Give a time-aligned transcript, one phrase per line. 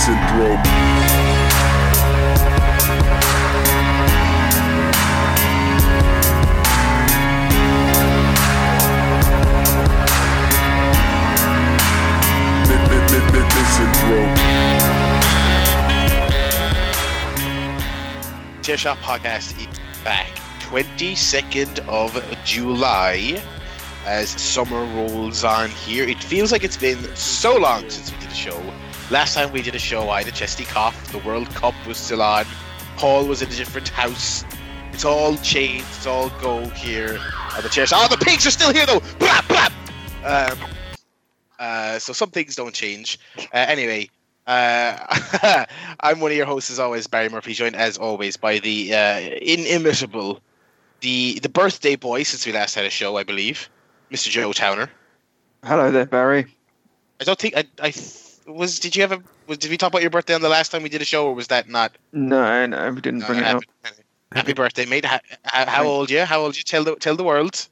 [0.00, 0.62] syndrome.
[18.62, 20.28] Chair Shot Podcast is back.
[20.60, 23.42] 22nd of July
[24.06, 26.08] as summer rolls on here.
[26.08, 28.89] It feels like it's been so long since we did a show.
[29.10, 31.10] Last time we did a show, I had a chesty cough.
[31.10, 32.44] The World Cup was still on.
[32.96, 34.44] Paul was in a different house.
[34.92, 35.84] It's all changed.
[35.96, 37.18] It's all gold here
[37.56, 37.92] at the chairs.
[37.92, 39.00] Oh, the pigs are still here though.
[39.18, 39.68] Blah, blah.
[40.24, 40.58] Um,
[41.58, 43.18] uh, so some things don't change.
[43.36, 44.08] Uh, anyway,
[44.46, 45.64] uh,
[46.00, 49.18] I'm one of your hosts as always, Barry Murphy, joined as always by the uh,
[49.42, 50.40] inimitable,
[51.00, 53.68] the the birthday boy since we last had a show, I believe,
[54.12, 54.28] Mr.
[54.28, 54.88] Joe Towner.
[55.64, 56.46] Hello there, Barry.
[57.20, 57.90] I don't think I, I
[58.54, 58.78] was.
[58.78, 59.22] Did you have a?
[59.46, 61.26] Was, did we talk about your birthday on the last time we did a show,
[61.26, 61.92] or was that not?
[62.12, 63.92] No, no, we didn't No, bring it happy, up.
[64.32, 65.04] happy birthday, mate!
[65.04, 66.24] How, how, how old you?
[66.24, 66.62] How old you?
[66.62, 67.66] Tell the tell the world.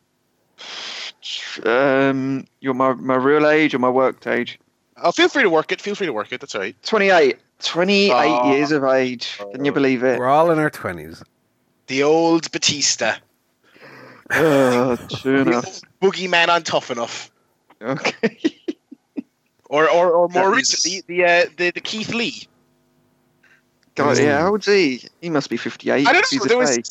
[1.65, 4.59] Um, you're my my real age or my worked age?
[5.03, 5.81] Oh, feel free to work it.
[5.81, 6.41] Feel free to work it.
[6.41, 6.77] That's all right.
[6.85, 7.37] 28.
[7.61, 8.53] 28 Oh.
[8.53, 9.39] years of age.
[9.53, 10.19] Can you believe it?
[10.19, 11.23] We're all in our twenties.
[11.89, 13.15] The old Batista,
[14.31, 15.67] Oh, true the enough.
[15.67, 17.31] old boogeyman on Tough Enough,
[17.81, 18.58] Okay.
[19.69, 22.47] Or or, or more That is- recently, the uh, the the Keith Lee.
[23.95, 25.03] God, yeah, how old's he?
[25.21, 26.07] He must be 58.
[26.07, 26.45] I don't know.
[26.45, 26.87] There was fake.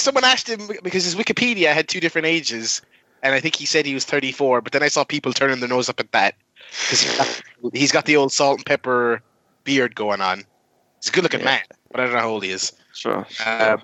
[0.00, 2.80] someone asked him because his Wikipedia had two different ages,
[3.22, 4.62] and I think he said he was 34.
[4.62, 6.34] But then I saw people turning their nose up at that
[6.70, 7.42] because he's got,
[7.74, 9.22] he's got the old salt and pepper
[9.64, 10.38] beard going on.
[11.02, 11.46] He's a good-looking Yeah.
[11.46, 12.72] man, but I don't know how old he is.
[12.94, 13.26] Sure.
[13.28, 13.72] sure.
[13.74, 13.82] Um,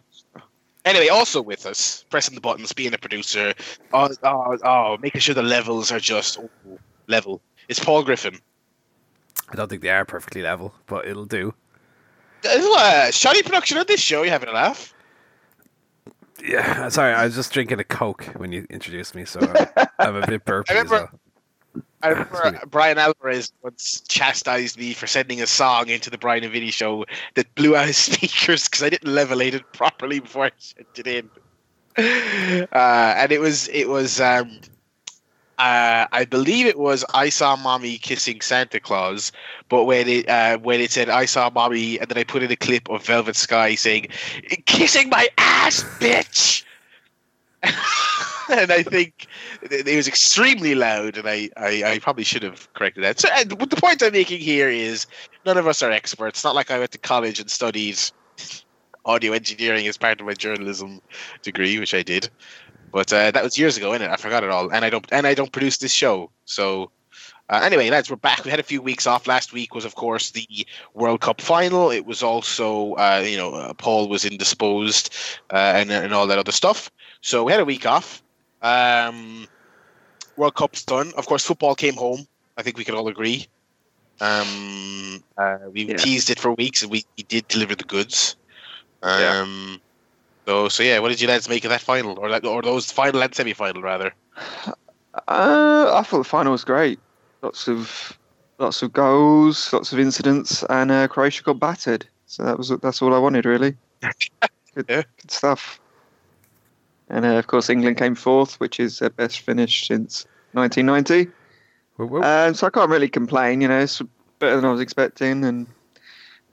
[0.85, 3.55] Anyway, also with us, pressing the buttons, being a producer,
[3.95, 7.41] oh, oh, oh making sure the levels are just oh, level.
[7.69, 8.39] It's Paul Griffin.
[9.51, 11.55] I don't think they are perfectly level, but it'll do.
[12.47, 14.23] Uh, shoddy production of this show.
[14.23, 14.93] You having a laugh?
[16.45, 20.17] Yeah, sorry, I was just drinking a Coke when you introduced me, so I'm, I'm
[20.17, 21.21] a bit burpy I remember- well.
[22.03, 26.53] I remember Brian Altano once chastised me for sending a song into the Brian and
[26.53, 30.51] Vinny show that blew out his speakers because I didn't levelate it properly before I
[30.59, 31.31] sent it in.
[31.97, 34.61] Uh, and it was it was um,
[35.59, 39.33] uh, I believe it was I saw mommy kissing Santa Claus,
[39.69, 42.51] but when it uh, when it said I saw mommy, and then I put in
[42.51, 44.09] a clip of Velvet Sky saying
[44.67, 46.65] kissing my ass, bitch.
[48.51, 49.27] and I think
[49.63, 53.21] it was extremely loud, and I, I, I probably should have corrected that.
[53.21, 55.07] So, the point I'm making here is
[55.47, 56.45] none of us are experts.
[56.45, 57.99] Not like I went to college and studied
[59.07, 61.01] audio engineering as part of my journalism
[61.43, 62.29] degree, which I did.
[62.95, 64.09] But uh, that was years ago, innit?
[64.09, 66.31] I forgot it all, and I don't and I don't produce this show.
[66.45, 66.93] So
[67.51, 68.45] uh, anyway, lads, we're back.
[68.45, 69.27] We had a few weeks off.
[69.27, 70.47] Last week was, of course, the
[70.95, 71.91] World Cup final.
[71.91, 75.13] It was also, uh, you know, uh, Paul was indisposed
[75.53, 76.89] uh, and and all that other stuff.
[77.21, 78.23] So we had a week off.
[78.63, 79.49] Um,
[80.37, 81.13] World Cup's done.
[81.17, 82.29] Of course, football came home.
[82.57, 83.49] I think we can all agree.
[84.21, 85.97] Um, uh, we Yeah.
[85.97, 88.37] teased it for weeks, and we, we did deliver the goods.
[89.03, 89.43] Yeah.
[90.47, 92.91] So so yeah, what did you lads make of that final, or that, or those
[92.91, 94.13] final and semi final rather?
[95.29, 96.99] Uh, I thought the final was great.
[97.43, 98.19] Lots of
[98.59, 102.07] lots of goals, lots of incidents, and uh, Croatia got battered.
[102.27, 103.77] So that was that's all I wanted really.
[104.75, 105.03] Good, Yeah.
[105.21, 105.81] good stuff.
[107.09, 111.31] And uh, of course, England came fourth, which is their best finish since 1990.
[111.97, 112.25] Whoop, whoop.
[112.25, 113.61] Um, so I can't really complain.
[113.61, 114.03] You know, it's
[114.41, 115.69] better than I was expecting, and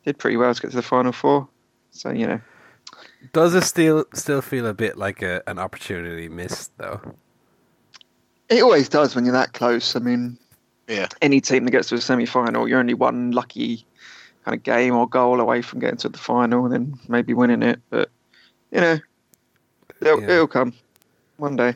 [0.06, 1.48] did pretty well to get to the final four.
[1.90, 2.42] So you know,
[3.34, 7.02] Does it still still feel a bit like a, an opportunity missed though?
[8.50, 9.96] it always does when you're that close.
[9.96, 10.38] I mean,
[10.90, 11.08] Yeah.
[11.22, 13.86] any team that gets to a semi-final, you're only one lucky
[14.44, 17.64] kind of game or goal away from getting to the final, and then maybe winning
[17.64, 17.80] it.
[17.90, 18.10] But
[18.72, 19.00] you know,
[20.02, 20.30] it'll, Yeah.
[20.32, 20.74] it'll come
[21.38, 21.76] one day.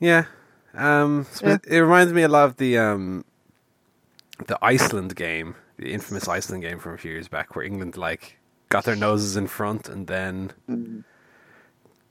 [0.00, 0.24] Yeah.
[0.74, 1.54] Um, so Yeah.
[1.54, 3.24] It, it reminds me a lot of the um,
[4.46, 8.38] the Iceland game, the infamous Iceland game from a few years back, where England like
[8.74, 11.04] got their noses in front and then Mm.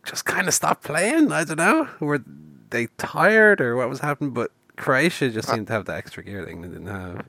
[0.05, 1.29] just kind of stopped playing.
[1.31, 2.21] I don't know, were
[2.69, 4.31] they tired or what was happening?
[4.31, 7.27] But Croatia just seemed to have the extra gear that England didn't have.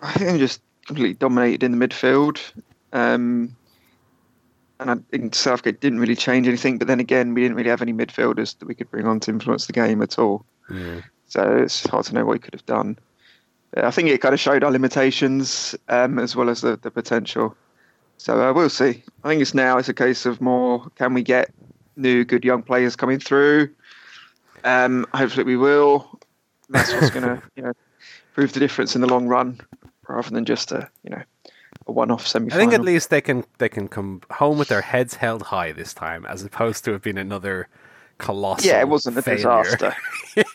[0.00, 2.38] I think they just completely dominated in the midfield.
[2.92, 3.56] Um,
[4.78, 6.78] and I think Southgate didn't really change anything.
[6.78, 9.30] But then again, we didn't really have any midfielders that we could bring on to
[9.32, 10.44] influence the game at all.
[11.28, 12.96] So it's hard to know what he could have done.
[13.76, 17.56] I think it kind of showed our limitations um, as well as the, the potential.
[18.22, 19.02] So uh, we'll see.
[19.24, 21.50] I think it's now it's a case of more can we get
[21.96, 23.68] new good young players coming through?
[24.62, 26.20] Um, hopefully we will.
[26.68, 27.72] That's what's going to you know
[28.32, 29.60] prove the difference in the long run.
[30.08, 31.20] rather than just a you know
[31.88, 32.56] a one-off semi-final.
[32.56, 35.72] I think at least they can they can come home with their heads held high
[35.72, 37.66] this time, as opposed to it being another
[38.18, 38.68] colossal.
[38.68, 39.64] yeah, it wasn't a failure.
[39.64, 39.96] disaster.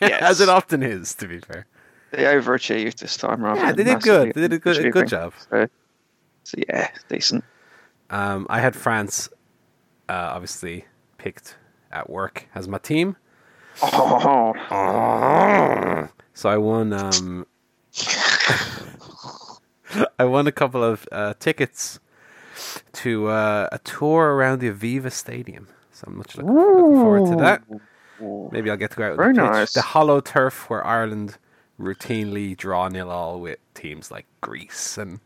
[0.00, 1.14] as it often is.
[1.16, 1.66] To be fair,
[2.12, 3.60] they overachieved this time rather.
[3.60, 4.32] yeah, they did good.
[4.32, 5.34] They did a good, a good job.
[5.50, 5.68] So,
[6.44, 7.44] so yeah, decent.
[8.10, 9.28] Um, I had France,
[10.08, 10.86] uh, obviously
[11.18, 11.56] picked
[11.92, 13.16] at work as my team,
[13.80, 14.54] Oh,
[16.34, 16.92] so I won.
[16.92, 17.46] Um,
[20.18, 22.00] I won a couple of uh, tickets
[22.94, 25.68] to uh, a tour around the Aviva Stadium.
[25.92, 27.62] So I'm much looking, looking forward to that.
[28.52, 29.50] Maybe I'll get to go out with Very the pitch.
[29.50, 29.72] nice.
[29.72, 31.38] The hollow turf where Ireland
[31.80, 35.20] routinely draw nil all with teams like Greece and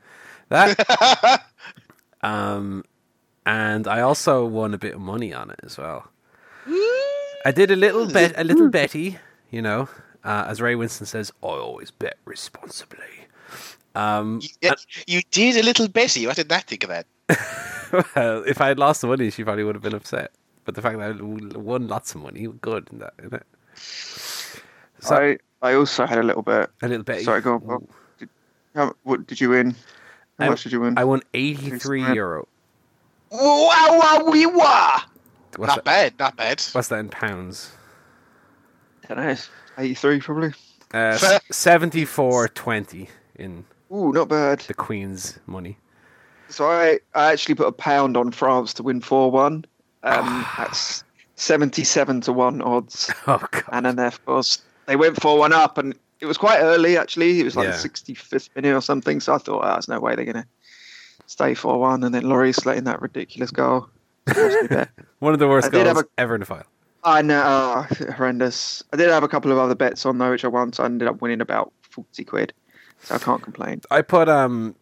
[0.50, 1.42] that.
[2.22, 2.84] um,
[3.44, 6.08] and I also won a bit of money on it as well.
[7.44, 9.18] I did a little bet, a little betty,
[9.50, 9.88] you know.
[10.24, 13.26] Uh, as Ray Winstone says, I always bet responsibly.
[13.94, 14.74] Um, Yeah,
[15.06, 16.26] you did a little Betty.
[16.26, 17.06] What did that think of that?
[18.16, 20.30] well, if I had lost the money, she probably would have been upset.
[20.64, 23.46] But the fact that I won lots of money, good in that, isn't it?
[25.00, 26.70] So I I also had a little bit.
[26.82, 27.22] a little bit.
[27.22, 27.88] Sorry, go on.
[28.18, 28.28] Did,
[28.74, 29.74] how, what did you win?
[30.42, 30.98] How I- much did you win?
[30.98, 32.14] I won eighty-three Thanks, man.
[32.16, 32.48] euro.
[33.30, 35.00] Wow, wow, wee, wah.
[35.56, 36.62] What's Not that, bad, not bad.
[36.72, 37.72] what's that in pounds?
[39.08, 39.48] don't.
[39.78, 40.52] Eighty-three probably.
[40.92, 41.16] Uh,
[41.50, 44.60] seventy-four twenty in Ooh, not bad.
[44.60, 45.76] the Queen's money.
[46.48, 49.64] So I, I actually put a pound on France to win four one.
[50.02, 51.04] Um, that's
[51.36, 53.10] seventy-seven to one odds.
[53.26, 53.64] Oh god!
[53.72, 57.40] And then of course they went four one up, and it was quite early actually.
[57.40, 57.72] It was like Yeah.
[57.72, 59.18] the sixty-fifth minute or something.
[59.20, 60.46] So I thought, oh, there's no way they're gonna
[61.26, 62.04] stay four one.
[62.04, 63.88] And then Lloris letting that ridiculous goal.
[64.28, 64.90] Lost me bet.
[65.18, 66.64] One of the worst I goals have ever in the file.
[67.04, 68.84] I know, oh, horrendous.
[68.92, 70.86] I did have a couple of other bets on though, which I won, so I
[70.86, 72.52] ended up winning about forty quid.
[73.02, 73.80] So I can't complain.
[73.90, 74.76] I put um,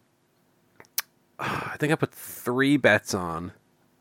[1.39, 3.53] I think I put three bets on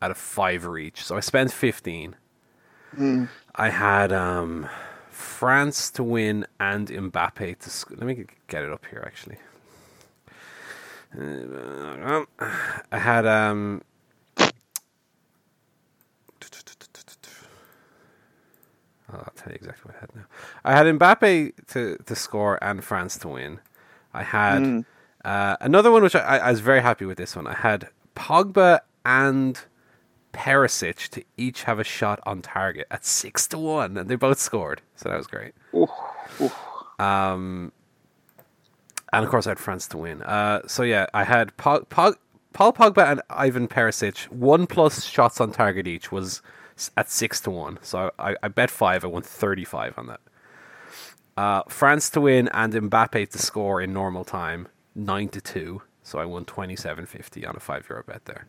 [0.02, 2.16] at a fiver each, so I spent fifteen.
[2.96, 3.28] Mm.
[3.54, 4.68] I had um,
[5.20, 7.70] France to win and Mbappe to.
[7.70, 9.36] Sc- Let me get it up here actually.
[11.18, 12.24] Uh,
[12.92, 13.82] I had um.
[19.12, 20.24] I'll tell you exactly what I had now.
[20.64, 23.58] I had Mbappe to, to score and France to win.
[24.14, 24.84] I had Mm.
[25.24, 27.18] uh, another one which I, I was very happy with.
[27.18, 29.60] This one I had Pogba and
[30.32, 34.38] Perisic to each have a shot on target at six to one, and they both
[34.38, 35.52] scored, so that was great.
[35.74, 35.88] Ooh,
[36.40, 37.04] ooh.
[37.04, 37.72] Um,
[39.12, 40.22] and of course, I had France to win.
[40.22, 42.14] Uh, so yeah, I had Pog, Pog,
[42.52, 44.24] Paul Pogba and Ivan Perisic.
[44.30, 46.42] One plus shots on target each was
[46.96, 47.78] at six to one.
[47.82, 49.04] So I, I bet five.
[49.04, 50.20] I won thirty-five on that.
[51.36, 55.82] Uh, France to win and Mbappe to score in normal time nine to two.
[56.02, 58.48] So I won twenty-seven fifty on a five euro bet there.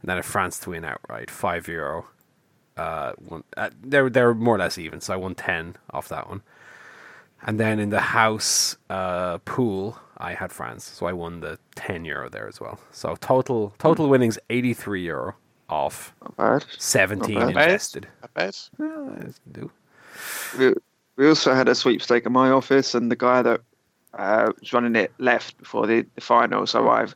[0.00, 2.06] And then a France to win outright five euro.
[2.76, 5.00] Uh, one, uh, they're they're more or less even.
[5.00, 6.42] So I won ten off that one.
[7.42, 12.04] And then in the house uh, pool, I had France, so I won the ten
[12.04, 12.80] euro there as well.
[12.90, 15.34] So total total winnings eighty three euro
[15.68, 16.64] off bad.
[16.78, 17.68] seventeen Not bad.
[17.68, 18.08] invested.
[18.22, 18.56] Not bad.
[18.78, 19.70] Well, that's do.
[20.58, 20.74] We,
[21.16, 23.60] we also had a sweepstake in my office, and the guy that
[24.14, 26.66] uh, was running it left before the, the final.
[26.66, 27.14] So I've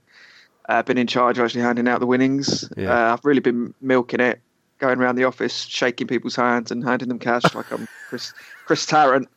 [0.68, 2.68] uh, been in charge of actually handing out the winnings.
[2.76, 2.92] Yeah.
[2.92, 4.40] Uh, I've really been milking it,
[4.78, 8.32] going around the office, shaking people's hands and handing them cash like I'm Chris
[8.66, 9.28] Chris Tarrant.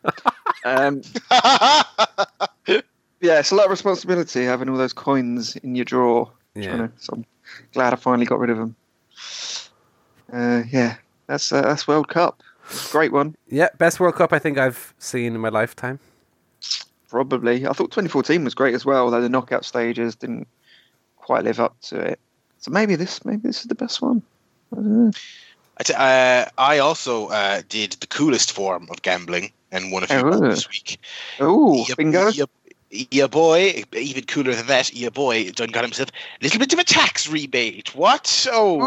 [0.65, 1.01] Um,
[3.21, 6.31] yeah, it's a lot of responsibility having all those coins in your drawer.
[6.55, 6.77] Yeah.
[6.77, 7.25] To- so I'm
[7.73, 8.75] glad I finally got rid of them.
[10.31, 12.41] Uh, yeah, that's uh, that's World Cup.
[12.91, 13.35] Great one.
[13.47, 15.99] Yeah, best World Cup I think I've seen in my lifetime.
[17.09, 17.65] Probably.
[17.67, 20.47] I thought 2014 was great as well, though the knockout stages didn't
[21.25, 22.19] quite live up to it.
[22.59, 24.21] So maybe this, maybe this is the best one.
[24.71, 25.11] I don't know.
[25.77, 30.07] I, t- uh, I also uh, did the coolest form of gambling and won a
[30.07, 30.39] few Oh.
[30.39, 30.99] this week.
[31.39, 32.27] Oh, Your- bingo!
[32.29, 32.47] Your,
[32.91, 36.79] your boy, even cooler than that, your boy done got himself a little bit of
[36.79, 37.93] a tax rebate.
[37.95, 38.47] What?
[38.51, 38.79] Oh.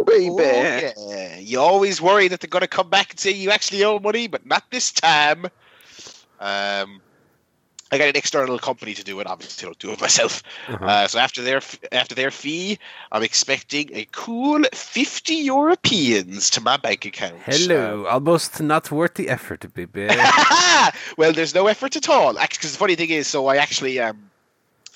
[0.00, 0.92] Ooh, baby!
[0.96, 1.38] Oh, yeah.
[1.38, 4.26] You always worry that they're going to come back and say you actually owe money,
[4.26, 5.46] but not this time.
[6.40, 7.00] Um,
[7.92, 9.26] I got an external company to do it.
[9.26, 10.42] Obviously, I don't do it myself.
[10.68, 10.84] Uh-huh.
[10.84, 11.60] Uh, so after their
[11.92, 12.78] after their fee,
[13.12, 17.36] I'm expecting a cool 50 Europeans to my bank account.
[17.44, 20.06] Hello, almost not worth the effort, baby.
[21.18, 22.32] well, there's no effort at all.
[22.32, 24.30] Because the funny thing is, so I actually um,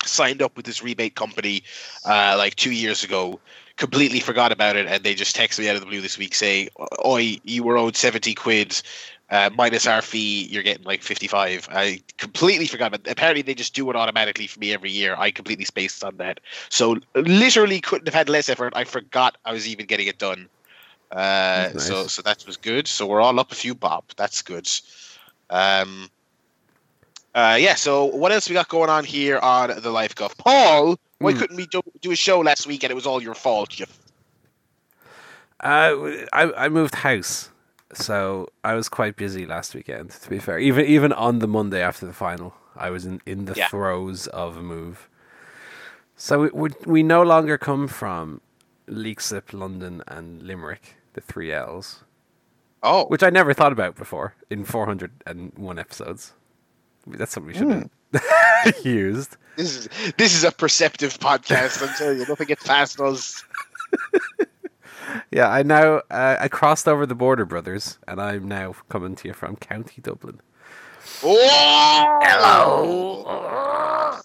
[0.03, 1.61] signed up with this rebate company
[2.03, 3.39] uh, like two years ago.
[3.75, 6.33] Completely forgot about it, and they just texted me out of the blue this week
[6.33, 6.69] saying,
[7.05, 8.81] "Oi, you were owed seventy quid.
[9.29, 11.67] Uh, minus our fee, you're getting like 55.
[11.71, 12.91] I completely forgot.
[12.91, 15.15] But apparently, they just do it automatically for me every year.
[15.17, 16.39] I completely spaced on that.
[16.69, 18.73] So, literally, couldn't have had less effort.
[18.75, 20.47] I forgot I was even getting it done.
[21.11, 21.87] Uh, nice.
[21.87, 22.87] So, so that was good.
[22.87, 24.03] So we're all up a few bob.
[24.15, 24.69] That's good.
[25.49, 26.09] Um,
[27.33, 27.75] uh, yeah.
[27.75, 30.37] So what else we got going on here on the Life Guff?
[30.37, 31.39] Paul, why mm.
[31.39, 33.79] couldn't we do, do a show last week and it was all your fault?
[33.79, 33.85] You
[35.59, 37.49] uh, I I moved house,
[37.93, 40.11] so I was quite busy last weekend.
[40.11, 43.45] To be fair, even even on the Monday after the final, I was in, in
[43.45, 43.67] the yeah.
[43.67, 45.09] throes of a move.
[46.15, 48.41] So we, we we no longer come from
[48.87, 52.03] Leixlip, London, and Limerick, the three L's.
[52.83, 56.33] Oh, which I never thought about before in four hundred and one episodes.
[57.05, 57.89] That's something we should mm.
[58.63, 59.37] have used.
[59.55, 61.81] This is this is a perceptive podcast.
[61.81, 63.43] I'm telling you, nothing gets past us.
[65.31, 69.27] yeah, I now uh, I crossed over the border, brothers, and I'm now coming to
[69.27, 70.41] you from County Dublin.
[71.23, 74.21] Oh, hello.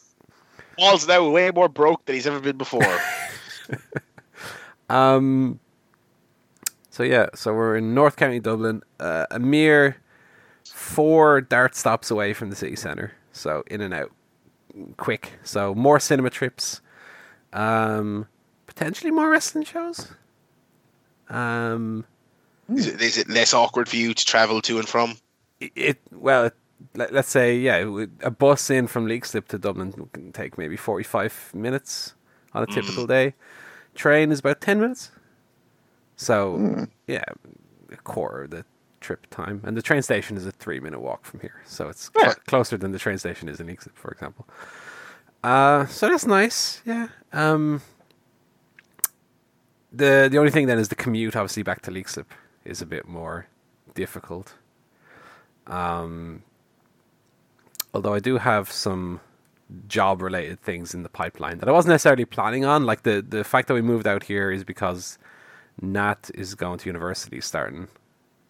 [0.79, 2.83] Paul's now way more broke than he's ever been before.
[4.91, 5.61] um.
[6.91, 9.97] So yeah, so we're in North County Dublin, uh, a mere
[10.71, 13.13] four dart stops away from the city centre.
[13.33, 14.13] So in and out,
[14.99, 15.33] quick.
[15.43, 16.83] So more cinema trips,
[17.53, 18.29] um,
[18.67, 20.13] potentially more wrestling shows.
[21.33, 22.05] Um,
[22.69, 25.17] is it, is it less awkward for you to travel to and from?
[25.61, 26.55] It, it well, it,
[26.95, 27.85] let, us say yeah,
[28.23, 32.15] a bus in from Leixlip to Dublin can take maybe forty-five minutes
[32.53, 32.73] on a hmm.
[32.73, 33.09] typical mm.
[33.09, 33.35] day.
[33.95, 35.11] Train is about ten minutes.
[36.17, 36.89] So mm.
[37.07, 37.25] yeah,
[37.91, 38.65] a quarter of the
[39.01, 42.25] trip time, and the train station is a three-minute walk from here, so it's yeah.
[42.25, 44.47] cl- closer than the train station is in Leixlip, for example.
[45.43, 46.83] Uh, so that's nice.
[46.85, 47.09] Yeah.
[47.33, 47.83] Um,
[49.93, 52.27] the the only thing then is the commute, obviously, back to Leixlip
[52.65, 53.47] is a bit more
[53.95, 54.55] difficult.
[55.67, 56.43] Um,
[57.95, 59.21] although I do have some
[59.87, 62.85] job related things in the pipeline that I wasn't necessarily planning on.
[62.85, 65.19] Like the the fact that we moved out here is because
[65.81, 67.89] Nat is going to university starting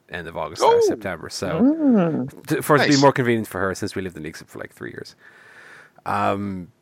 [0.09, 0.81] end of August, oh.
[0.87, 1.29] September.
[1.31, 2.47] So mm.
[2.47, 2.89] to, for nice.
[2.89, 4.91] it to be more convenient for her since we lived in Leixlip for like three
[4.91, 5.15] years.
[6.05, 6.73] Um,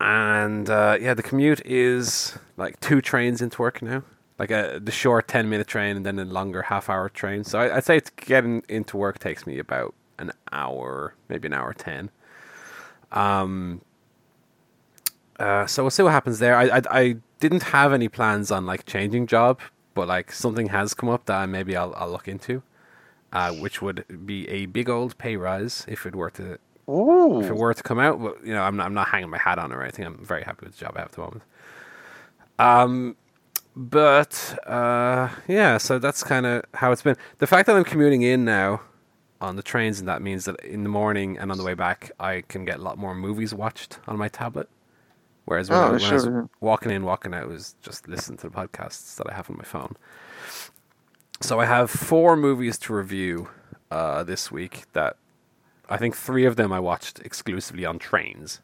[0.00, 4.02] and uh, yeah, the commute is like two trains into work now.
[4.38, 7.44] Like a the short ten minute train and then a longer half hour train.
[7.44, 11.54] So I, would say it's getting into work takes me about an hour, maybe an
[11.54, 12.10] hour ten.
[13.12, 13.80] Um.
[15.38, 16.56] Uh, so we'll see what happens there.
[16.56, 19.60] I, I I didn't have any plans on like changing job,
[19.94, 22.62] but like something has come up that maybe I'll I'll look into,
[23.32, 27.40] uh, which would be a big old pay rise if it were to Ooh.
[27.40, 29.38] If it were to come out, but you know, I'm not, I'm not hanging my
[29.38, 30.06] hat on it or anything.
[30.06, 31.42] I'm very happy with the job I have at the moment.
[32.58, 33.16] Um,
[33.74, 37.16] but uh, yeah, so that's kind of how it's been.
[37.38, 38.80] The fact that I'm commuting in now
[39.40, 42.10] on the trains, and that means that in the morning and on the way back,
[42.18, 44.68] I can get a lot more movies watched on my tablet.
[45.44, 46.10] Whereas when, oh, I, when sure.
[46.10, 49.34] I was walking in, walking out, it was just listening to the podcasts that I
[49.34, 49.94] have on my phone.
[51.40, 53.48] So I have four movies to review
[53.90, 55.16] uh, this week that
[55.88, 58.60] I think three of them I watched exclusively on trains.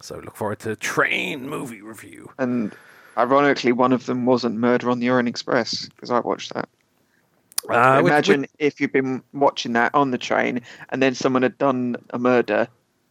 [0.00, 2.30] So look forward to train movie review.
[2.38, 2.74] And
[3.16, 6.68] ironically, one of them wasn't Murder on the Orient Express because I watched that.
[7.68, 11.42] Uh, Imagine which, which, if you'd been watching that on the train and then someone
[11.42, 12.68] had done a murder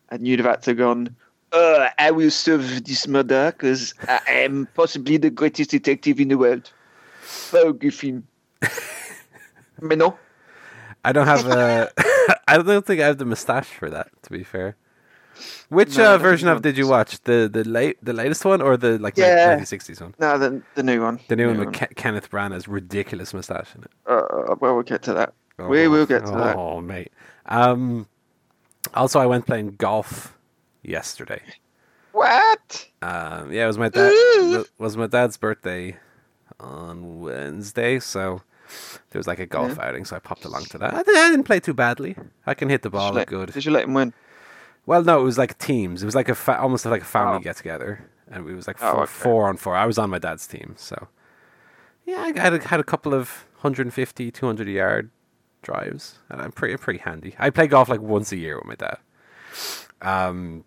[0.10, 1.16] and you'd have had to go on,
[1.52, 6.38] uh, I will solve this murder because I am possibly the greatest detective in the
[6.38, 6.72] world.
[7.52, 8.28] Good film.
[9.82, 10.14] Mais non.
[11.04, 11.92] I don't have a.
[12.48, 14.10] I don't think I have the mustache for that.
[14.24, 14.76] To be fair,
[15.70, 17.22] which no, uh, version of did you watch?
[17.24, 19.58] The the late the latest one or the like yeah.
[19.58, 20.16] 1960s one?
[20.20, 21.20] No, the the new one.
[21.28, 23.92] The new, new one with Ke- Kenneth Branagh's ridiculous mustache in it.
[24.06, 25.34] Uh, well, we'll get to that.
[25.60, 26.56] Oh, we will get to oh, that.
[26.56, 27.12] Oh, mate.
[27.48, 28.08] Um,
[28.94, 30.38] also, I went playing golf
[30.84, 31.42] yesterday.
[32.12, 32.88] What?
[33.02, 34.12] Um, yeah, it was my dad.
[34.12, 35.98] it was my dad's birthday
[36.60, 38.42] on Wednesday, so
[39.10, 39.88] there was like a golf yeah.
[39.88, 40.94] outing, so I popped along to that.
[40.94, 42.16] I, didn't play too badly.
[42.46, 43.52] I can hit the ball let, good.
[43.54, 44.14] Did you let him win?
[44.86, 46.04] Well, no, it was like teams.
[46.04, 47.40] It was like a fa- almost like a family oh.
[47.40, 49.12] get together, and it was like oh, four, okay.
[49.12, 49.76] four on four.
[49.76, 51.08] I was on my dad's team, so
[52.06, 55.10] yeah, I had a, had a couple of 150, 200 yard
[55.62, 57.36] drives, and I'm pretty pretty handy.
[57.38, 58.98] I play golf like once a year with my dad.
[60.02, 60.64] Um,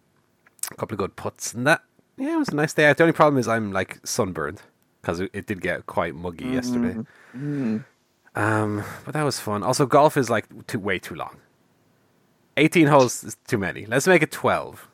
[0.71, 1.83] a couple of good putts and that.
[2.19, 2.87] Yeah, it was a nice day.
[2.87, 2.99] out.
[2.99, 4.61] The only problem is I'm like sunburned
[5.01, 6.55] because it, it, did get quite muggy mm-hmm.
[6.55, 6.95] yesterday.
[7.35, 7.79] Mm-hmm.
[8.35, 9.63] Um, but that was fun.
[9.63, 11.37] Also, golf is like too, way too long.
[12.57, 13.87] 18 holes is too many.
[13.87, 14.89] Let's make it 12.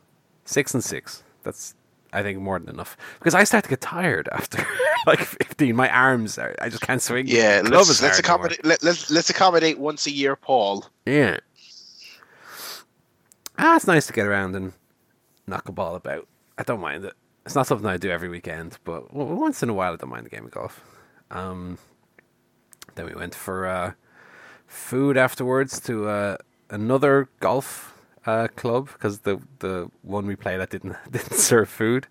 [0.45, 1.23] Six and six.
[1.43, 1.75] That's
[2.12, 4.64] I think more than enough because I start to get tired after
[5.07, 5.75] like 15.
[5.75, 7.26] My arms, are, I just can't swing.
[7.26, 10.87] Yeah, let's let's accommodate let, let's let's accommodate once a year, Paul.
[11.05, 11.38] Yeah.
[13.59, 14.73] Ah, it's nice to get around and
[15.47, 16.26] knock a ball about.
[16.57, 17.14] I don't mind it.
[17.45, 20.26] It's not something I do every weekend, but once in a while I don't mind
[20.26, 20.81] the game of golf.
[21.31, 21.78] Um,
[22.97, 23.93] then we went for uh,
[24.67, 26.37] food afterwards to uh,
[26.71, 27.95] another golf
[28.26, 32.09] uh, club because the the one we played at didn't didn't serve food,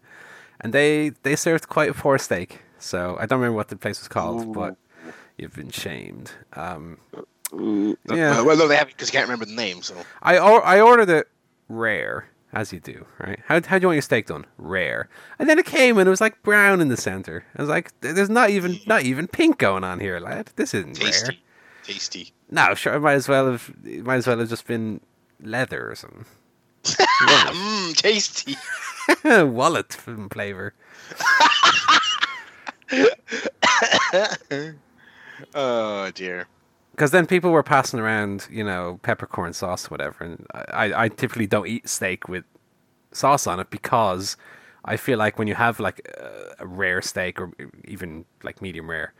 [0.62, 2.62] and they they served quite a poor steak.
[2.80, 4.78] So I don't remember what the place was called, but
[5.38, 6.32] you've been shamed.
[6.54, 7.00] Um,
[7.52, 9.82] yeah, well, no, they haven't because you can't remember the name.
[9.82, 11.28] So I or, I ordered it
[11.68, 13.40] rare, as you do, right?
[13.46, 14.46] How how do you want your steak done?
[14.58, 15.10] Rare.
[15.38, 17.46] And then it came and it was like brown in the center.
[17.56, 20.52] I was like, there's not even not even pink going on here, lad.
[20.56, 21.12] This isn't rare.
[21.12, 21.44] tasty,
[21.84, 22.34] tasty.
[22.50, 25.02] No, sure, it might as well have it might as well have just been
[25.42, 26.26] leather or something.
[26.86, 28.56] Mmm, tasty.
[29.46, 30.74] Wallet flavor.
[35.54, 36.48] oh dear.
[36.96, 41.46] Because then people were passing around, you know, peppercorn sauce, whatever, and I, I typically
[41.46, 42.46] don't eat steak with
[43.12, 44.38] sauce on it because
[44.86, 47.52] I feel like when you have like a, a rare steak or
[47.84, 49.14] even like medium rare,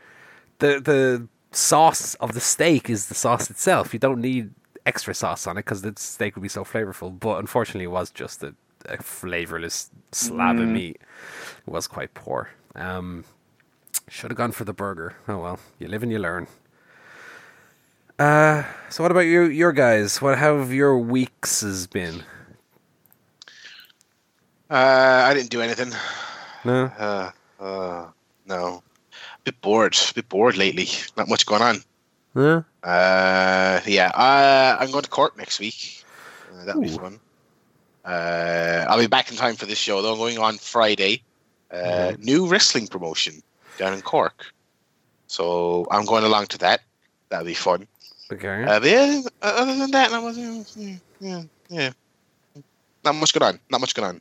[0.58, 3.92] the the sauce of the steak is the sauce itself.
[3.92, 4.54] You don't need
[4.86, 7.20] extra sauce on it because the steak would be so flavorful.
[7.20, 8.54] But unfortunately, it was just a,
[8.86, 10.98] a flavorless slab of meat.
[11.66, 12.50] It was quite poor.
[12.74, 13.24] Um,
[14.08, 15.16] should have gone for the burger.
[15.28, 16.46] Oh well, you live and you learn.
[18.18, 20.22] Uh, so what about you, your guys?
[20.22, 22.22] What have your weeks has been?
[24.70, 25.92] Uh, I didn't do anything.
[26.64, 27.30] No, Uh,
[27.60, 28.08] uh,
[28.46, 28.82] no.
[29.44, 29.96] bit bored.
[30.14, 30.88] bit bored lately.
[31.16, 31.76] Not much going on.
[32.34, 32.64] no.
[32.82, 34.08] Uh, yeah.
[34.14, 36.04] Uh, I'm going to Cork next week.
[36.52, 37.20] Uh, that'll be fun.
[38.04, 40.12] Uh, I'll be back in time for this show though.
[40.12, 41.22] I'm going on Friday.
[41.70, 43.42] Uh, New wrestling promotion
[43.78, 44.46] down in Cork.
[45.26, 46.80] So I'm going along to that.
[47.28, 47.86] That'll be fun.
[48.32, 48.64] Okay.
[48.64, 51.90] Uh, but yeah, uh, other than that, not much, yeah, yeah, yeah.
[53.04, 53.60] Not much going on.
[53.70, 54.20] Not much going on.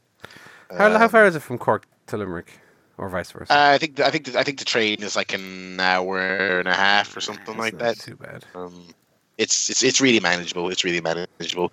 [0.77, 2.59] how how Um, far is it from Cork to Limerick,
[2.97, 3.51] or vice versa?
[3.51, 6.19] Uh, I think I think the, I think the train is like an hour
[6.59, 7.99] and a half or something That's like that.
[7.99, 8.45] Too bad.
[8.53, 8.93] Um,
[9.37, 10.69] it's it's it's really manageable.
[10.69, 11.71] It's really manageable.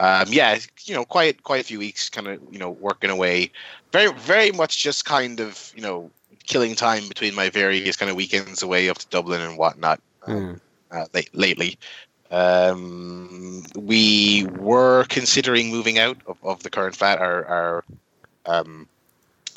[0.00, 3.50] Um, yeah, you know, quite quite a few weeks, kind of you know working away.
[3.92, 6.10] Very very much just kind of you know
[6.44, 10.00] killing time between my various kind of weekends away up to Dublin and whatnot.
[10.26, 10.60] Um,
[10.90, 11.78] uh, late, lately.
[12.30, 17.18] Um, we were considering moving out of, of the current flat.
[17.18, 17.84] Our, our
[18.46, 18.88] um,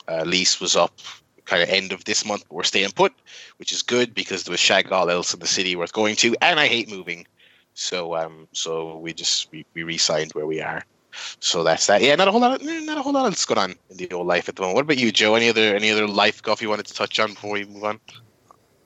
[0.07, 0.99] uh, lease was up
[1.45, 2.43] kind of end of this month.
[2.47, 3.13] But we're staying put,
[3.57, 6.35] which is good because there was shag all else in the city worth going to,
[6.41, 7.27] and I hate moving.
[7.73, 10.83] So um, so we just we, we re-signed where we are.
[11.39, 12.01] So that's that.
[12.01, 12.59] Yeah, not a whole lot.
[12.59, 14.75] Of, not a whole lot else going on in the old life at the moment.
[14.75, 15.35] What about you, Joe?
[15.35, 17.99] Any other any other life stuff you wanted to touch on before we move on?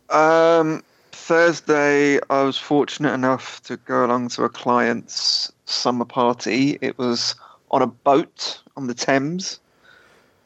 [0.10, 0.84] Um,
[1.28, 6.78] Thursday, I was fortunate enough to go along to a client's summer party.
[6.80, 7.36] It was
[7.70, 9.60] on a boat on the Thames.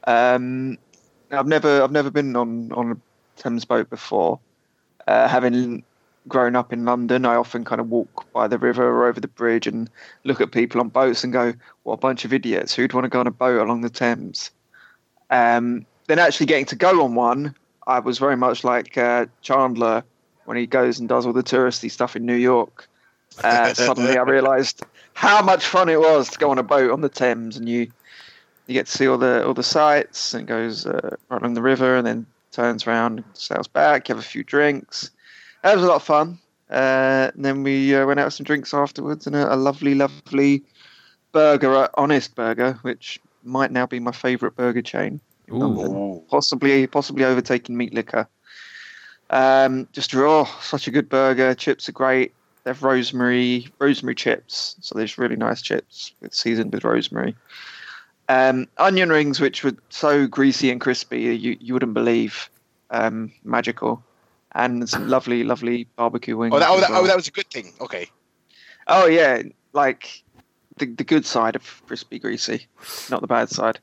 [0.07, 0.79] Um,
[1.29, 2.97] I've never, I've never been on on a
[3.39, 4.39] Thames boat before.
[5.07, 5.83] Uh, having
[6.27, 9.27] grown up in London, I often kind of walk by the river or over the
[9.27, 9.87] bridge and
[10.23, 12.73] look at people on boats and go, "What a bunch of idiots!
[12.73, 14.49] Who'd want to go on a boat along the Thames?"
[15.29, 17.53] Um, then actually getting to go on one,
[17.85, 20.03] I was very much like uh, Chandler
[20.45, 22.87] when he goes and does all the touristy stuff in New York.
[23.43, 27.01] Uh, suddenly, I realised how much fun it was to go on a boat on
[27.01, 27.91] the Thames, and you
[28.67, 31.61] you get to see all the all the sights, and goes uh, right along the
[31.61, 34.07] river, and then turns around, sails back.
[34.07, 35.11] Have a few drinks.
[35.63, 36.39] That was a lot of fun.
[36.69, 39.93] Uh, and then we uh, went out for some drinks afterwards, and a, a lovely,
[39.93, 40.63] lovely
[41.31, 45.19] burger at Honest Burger, which might now be my favourite burger chain.
[46.29, 48.27] possibly possibly overtaking meat liquor.
[49.31, 51.55] Um, just raw, such a good burger.
[51.55, 52.33] Chips are great.
[52.63, 57.35] They have rosemary rosemary chips, so there's really nice chips with seasoned with rosemary.
[58.29, 62.49] Um, onion rings, which were so greasy and crispy, you you wouldn't believe.
[62.93, 64.03] Um, magical,
[64.51, 66.53] and some lovely lovely barbecue wings.
[66.53, 67.03] Oh, that, oh, that, well.
[67.03, 67.73] oh, that was a good thing.
[67.79, 68.07] Okay.
[68.87, 70.23] Oh yeah, like
[70.77, 72.67] the the good side of crispy greasy,
[73.09, 73.79] not the bad side.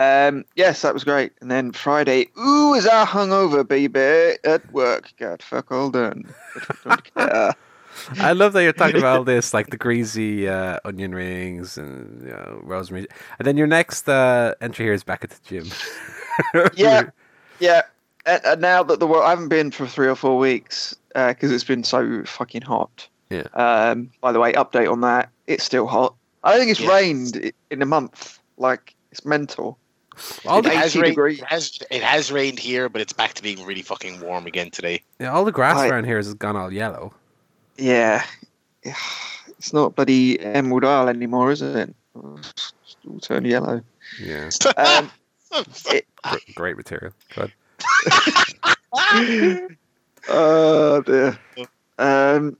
[0.00, 1.32] Um, yes, that was great.
[1.42, 5.12] And then Friday, ooh, is our hungover, baby, at work.
[5.18, 6.32] God, fuck all done.
[6.84, 7.54] Don't care.
[8.18, 12.22] I love that you're talking about all this, like the greasy uh, onion rings and
[12.22, 13.08] you know, rosemary.
[13.38, 15.70] And then your next uh, entry here is back at the gym.
[16.74, 17.10] yeah,
[17.58, 17.82] yeah.
[18.24, 21.52] And, and now that the world, I haven't been for three or four weeks because
[21.52, 23.06] it's been so fucking hot.
[23.28, 23.42] Yeah.
[23.52, 24.10] Um.
[24.22, 25.28] By the way, update on that.
[25.46, 26.14] It's still hot.
[26.42, 28.38] I don't think it's rained in a month.
[28.56, 29.76] Like it's mental.
[30.46, 31.38] All the, It has, rained, degrees.
[31.40, 34.70] it, has, it has rained here, but it's back to being really fucking warm again
[34.70, 35.02] today.
[35.18, 37.12] yeah, all the grass I- around here has gone all yellow.
[37.76, 38.24] Yeah.
[38.82, 41.94] It's not bloody Emerald Isle anymore, is it?
[42.14, 42.72] It's
[43.08, 43.82] all turned yellow.
[44.20, 45.10] Yeah, Um,
[45.84, 47.12] gr- great material.
[47.34, 47.52] Good.
[50.28, 51.38] oh dear.
[51.98, 52.56] Um,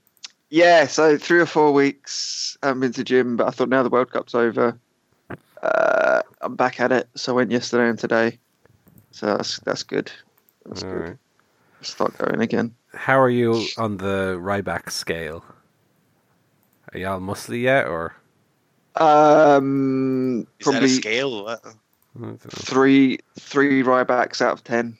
[0.49, 3.83] yeah, so three or four weeks I haven't been to gym, but I thought now
[3.83, 4.77] the World Cup's over,
[5.63, 7.09] uh, I'm back at it.
[7.15, 8.39] So I went yesterday and today.
[9.11, 10.11] So that's that's good.
[10.65, 11.01] That's All good.
[11.01, 11.17] right.
[11.81, 12.75] Start going again.
[12.93, 15.43] How are you on the Ryback scale?
[16.93, 18.13] Are y'all muscly yet, or
[18.95, 21.43] Um, Is that a probably scale?
[21.43, 21.61] What?
[21.65, 21.69] I
[22.19, 22.37] don't know.
[22.49, 24.97] three three Rybacks out of ten.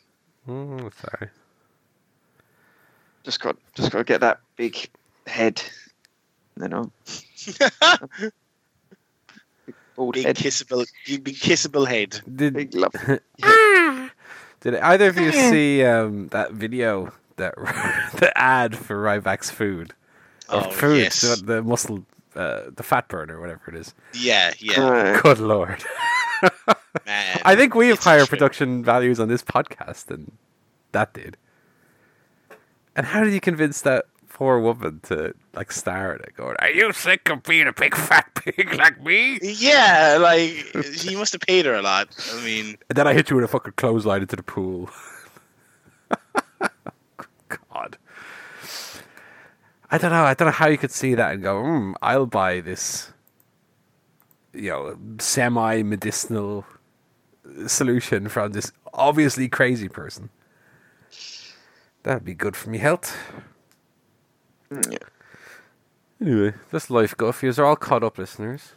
[0.47, 1.29] Oh, sorry.
[3.23, 4.89] Just got just got to get that big
[5.27, 5.61] head.
[6.55, 6.91] And then I'll
[10.01, 12.19] bald Big head, kissable, big, big kissable head.
[12.35, 12.93] Did big love.
[14.61, 17.55] Did either of you see um, that video that
[18.17, 19.93] the ad for Ryback's food?
[20.49, 22.03] Or Oh food, yes, the, the muscle,
[22.35, 23.93] uh, the fat burner, whatever it is.
[24.13, 25.83] yeah, yeah, Uh, Good lord!
[27.05, 27.41] man.
[27.45, 30.31] I think we have higher production values on this podcast than
[30.91, 31.37] that did.
[32.95, 34.05] And how did you convince that
[34.41, 36.35] poor woman to like star in it?
[36.35, 40.49] Going, "Are you sick of being a big fat pig like me?" Yeah, like
[40.95, 42.07] he must have paid her a lot.
[42.33, 44.89] I mean, And then I hit you with a fucking clothesline into the pool.
[47.69, 47.97] God.
[49.91, 50.23] I don't know.
[50.23, 53.13] I don't know how you could see that and go, mm, I'll buy this,
[54.53, 56.65] you know, semi medicinal
[57.67, 60.31] solution from this obviously crazy person.
[62.01, 63.15] That'd be good for me health.
[64.71, 64.97] Yeah.
[66.21, 67.41] Anyway, that's life, Guff.
[67.43, 68.73] You're all caught up, listeners.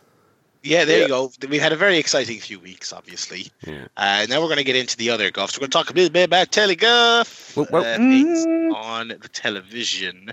[0.62, 1.02] yeah, there Yeah.
[1.04, 1.32] you go.
[1.48, 3.48] We've had a very exciting few weeks, obviously.
[3.66, 3.86] Yeah.
[3.98, 5.56] Uh, now we're going to get into the other guffs.
[5.56, 8.74] We're going to talk a little bit about tellyguff, Well, well- uh, things Mm.
[8.74, 10.32] on the television.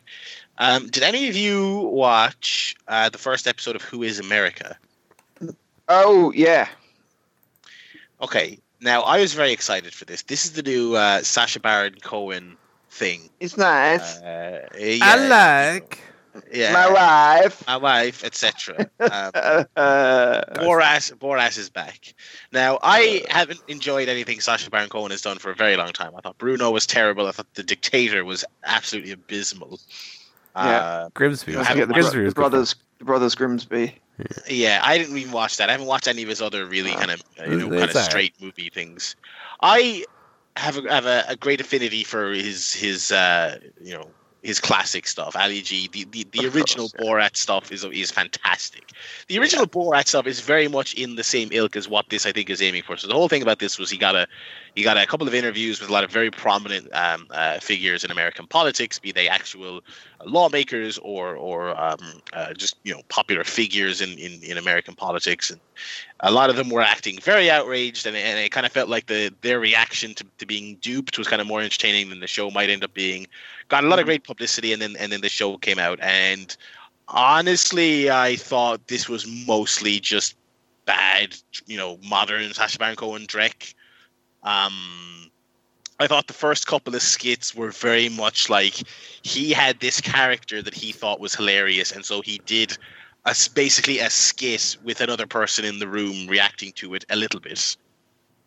[0.58, 4.78] Um, did any of you watch uh, the first episode of Who Is America?
[5.90, 6.70] Oh yeah.
[8.22, 10.22] Okay, now I was very excited for this.
[10.24, 12.56] This is the new uh, Sacha Baron Cohen
[12.92, 13.30] thing.
[13.40, 14.18] It's nice.
[14.20, 16.00] Uh, I like.
[16.54, 17.66] yeah, My wife.
[17.68, 18.88] my wife, etc.
[19.00, 19.32] Um,
[19.76, 22.14] Uh, Borat, Borat is back.
[22.52, 26.12] Now, I haven't enjoyed anything Sacha Baron Cohen has done for a very long time.
[26.16, 27.28] I thought Bruno was terrible.
[27.28, 29.80] I thought The Dictator was absolutely abysmal.
[30.56, 30.62] Yeah.
[30.62, 31.56] Uh, Grimsby.
[31.56, 33.96] was- the, Grimsby bro- was the brothers, the brothers Grimsby.
[34.50, 35.70] yeah, I didn't even watch that.
[35.70, 38.36] I haven't watched any of his other really kind of you know kind of straight
[38.42, 39.16] movie things.
[39.62, 40.06] I
[40.58, 44.10] have a, have a, a great affinity for his his uh, you know
[44.44, 45.36] his classic stuff.
[45.36, 47.06] Ali G, the the, the Of original course, yeah.
[47.06, 48.92] Borat stuff is is fantastic.
[49.28, 52.32] The original Borat stuff is very much in the same ilk as what this I
[52.32, 52.98] think is aiming for.
[52.98, 54.28] So the whole thing about this was he got a
[54.76, 58.04] he got a couple of interviews with a lot of very prominent um, uh, figures
[58.04, 59.82] in American politics, be they actual
[60.26, 62.00] lawmakers or or um,
[62.34, 65.60] uh, just you know popular figures in, in, in American politics, and
[66.22, 69.08] a lot of them were acting very outraged, and, and it kind of felt like
[69.08, 72.50] the their reaction to, to being duped was kind of more entertaining than the show
[72.50, 73.28] might end up being.
[73.68, 76.56] Got a lot of great publicity, and then and then the show came out, and
[77.10, 80.36] honestly, I thought this was mostly just
[80.86, 81.36] bad,
[81.68, 83.74] you know, modern Sacha Baron Cohen Drek.
[84.44, 85.32] Um,
[86.00, 88.76] I thought the first couple of skits were very much like
[89.24, 92.78] he had this character that he thought was hilarious, and so he did
[93.26, 97.40] a, basically a skit with another person in the room reacting to it a little
[97.40, 97.78] bit.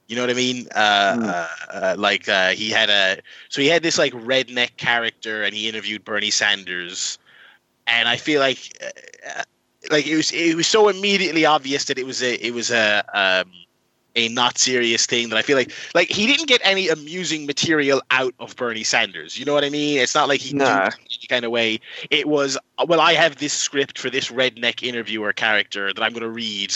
[0.09, 0.69] You know what I mean?
[0.75, 1.25] Uh, Mm.
[1.25, 5.55] uh, uh, like uh, he had a so he had this like redneck character, and
[5.55, 7.19] he interviewed Bernie Sanders,
[7.87, 9.43] and I feel like uh,
[9.91, 13.05] like it was it was so immediately obvious that it was a it was a
[13.15, 13.51] um,
[14.16, 18.00] a not serious thing that I feel like like he didn't get any amusing material
[18.11, 19.38] out of Bernie Sanders.
[19.38, 19.98] You know what I mean?
[19.98, 21.81] It's not like he duped any kind of way.
[22.11, 26.22] It was well, I have this script for this redneck interviewer character that I'm going
[26.22, 26.74] to read.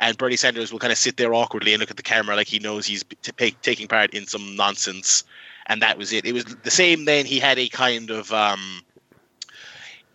[0.00, 2.48] And Bernie Sanders will kind of sit there awkwardly and look at the camera like
[2.48, 5.22] he knows he's t- taking part in some nonsense,
[5.66, 6.24] and that was it.
[6.24, 7.04] It was the same.
[7.04, 8.82] Then he had a kind of um,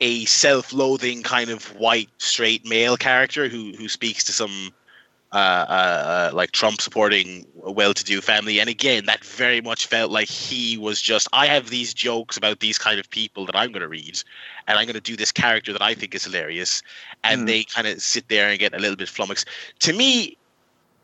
[0.01, 4.73] a self-loathing kind of white straight male character who who speaks to some
[5.37, 5.71] uh, uh,
[6.31, 10.77] uh, like Trump supporting a well-to-do family, and again, that very much felt like he
[10.77, 11.27] was just.
[11.31, 14.23] I have these jokes about these kind of people that I'm going to read,
[14.67, 16.81] and I'm going to do this character that I think is hilarious,
[17.23, 17.47] and Mm.
[17.47, 19.47] they kind of sit there and get a little bit flummoxed.
[19.81, 20.37] To me,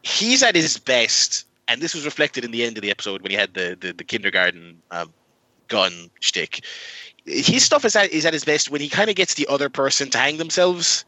[0.01, 3.31] he's at his best, and this was reflected in the end of the episode when
[3.31, 5.13] he had the the, the kindergarten um,
[5.67, 6.65] gun shtick.
[7.25, 9.69] His stuff is at is at his best when he kind of gets the other
[9.69, 11.05] person to hang themselves.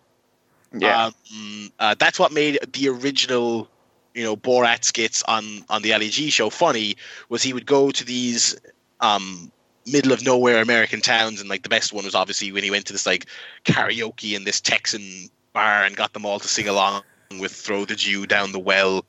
[0.81, 1.05] Yeah.
[1.05, 3.69] Um, uh, that's what made the original
[4.13, 6.95] you know Borat skits on on the Ali G show funny
[7.29, 8.55] was he would go to these
[9.01, 9.51] um
[9.85, 12.85] middle of nowhere American towns, and like the best one was obviously when he went
[12.87, 13.25] to this like
[13.65, 17.03] karaoke in this Texan bar and got them all to sing along
[17.39, 19.05] with "Throw the Jew Down the Well."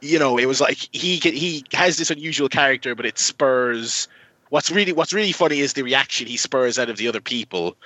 [0.00, 4.08] You know, it was like he he has this unusual character, but it spurs.
[4.50, 7.76] What's really what's really funny is the reaction he spurs out of the other people,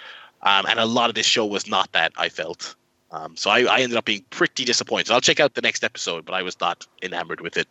[0.43, 2.13] um, and a lot of this show was not that.
[2.17, 2.75] I felt.
[3.15, 5.13] Um, so I, I ended up being pretty disappointed.
[5.13, 7.69] I'll check out the next episode, but I was not enamored with it.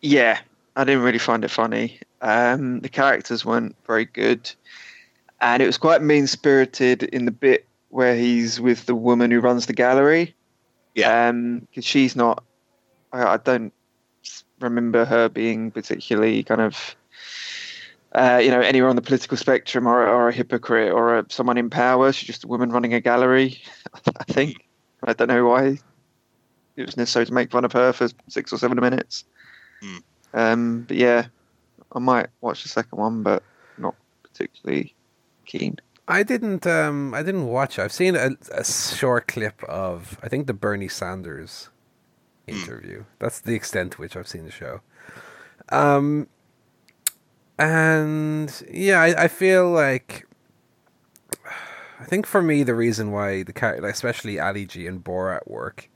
[0.00, 0.38] Yeah,
[0.74, 2.00] I didn't really find it funny.
[2.22, 4.50] Um, the characters weren't very good,
[5.42, 9.40] and it was quite mean spirited in the bit where he's with the woman who
[9.40, 10.34] runs the gallery.
[10.94, 12.42] Yeah, because um, she's not.
[13.12, 13.72] I, I, don't
[14.60, 16.96] remember her being particularly kind of.
[18.14, 21.56] Uh, you know, anywhere on the political spectrum, or, or a hypocrite, or a, someone
[21.56, 22.12] in power.
[22.12, 23.62] She's just a woman running a gallery.
[23.94, 24.68] I think.
[25.04, 25.78] I don't know why
[26.76, 29.24] it was necessary to make fun of her for six or seven minutes.
[29.82, 30.02] Mm.
[30.34, 31.26] Um, but yeah,
[31.92, 33.42] I might watch the second one, but
[33.78, 34.94] not particularly
[35.44, 35.76] keen.
[36.08, 36.66] I didn't.
[36.66, 37.78] Um, I didn't watch.
[37.78, 40.18] I've seen a, a short clip of.
[40.22, 41.68] I think the Bernie Sanders
[42.46, 43.04] interview.
[43.18, 44.80] That's the extent to which I've seen the show.
[45.68, 46.28] Um,
[47.58, 50.26] and yeah, I, I feel like.
[52.00, 55.88] I think for me, the reason why the character, especially Ali G and Borat work,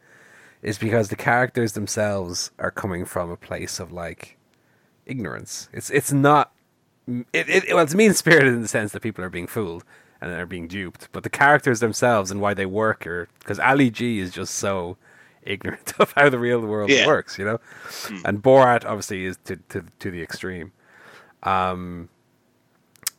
[0.63, 4.39] is because the characters themselves are coming from a place of like
[5.05, 5.69] ignorance.
[5.73, 6.53] It's it's not
[7.07, 9.85] it, it well, it's mean spirited in the sense that people are being fooled
[10.21, 13.91] and they're being duped, but the characters themselves and why they work are because Ali
[13.91, 14.97] G is just so
[15.43, 17.07] ignorant of how the real world yeah.
[17.07, 17.59] works, you know.
[18.05, 18.23] Mm.
[18.25, 20.73] And Borat obviously is to to to the extreme.
[21.43, 22.09] Um.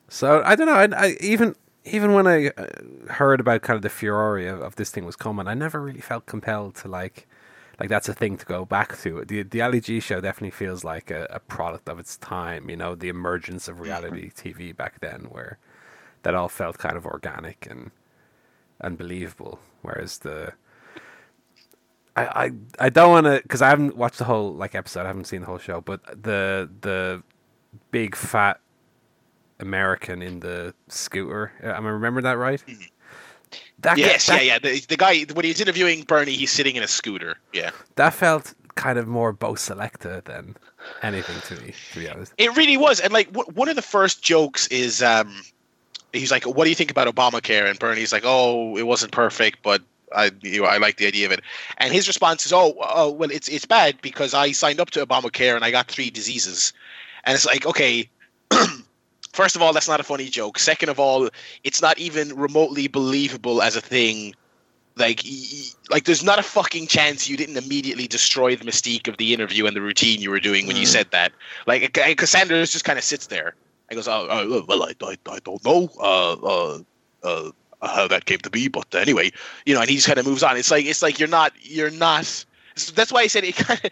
[0.09, 0.73] So I don't know.
[0.73, 2.65] I, I even even when I uh,
[3.09, 6.01] heard about kind of the furore of, of, this thing was coming, I never really
[6.01, 7.27] felt compelled to like,
[7.79, 9.23] like that's a thing to go back to.
[9.25, 12.69] The the Ali G show definitely feels like a, a product of its time.
[12.69, 15.57] You know, the emergence of reality TV back then, where
[16.23, 17.91] that all felt kind of organic and
[18.81, 19.59] unbelievable.
[19.81, 20.53] Whereas the
[22.15, 25.03] I, I, I don't want to because I haven't watched the whole like episode.
[25.03, 27.23] I haven't seen the whole show, but the the
[27.91, 28.59] big fat
[29.59, 31.51] American in the scooter.
[31.63, 32.63] Uh, am I remember that right?
[32.67, 32.81] Mm-hmm.
[33.79, 34.59] That yes, that, yeah, yeah.
[34.59, 37.37] The, the guy when he's interviewing Bernie, he's sitting in a scooter.
[37.53, 40.55] Yeah, that felt kind of more Bo Selecta than
[41.01, 42.33] anything to me, to be honest.
[42.37, 45.43] It really was, and like w- one of the first jokes is um,
[46.11, 49.59] he's like, "What do you think about Obamacare?" And Bernie's like, "Oh, it wasn't perfect,
[49.63, 49.81] but
[50.15, 51.41] I you know, I like the idea of it."
[51.77, 55.05] And his response is, "Oh, oh, well, it's it's bad because I signed up to
[55.05, 56.73] Obamacare and I got three diseases."
[57.27, 58.09] And it's like, okay,
[59.33, 60.57] first of all, that's not a funny joke.
[60.57, 61.29] Second of all,
[61.65, 64.33] it's not even remotely believable as a thing.
[64.95, 65.23] Like,
[65.91, 69.65] like there's not a fucking chance you didn't immediately destroy the mystique of the interview
[69.65, 70.79] and the routine you were doing when mm.
[70.79, 71.33] you said that.
[71.67, 73.55] Like, Cassandra just kind of sits there.
[73.91, 76.79] I goes, oh, oh, well, I, I, I don't know uh, uh,
[77.23, 79.31] uh, how that came to be, but anyway,
[79.65, 80.55] you know, and he just kind of moves on.
[80.55, 82.45] It's like, it's like you're not, you're not.
[82.95, 83.91] That's why I said it kind of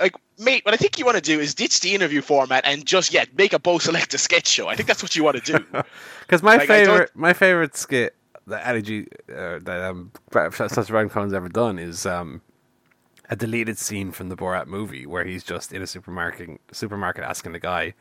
[0.00, 2.84] like, mate, what I think you want to do is ditch the interview format and
[2.84, 4.68] just yeah, make a Bo Selecta sketch show.
[4.68, 5.66] I think that's what you want to do.
[6.20, 8.14] Because my like, favorite, my favorite skit
[8.46, 12.40] that Ali uh, that um, Sacha Baron Cohen's ever done is um,
[13.28, 17.52] a deleted scene from the Borat movie where he's just in a supermarket supermarket asking
[17.52, 17.94] the guy,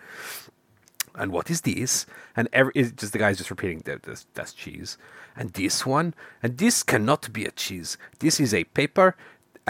[1.15, 4.97] "And what is this?" And every just the guy's just repeating, "That's, that's cheese."
[5.35, 7.97] And this one, and this cannot be a cheese.
[8.19, 9.15] This is a paper,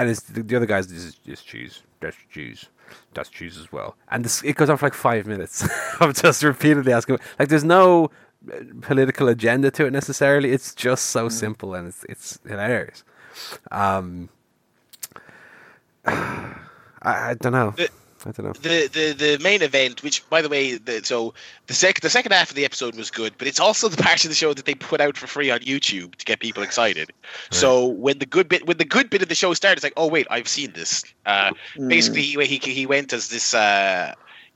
[0.01, 2.65] and it's the, the other guy's this is just cheese that's cheese.
[3.13, 3.95] That's cheese as well.
[4.09, 5.67] And this, it goes on for like five minutes
[6.01, 7.19] of just repeatedly asking.
[7.39, 8.11] Like, there's no
[8.51, 10.51] uh, political agenda to it necessarily.
[10.51, 11.31] It's just so mm.
[11.31, 13.03] simple and it's it's hilarious.
[13.71, 14.29] Um,
[16.05, 16.55] I,
[17.03, 17.75] I don't know.
[18.25, 18.53] I don't know.
[18.53, 21.33] The, the the main event, which by the way, the, so
[21.67, 24.23] the sec the second half of the episode was good, but it's also the part
[24.23, 27.11] of the show that they put out for free on YouTube to get people excited.
[27.23, 27.53] Right.
[27.53, 29.93] So when the good bit when the good bit of the show started, it's like,
[29.97, 31.03] oh wait, I've seen this.
[31.25, 31.89] Uh, mm.
[31.89, 33.53] Basically, he, he he went as this.
[33.53, 34.13] Uh,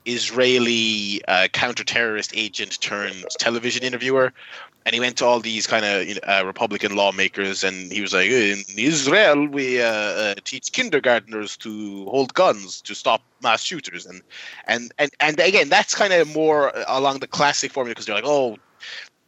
[0.08, 4.32] Israeli uh, counter-terrorist agent turned television interviewer,
[4.86, 8.00] and he went to all these kind of you know, uh, Republican lawmakers, and he
[8.00, 13.62] was like, "In Israel, we uh, uh, teach kindergartners to hold guns to stop mass
[13.62, 14.22] shooters," and
[14.68, 18.24] and and and again, that's kind of more along the classic formula because they're like,
[18.26, 18.56] "Oh."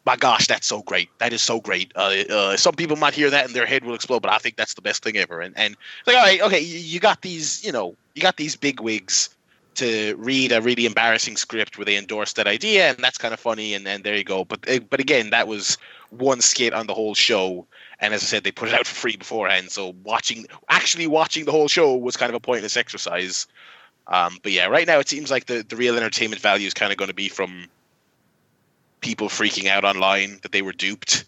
[0.06, 1.10] My gosh, that's so great!
[1.18, 1.92] That is so great.
[1.94, 4.56] Uh, uh, some people might hear that and their head will explode, but I think
[4.56, 5.42] that's the best thing ever.
[5.42, 8.80] And and like, all right, okay, you got these, you know, you got these big
[8.80, 9.28] wigs
[9.78, 13.40] to read a really embarrassing script where they endorsed that idea, and that's kind of
[13.40, 13.74] funny.
[13.74, 14.44] And then there you go.
[14.44, 15.78] But eh, but again, that was
[16.10, 17.66] one skit on the whole show.
[18.00, 19.70] And as I said, they put it out for free beforehand.
[19.70, 23.46] So watching, actually watching the whole show was kind of a pointless exercise.
[24.06, 26.92] Um, but yeah, right now it seems like the, the real entertainment value is kind
[26.92, 27.66] of going to be from
[29.00, 31.24] people freaking out online that they were duped.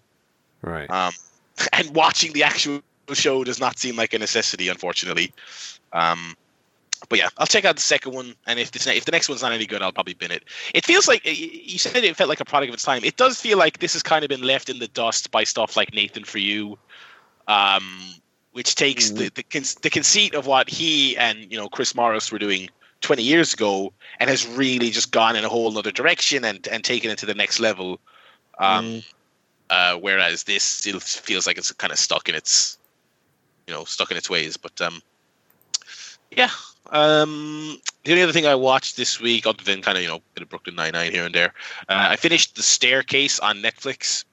[0.62, 0.88] Right.
[0.90, 1.12] Um,
[1.72, 2.80] and watching the actual
[3.12, 5.32] show does not seem like a necessity, unfortunately.
[5.92, 6.36] Um,
[7.08, 9.42] but yeah, I'll check out the second one, and if this if the next one's
[9.42, 10.44] not any good, I'll probably bin it.
[10.74, 13.04] It feels like you said it felt like a product of its time.
[13.04, 15.76] It does feel like this has kind of been left in the dust by stuff
[15.76, 16.78] like Nathan for You,
[17.48, 17.98] um,
[18.52, 19.28] which takes mm-hmm.
[19.34, 22.68] the, the the conceit of what he and you know Chris Morris were doing
[23.00, 26.84] 20 years ago, and has really just gone in a whole other direction and and
[26.84, 27.98] taken it to the next level.
[28.58, 29.12] Um, mm.
[29.70, 32.78] uh, whereas this still feels like it's kind of stuck in its,
[33.66, 34.58] you know, stuck in its ways.
[34.58, 35.00] But um,
[36.30, 36.50] yeah,
[36.86, 40.20] um, the only other thing I watched this week, other than kind of you know
[40.34, 41.54] bit of Brooklyn Nine Nine here and there,
[41.88, 44.24] uh, I finished The Staircase on Netflix.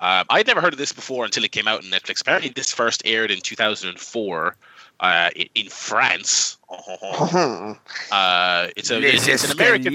[0.00, 2.20] Uh, I'd never heard of this before until it came out on Netflix.
[2.20, 4.56] Apparently, this first aired in 2004
[5.00, 6.58] uh, in, in, France.
[8.10, 9.92] Uh, it's a it's, it's an American.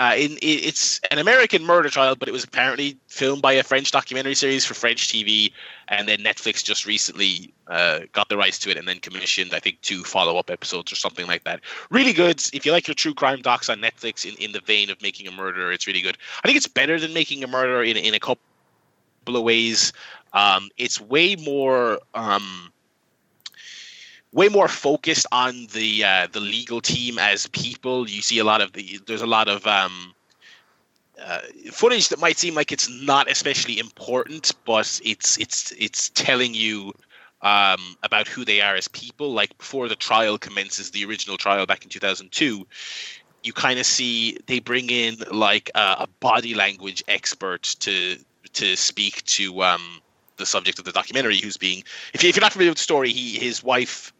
[0.00, 4.34] Uh, it's an American murder trial, but it was apparently filmed by a French documentary
[4.34, 5.52] series for French TV,
[5.88, 9.58] and then Netflix just recently uh, got the rights to it and then commissioned, I
[9.58, 11.60] think, two follow-up episodes or something like that.
[11.90, 12.42] Really good.
[12.54, 15.28] If you like your true crime docs on Netflix, in, in the vein of Making
[15.28, 16.16] a Murderer, it's really good.
[16.42, 18.40] I think it's better than Making a Murderer in in a couple
[19.26, 19.92] of ways.
[20.32, 21.98] Um, it's way more.
[22.14, 22.72] Um,
[24.32, 28.08] way more focused on the uh, the legal team as people.
[28.08, 30.14] You see a lot of the there's a lot of um,
[31.20, 31.40] uh,
[31.72, 36.92] footage that might seem like it's not especially important, but it's it's it's telling you
[37.42, 39.32] um, about who they are as people.
[39.32, 42.66] Like before the trial commences, the original trial back in 2002,
[43.42, 48.16] you kind of see they bring in like a, a, body language expert to
[48.52, 50.00] to speak to um,
[50.36, 51.82] the subject of the documentary, who's being.
[52.14, 54.12] If, you, if you're not familiar with the story, he his wife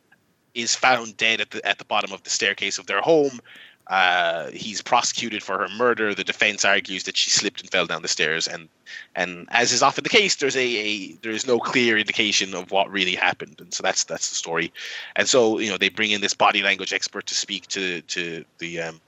[0.55, 3.41] is found dead at the at the bottom of the staircase of their home.
[3.87, 6.15] Uh, he's prosecuted for her murder.
[6.15, 8.69] The defense argues that she slipped and fell down the stairs, and
[9.17, 12.71] and as is often the case, there's a, a there is no clear indication of
[12.71, 14.73] what really happened, and so that's that's the story.
[15.17, 18.45] And so you know they bring in this body language expert to speak to to
[18.59, 19.01] the um,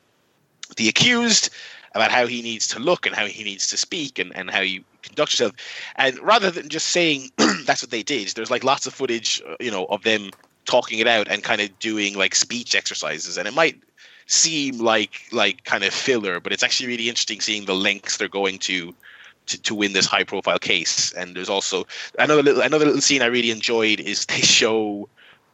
[0.76, 1.50] the accused
[1.94, 4.60] about how he needs to look and how he needs to speak and, and how
[4.60, 5.52] you conduct yourself.
[5.96, 7.30] And rather than just saying
[7.66, 10.30] that's what they did, there's like lots of footage, uh, you know, of them
[10.64, 13.36] talking it out and kind of doing like speech exercises.
[13.36, 13.80] And it might
[14.26, 18.28] seem like like kind of filler but it's actually really interesting seeing the lengths they're
[18.28, 18.94] going to
[19.46, 21.12] to, to win this high profile case.
[21.12, 21.86] And there's also
[22.18, 25.08] another little another little scene i really enjoyed is they show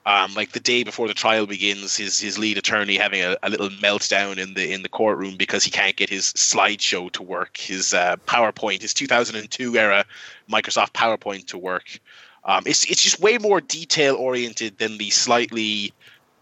[0.09, 3.51] um, like the day before the trial begins, his his lead attorney having a, a,
[3.51, 7.59] little meltdown in the in the courtroom because he can't get his slideshow to work,
[7.59, 10.07] his uh, PowerPoint, his 2002 era
[10.51, 12.01] Microsoft PowerPoint to work.
[12.49, 15.93] Um, it's it's just way more detail oriented than the slightly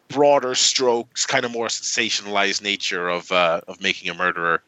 [0.09, 4.63] broader strokes, kind of more sensationalized nature of uh, of making a murderer.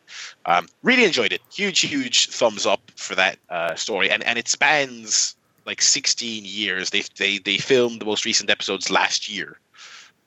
[0.46, 1.40] Um, really enjoyed it.
[1.52, 6.90] Huge, huge thumbs up for that uh, story, and and it spans like 16 years.
[6.90, 9.60] They they they filmed the most recent episodes last year.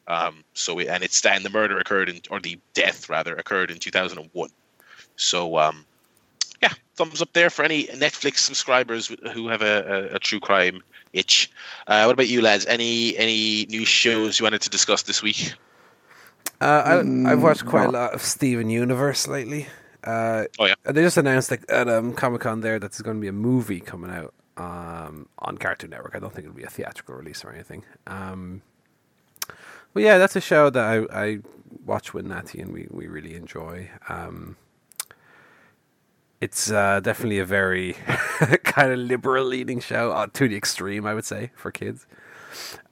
[0.08, 3.80] Um, so and it's and the murder occurred in or the death rather occurred in
[3.80, 4.50] 2001.
[5.18, 5.86] So um,
[6.62, 10.82] yeah, thumbs up there for any Netflix subscribers who have a, a, a true crime
[11.14, 11.52] itch.
[11.88, 12.66] Uh, what about you, lads?
[12.66, 15.54] Any any new shows you wanted to discuss this week?
[16.60, 19.68] Uh, I, have watched quite a lot of Steven Universe lately.
[20.04, 23.18] Uh, oh yeah, they just announced like, at um, Comic Con there that there's going
[23.18, 26.16] to be a movie coming out um, on Cartoon Network.
[26.16, 27.84] I don't think it'll be a theatrical release or anything.
[28.08, 28.62] Um,
[29.94, 31.40] but yeah, that's a show that I, I
[31.86, 33.90] watch with Natty and we, we really enjoy.
[34.10, 34.56] Um,
[36.42, 37.94] it's uh, definitely a very
[38.64, 42.08] kind of liberal leaning show uh, to the extreme, I would say, for kids.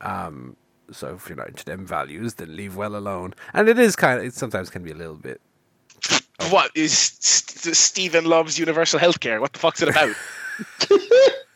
[0.02, 0.56] Um,
[0.92, 3.34] so if you're not into them values, then leave well alone.
[3.54, 5.42] And it is kind of, it sometimes can be a little bit.
[6.50, 9.42] What is St- Stephen loves universal healthcare?
[9.42, 10.16] What the fuck's it about?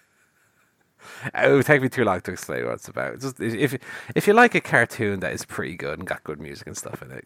[1.33, 3.19] it would take me too long to explain what it's about.
[3.19, 3.77] Just if
[4.15, 7.01] if you like a cartoon that is pretty good and got good music and stuff
[7.01, 7.25] in it,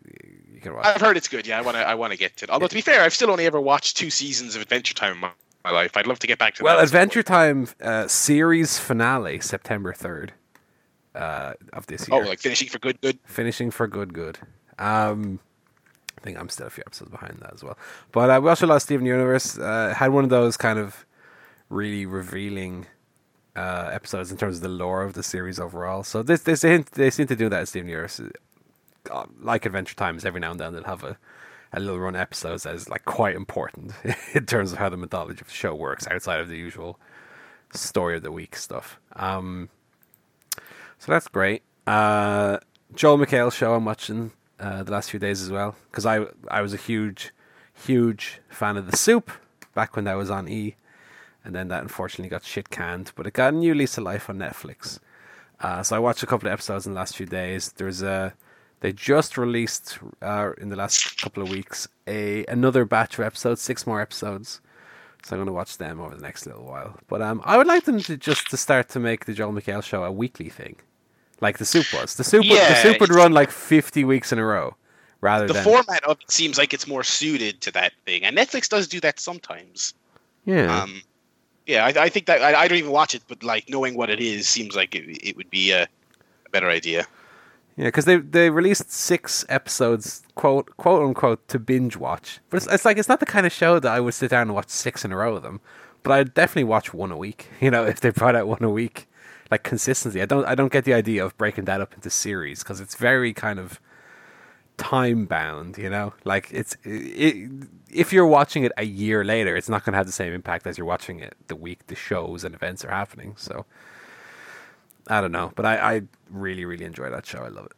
[0.53, 0.85] you can watch.
[0.85, 1.47] I've heard it's good.
[1.47, 1.87] Yeah, I want to.
[1.87, 2.49] I want to get to it.
[2.49, 5.19] Although to be fair, I've still only ever watched two seasons of Adventure Time in
[5.19, 5.31] my,
[5.63, 5.95] my life.
[5.95, 6.63] I'd love to get back to.
[6.63, 10.33] Well, Adventure Time uh, series finale September third
[11.15, 12.23] uh, of this year.
[12.23, 13.19] Oh, like finishing for good, good.
[13.25, 14.39] Finishing for good, good.
[14.79, 15.39] Um,
[16.17, 17.77] I think I'm still a few episodes behind that as well.
[18.11, 19.57] But uh, we also lost Steven Universe.
[19.57, 21.05] Uh, had one of those kind of
[21.69, 22.85] really revealing
[23.57, 26.03] uh, episodes in terms of the lore of the series overall.
[26.03, 28.21] So this, this they, seem to do that in Steven Universe
[29.11, 31.17] uh, like Adventure Times, every now and then they'll have a,
[31.73, 33.93] a little run episodes that is like quite important
[34.33, 36.99] in terms of how the mythology of the show works outside of the usual
[37.73, 38.99] story of the week stuff.
[39.15, 39.69] Um,
[40.99, 41.63] so that's great.
[41.87, 42.59] Uh,
[42.93, 46.61] Joel McHale show I'm watching uh, the last few days as well because I I
[46.61, 47.33] was a huge
[47.73, 49.31] huge fan of the soup
[49.73, 50.75] back when that was on E,
[51.47, 54.29] and then that unfortunately got shit canned, but it got a new lease of life
[54.29, 54.99] on Netflix.
[55.61, 57.71] Uh, so I watched a couple of episodes in the last few days.
[57.71, 58.33] There's a
[58.81, 63.61] they just released uh, in the last couple of weeks a another batch of episodes,
[63.61, 64.59] six more episodes.
[65.23, 66.99] So I'm going to watch them over the next little while.
[67.07, 69.81] But um, I would like them to just to start to make the Joel McHale
[69.81, 70.75] show a weekly thing,
[71.39, 72.15] like the soup was.
[72.15, 74.75] The soup, yeah, the soup would run like 50 weeks in a row,
[75.21, 75.63] rather the than...
[75.63, 78.99] format of it seems like it's more suited to that thing, and Netflix does do
[78.99, 79.93] that sometimes.
[80.47, 80.81] Yeah.
[80.81, 81.01] Um,
[81.67, 84.09] yeah, I, I think that I, I, don't even watch it, but like knowing what
[84.09, 87.05] it is seems like it, it would be a, a better idea.
[87.75, 92.39] Yeah, because they they released six episodes, quote quote unquote, to binge watch.
[92.49, 94.43] But it's, it's like it's not the kind of show that I would sit down
[94.43, 95.61] and watch six in a row of them.
[96.01, 97.49] But I'd definitely watch one a week.
[97.61, 99.07] You know, if they brought out one a week,
[99.51, 100.21] like consistency.
[100.21, 102.95] I don't I don't get the idea of breaking that up into series because it's
[102.95, 103.79] very kind of
[104.77, 105.77] time bound.
[105.77, 107.49] You know, like it's it,
[107.91, 110.65] if you're watching it a year later, it's not going to have the same impact
[110.67, 113.33] as you're watching it the week the shows and events are happening.
[113.37, 113.65] So
[115.07, 117.39] I don't know, but I, I really really enjoy that show.
[117.39, 117.73] I love it,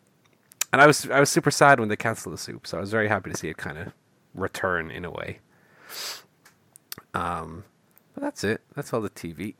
[0.72, 2.92] and I was I was super sad when they canceled the soup, so I was
[2.92, 3.94] very happy to see it kind of
[4.34, 5.40] return in a way.
[7.14, 7.64] Um,
[8.14, 8.62] but that's it.
[8.76, 9.56] That's all the TV.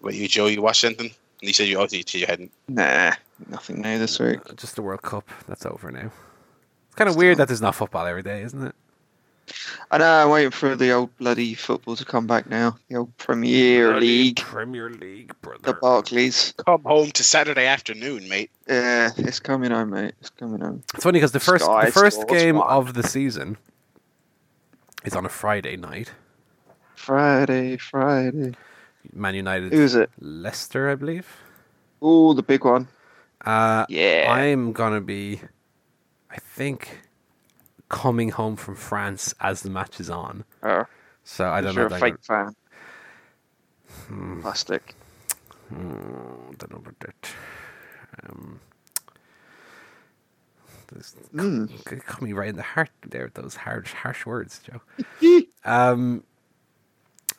[0.00, 0.46] What you, Joe?
[0.46, 1.10] You watched anything?
[1.40, 2.52] And you said you obviously you hadn't.
[2.68, 3.14] Nah,
[3.48, 4.40] nothing new this week.
[4.48, 5.28] Uh, just the World Cup.
[5.46, 6.10] That's over now.
[6.86, 8.74] It's kind of weird that there's not football every day, isn't it?
[9.90, 10.24] I know.
[10.24, 12.76] I'm waiting for the old bloody football to come back now.
[12.88, 14.36] The old Premier bloody League.
[14.36, 15.62] Premier League, brother.
[15.62, 16.52] The Barclays.
[16.66, 18.50] Come home to Saturday afternoon, mate.
[18.68, 20.14] Yeah, it's coming home, mate.
[20.20, 20.82] It's coming home.
[20.94, 23.56] It's funny because the first Sky the first game of the season
[25.04, 26.12] is on a Friday night.
[26.94, 28.52] Friday, Friday.
[29.12, 29.72] Man United.
[29.72, 30.10] Who's it?
[30.18, 31.26] Leicester, I believe.
[32.02, 32.88] Oh, the big one.
[33.48, 34.26] Uh, yeah.
[34.28, 35.40] I'm gonna be.
[36.30, 37.00] I think
[37.88, 40.44] coming home from France as the match is on.
[40.62, 40.84] Oh.
[41.24, 41.96] So I don't you're know.
[41.96, 42.54] You're a fake fan.
[44.06, 44.40] Hmm.
[44.42, 44.94] Plastic.
[45.70, 47.30] Hmm, don't know about that.
[48.24, 48.60] Um,
[50.92, 51.84] this mm.
[52.04, 55.42] cut me right in the heart there with those harsh, harsh words, Joe.
[55.64, 56.22] um,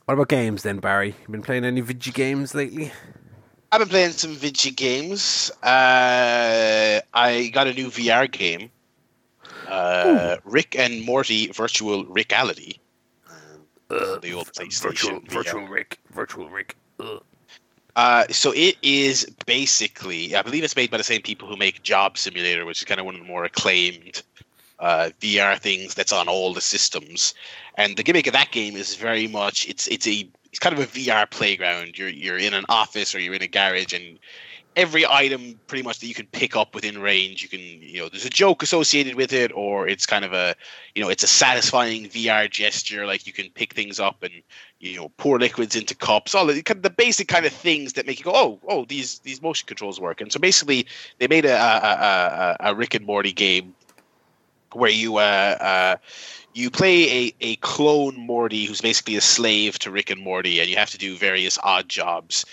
[0.05, 1.09] what about games then, Barry?
[1.21, 2.91] You been playing any video games lately?
[3.71, 5.51] I've been playing some video games.
[5.61, 8.71] Uh, I got a new VR game
[9.69, 12.73] uh, Rick and Morty Virtual Reality.
[13.89, 14.81] Uh, the old PlayStation.
[14.81, 15.99] Virtual, virtual Rick.
[16.11, 16.75] Virtual Rick.
[17.95, 21.83] Uh, so it is basically, I believe it's made by the same people who make
[21.83, 24.21] Job Simulator, which is kind of one of the more acclaimed
[24.79, 27.33] uh, VR things that's on all the systems.
[27.75, 30.83] And the gimmick of that game is very much it's it's a it's kind of
[30.83, 31.97] a VR playground.
[31.97, 34.19] You're you're in an office or you're in a garage, and
[34.75, 38.07] every item pretty much that you can pick up within range you can you know
[38.07, 40.55] there's a joke associated with it or it's kind of a
[40.93, 44.31] you know it's a satisfying vr gesture like you can pick things up and
[44.79, 47.93] you know pour liquids into cups all the, kind of the basic kind of things
[47.93, 50.85] that make you go oh oh these these motion controls work and so basically
[51.17, 53.73] they made a a, a, a rick and morty game
[54.73, 55.95] where you uh, uh
[56.53, 60.69] you play a, a clone Morty who's basically a slave to Rick and Morty, and
[60.69, 62.45] you have to do various odd jobs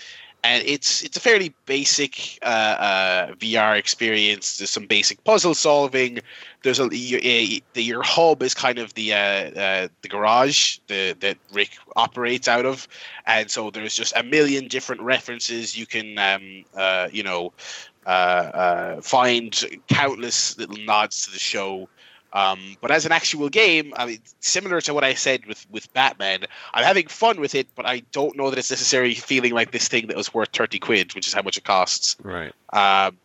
[0.43, 4.57] and it's it's a fairly basic uh, uh, VR experience.
[4.57, 6.19] There's some basic puzzle solving.
[6.63, 11.15] There's a, a, a your hub is kind of the uh, uh, the garage the,
[11.19, 12.87] that Rick operates out of,
[13.25, 17.51] and so there's just a million different references you can um, uh, you know
[18.05, 21.89] uh, find countless little nods to the show.
[22.37, 25.91] Um, but as an actual game, I mean, similar to what I said with, with
[25.93, 29.71] Batman, I'm having fun with it, but I don't know that it's necessarily feeling like
[29.71, 32.15] this thing that was worth 30 quid, which is how much it costs.
[32.21, 32.53] Right.
[32.73, 33.17] Um,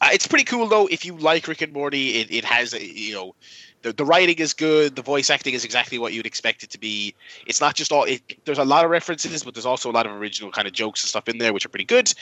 [0.00, 0.86] uh, it's pretty cool, though.
[0.86, 3.34] If you like Rick and Morty, it, it has, a, you know,
[3.82, 4.96] the, the writing is good.
[4.96, 7.14] The voice acting is exactly what you'd expect it to be.
[7.46, 10.06] It's not just all, it, there's a lot of references, but there's also a lot
[10.06, 12.12] of original kind of jokes and stuff in there, which are pretty good.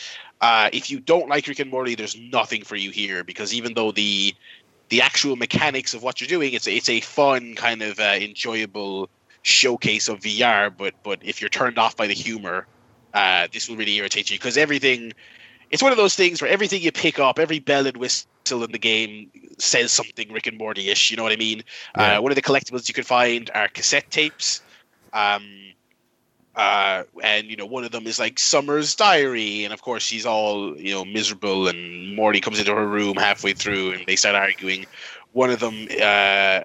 [0.41, 3.75] Uh, if you don't like Rick and Morty, there's nothing for you here because even
[3.75, 4.35] though the
[4.93, 6.53] the actual mechanics of what you're doing.
[6.53, 9.09] It's it's a fun kind of uh, enjoyable
[9.41, 10.71] showcase of VR.
[10.77, 12.67] But but if you're turned off by the humor,
[13.15, 15.15] uh, this will really irritate you because everything.
[15.71, 18.73] It's one of those things where everything you pick up, every bell and whistle in
[18.73, 21.11] the game says something Rick and Morty ish.
[21.11, 21.63] You know what I mean?
[21.97, 22.19] Yeah.
[22.19, 24.61] Uh, one of the collectibles you can find are cassette tapes.
[25.15, 25.72] Um,
[26.55, 30.27] uh, and you know one of them is like Summer's diary, and of course she's
[30.27, 34.35] all you know miserable, and Morty comes into her room halfway through, and they start
[34.35, 34.87] arguing.
[35.33, 36.61] One of them, uh,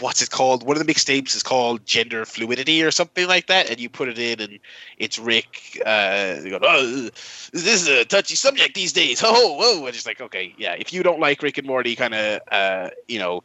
[0.00, 0.66] what's it called?
[0.66, 4.08] One of the mixtapes is called Gender Fluidity or something like that, and you put
[4.08, 4.58] it in, and
[4.98, 5.80] it's Rick.
[5.86, 7.08] Uh, oh,
[7.52, 9.22] this is a touchy subject these days.
[9.34, 9.86] Oh, whoa!
[9.86, 10.74] And it's like, okay, yeah.
[10.76, 13.44] If you don't like Rick and Morty, kind of, uh, you know,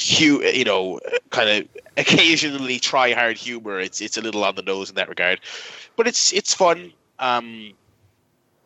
[0.00, 1.00] you know,
[1.30, 3.80] kind of occasionally try hard humor.
[3.80, 5.40] It's it's a little on the nose in that regard,
[5.96, 6.92] but it's it's fun.
[7.18, 7.74] Um,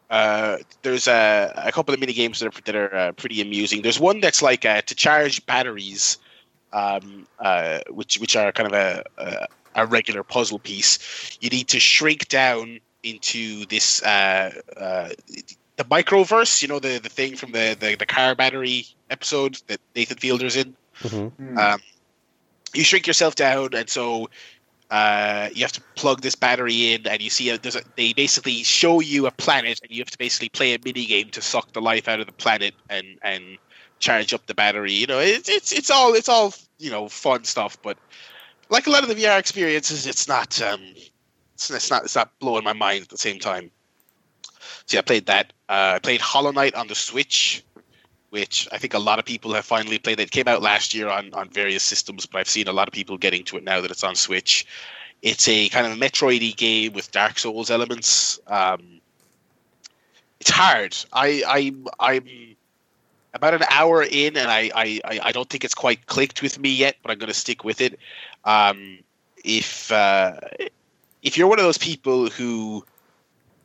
[0.09, 3.82] uh, there's a, a couple of mini games that are that are uh, pretty amusing.
[3.82, 6.18] There's one that's like uh, to charge batteries,
[6.72, 9.47] um, uh, which which are kind of a, a,
[9.82, 11.39] a regular puzzle piece.
[11.41, 15.09] You need to shrink down into this uh, uh,
[15.77, 16.62] the microverse.
[16.62, 20.57] You know the the thing from the, the the car battery episode that Nathan Fielder's
[20.57, 20.74] in.
[21.01, 21.59] Mm-hmm.
[21.59, 21.81] Um,
[22.74, 24.29] you shrink yourself down, and so
[24.91, 28.12] uh, you have to plug this battery in, and you see a, there's a, they
[28.12, 31.43] basically show you a planet, and you have to basically play a mini game to
[31.43, 33.59] suck the life out of the planet and and
[33.99, 34.93] charge up the battery.
[34.93, 37.99] You know, it's it's it's all it's all you know fun stuff, but
[38.68, 40.81] like a lot of the VR experiences, it's not um,
[41.55, 43.70] it's, it's not it's not blowing my mind at the same time.
[44.87, 45.53] So yeah, I played that.
[45.68, 47.64] Uh, I played Hollow Knight on the Switch
[48.30, 50.20] which I think a lot of people have finally played.
[50.20, 52.93] It came out last year on, on various systems, but I've seen a lot of
[52.93, 54.66] people getting to it now that it's on Switch.
[55.22, 58.39] It's a kind of a Metroidy game with Dark Souls elements.
[58.47, 59.01] Um,
[60.41, 60.97] it's hard.
[61.12, 62.57] I, I, I'm
[63.32, 66.68] about an hour in, and I, I, I don't think it's quite clicked with me
[66.68, 67.99] yet, but I'm going to stick with it.
[68.45, 68.99] Um,
[69.45, 70.41] if uh,
[71.22, 72.84] if you're one of those people who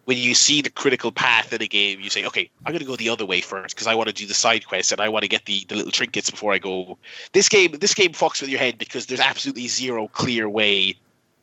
[0.05, 2.85] when you see the critical path in a game, you say, okay, I'm going to
[2.85, 5.09] go the other way first because I want to do the side quest and I
[5.09, 6.97] want to get the, the little trinkets before I go.
[7.33, 10.95] This game, this game fucks with your head because there's absolutely zero clear way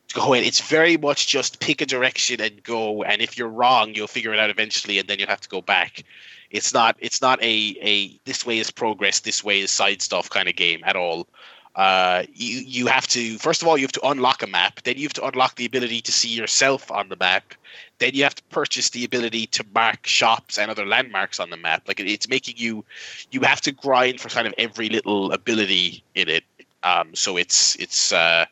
[0.08, 0.44] to go in.
[0.44, 4.32] It's very much just pick a direction and go, and if you're wrong, you'll figure
[4.32, 6.02] it out eventually, and then you'll have to go back.
[6.50, 10.30] It's not, it's not a a this way is progress, this way is side stuff
[10.30, 11.28] kind of game at all.
[11.76, 14.96] Uh, you you have to first of all you have to unlock a map, then
[14.96, 17.54] you have to unlock the ability to see yourself on the map,
[17.98, 21.56] then you have to purchase the ability to mark shops and other landmarks on the
[21.56, 21.82] map.
[21.86, 22.84] Like it's making you,
[23.30, 26.44] you have to grind for kind of every little ability in it.
[26.84, 28.46] Um, so it's it's uh,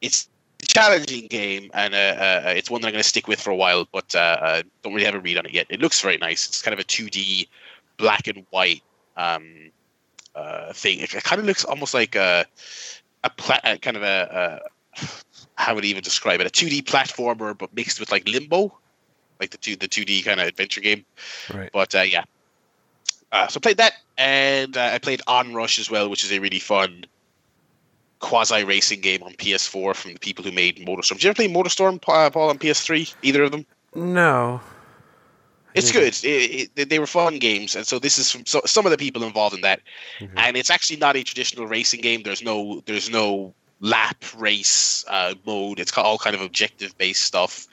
[0.00, 0.28] it's
[0.62, 3.50] a challenging game, and uh, uh, it's one that I'm going to stick with for
[3.50, 3.86] a while.
[3.92, 5.66] But uh, uh, don't really have a read on it yet.
[5.68, 6.48] It looks very nice.
[6.48, 7.48] It's kind of a 2D
[7.98, 8.82] black and white
[9.16, 9.70] um,
[10.34, 11.00] uh, thing.
[11.00, 12.46] It, kind of looks almost like a
[13.24, 14.62] a pla- kind of a,
[14.96, 15.06] a
[15.60, 16.46] how would I even describe it?
[16.46, 18.76] A 2D platformer, but mixed with like Limbo,
[19.38, 21.04] like the two the 2D kind of adventure game.
[21.52, 21.70] Right.
[21.72, 22.24] But uh, yeah,
[23.32, 26.38] uh, so I played that, and uh, I played Onrush as well, which is a
[26.38, 27.04] really fun
[28.18, 31.14] quasi racing game on PS4 from the people who made MotorStorm.
[31.14, 33.14] Did you ever play MotorStorm, uh, Paul, on PS3?
[33.22, 33.66] Either of them?
[33.94, 34.60] No.
[35.74, 36.14] It's good.
[36.24, 38.98] It, it, they were fun games, and so this is from so, some of the
[38.98, 39.80] people involved in that.
[40.18, 40.36] Mm-hmm.
[40.36, 42.22] And it's actually not a traditional racing game.
[42.24, 45.80] There's no there's no lap race uh, mode.
[45.80, 47.66] It's all kind of objective based stuff,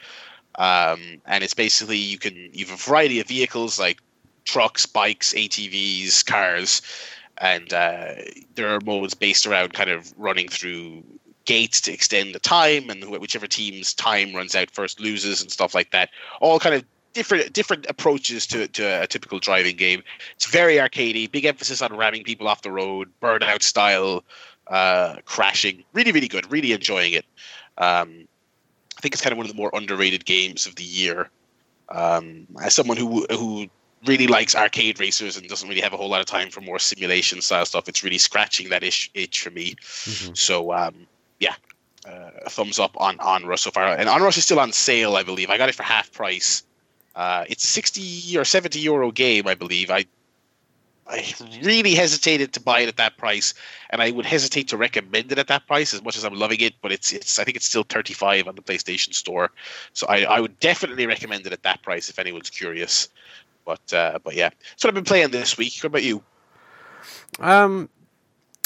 [0.56, 4.02] um, and it's basically you can you have a variety of vehicles like
[4.46, 6.82] trucks, bikes, ATVs, cars,
[7.38, 8.14] and uh,
[8.56, 11.04] there are modes based around kind of running through
[11.46, 15.76] gates to extend the time, and whichever team's time runs out first loses, and stuff
[15.76, 16.10] like that.
[16.42, 16.84] All kind of
[17.14, 20.04] different different approaches to, to a typical driving game.
[20.36, 24.24] It's very arcadey, big emphasis on ramming people off the road, burnout style
[24.70, 25.84] uh, crashing.
[25.94, 26.52] Really, really good.
[26.52, 27.26] Really enjoying it.
[27.78, 28.28] Um,
[28.98, 31.30] I think it's kind of one of the more underrated games of the year.
[31.90, 33.68] Um, as someone who who
[34.06, 36.80] really likes arcade racers and doesn't really have a whole lot of time for more
[36.80, 39.76] simulation style stuff, it's really scratching that itch, itch for me.
[39.76, 40.34] Mm-hmm.
[40.34, 41.08] So um,
[41.40, 41.56] yeah,
[42.08, 43.88] uh, a thumbs up on Onrush so far.
[43.88, 45.50] And Onrush is still on sale, I believe.
[45.50, 46.64] I got it for half price.
[47.16, 49.90] Uh, it's a 60 or 70 euro game, I believe.
[49.90, 50.06] I
[51.10, 51.26] I
[51.64, 53.54] really hesitated to buy it at that price,
[53.90, 56.60] and I would hesitate to recommend it at that price as much as I'm loving
[56.62, 56.76] it.
[56.82, 59.52] But it's it's I think it's still 35 on the PlayStation Store,
[59.94, 63.10] so I, I would definitely recommend it at that price if anyone's curious.
[63.66, 65.74] But uh, but yeah, that's what I've been playing this week.
[65.80, 66.24] What about you?
[67.40, 67.90] Um,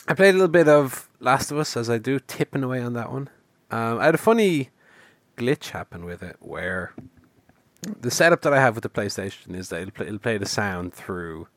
[0.08, 2.94] I played a little bit of Last of Us as I do, tipping away on
[2.94, 3.30] that one.
[3.70, 4.70] Um, I had a funny
[5.38, 6.94] glitch happen with it where
[7.82, 10.46] the setup that I have with the PlayStation is that it'll play, it'll play the
[10.46, 11.48] sound through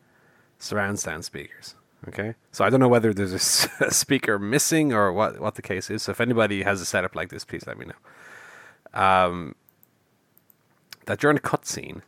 [0.65, 1.75] surround sound speakers.
[2.09, 5.63] Okay, so I don't know whether there's a, a, speaker missing or what what the
[5.63, 6.03] case is.
[6.03, 9.01] So if anybody has a setup like this, please let me know.
[9.01, 9.55] Um,
[11.07, 12.03] that during a cutscene,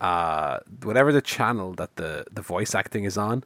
[0.00, 3.44] uh, whatever the channel that the the voice acting is on,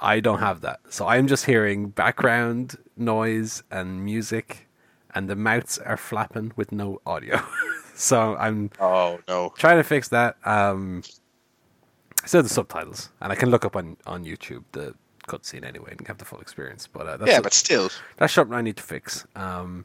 [0.00, 0.80] I don't have that.
[0.88, 4.68] So I'm just hearing background noise and music
[5.14, 7.40] and the mouths are flapping with no audio.
[7.94, 10.36] so I'm oh no trying to fix that.
[10.44, 11.02] Um,
[12.24, 14.94] still the subtitles, and I can look up on on YouTube the
[15.26, 16.86] cutscene anyway and have the full experience.
[16.86, 19.26] But uh, that's yeah, a, but still, that's something I need to fix.
[19.34, 19.84] Um,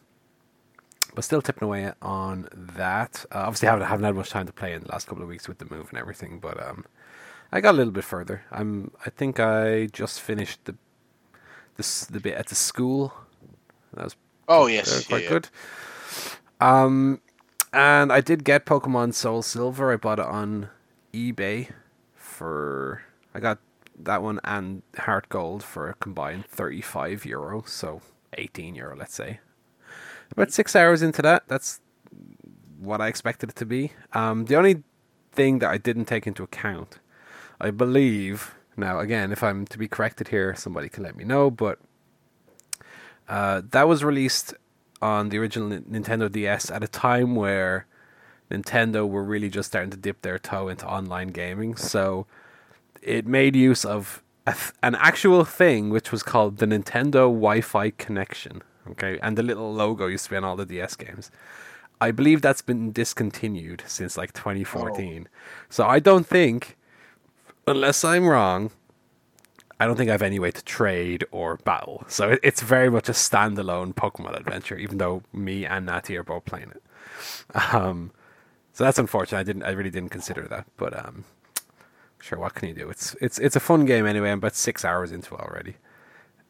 [1.15, 3.25] but still tipping away on that.
[3.31, 5.47] Uh, obviously, haven't haven't had much time to play in the last couple of weeks
[5.47, 6.85] with the move and everything, but um,
[7.51, 8.43] I got a little bit further.
[8.51, 10.75] I'm I think I just finished the
[11.77, 13.13] this the bit at the school.
[13.93, 14.15] That was
[14.47, 15.29] oh yes, uh, quite yeah, yeah.
[15.29, 15.49] good.
[16.61, 17.21] Um,
[17.71, 19.93] and I did get Pokemon Soul Silver.
[19.93, 20.69] I bought it on
[21.13, 21.69] eBay
[22.39, 23.03] for
[23.35, 23.59] I got
[23.99, 28.01] that one and Heart Gold for a combined thirty five euro, so
[28.37, 29.41] eighteen euro, let's say.
[30.31, 31.81] About six hours into that, that's
[32.79, 33.91] what I expected it to be.
[34.13, 34.83] Um, the only
[35.33, 36.99] thing that I didn't take into account,
[37.59, 38.55] I believe.
[38.77, 41.51] Now, again, if I'm to be corrected here, somebody can let me know.
[41.51, 41.79] But
[43.27, 44.53] uh, that was released
[45.01, 47.85] on the original Nintendo DS at a time where
[48.51, 51.75] Nintendo were really just starting to dip their toe into online gaming.
[51.75, 52.25] So
[53.01, 57.91] it made use of a th- an actual thing which was called the Nintendo Wi-Fi
[57.91, 58.61] connection.
[58.91, 61.29] Okay, and the little logo used to be on all the DS games.
[62.01, 65.27] I believe that's been discontinued since like 2014.
[65.69, 66.77] So I don't think,
[67.67, 68.71] unless I'm wrong,
[69.79, 72.03] I don't think I have any way to trade or battle.
[72.07, 76.45] So it's very much a standalone Pokemon adventure, even though me and Natty are both
[76.45, 76.83] playing it.
[77.73, 78.11] Um,
[78.79, 79.39] so that's unfortunate.
[79.39, 79.63] I didn't.
[79.63, 80.65] I really didn't consider that.
[80.77, 81.25] But um,
[82.21, 82.89] sure, what can you do?
[82.89, 84.31] It's it's it's a fun game anyway.
[84.31, 85.75] I'm about six hours into it already,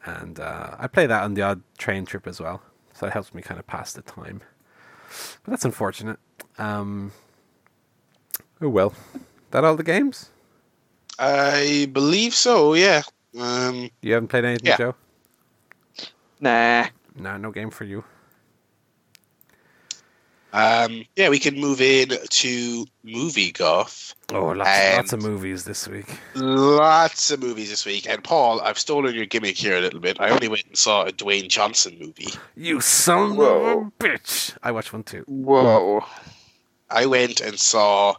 [0.06, 2.62] and uh, I play that on the odd train trip as well.
[2.94, 4.42] So it helps me kind of pass the time.
[5.44, 6.20] But that's unfortunate.
[6.60, 7.14] Um,
[8.62, 8.94] oh well.
[9.50, 10.30] That all the games?
[11.18, 12.76] I believe so.
[12.76, 13.02] Yeah.
[13.40, 14.78] Um, You haven't played anything, Yeah.
[14.78, 14.96] Joe?
[16.40, 16.90] Nah.
[17.16, 18.04] No, no game for you.
[20.52, 24.16] Um, yeah, we can move in to movieguff.
[24.34, 26.08] Oh, lots, lots of movies this week.
[26.36, 28.10] Lots of movies this week.
[28.10, 30.20] And Paul, I've stolen your gimmick here a little bit.
[30.20, 32.30] I only went and saw a Dwayne Johnson movie.
[32.56, 34.56] You son of a bitch!
[34.64, 35.24] I watched one too.
[35.28, 36.04] Whoa.
[36.90, 38.16] I went and saw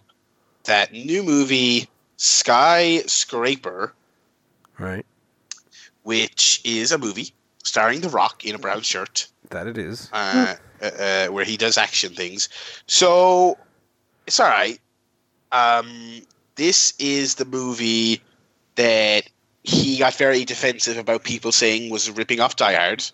[0.64, 3.92] that new movie Skyscraper,
[4.78, 5.04] Right,
[6.04, 7.32] which is a movie
[7.64, 10.08] starring The Rock in a brown shirt, that it is.
[10.12, 12.48] uh, uh, where he does action things.
[12.86, 13.58] So
[14.26, 14.78] it's all right.
[15.52, 16.22] Um,
[16.56, 18.20] this is the movie
[18.76, 19.28] that
[19.62, 23.04] he got very defensive about people saying was ripping off Die Hard.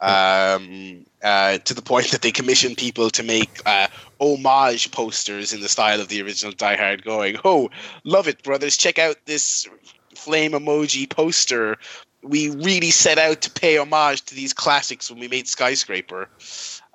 [0.00, 3.88] Um, uh, to the point that they commissioned people to make uh,
[4.20, 7.70] homage posters in the style of the original Die Hard, going, "Oh,
[8.04, 8.76] love it, brothers!
[8.76, 9.66] Check out this
[10.14, 11.76] flame emoji poster.
[12.22, 16.28] We really set out to pay homage to these classics when we made Skyscraper."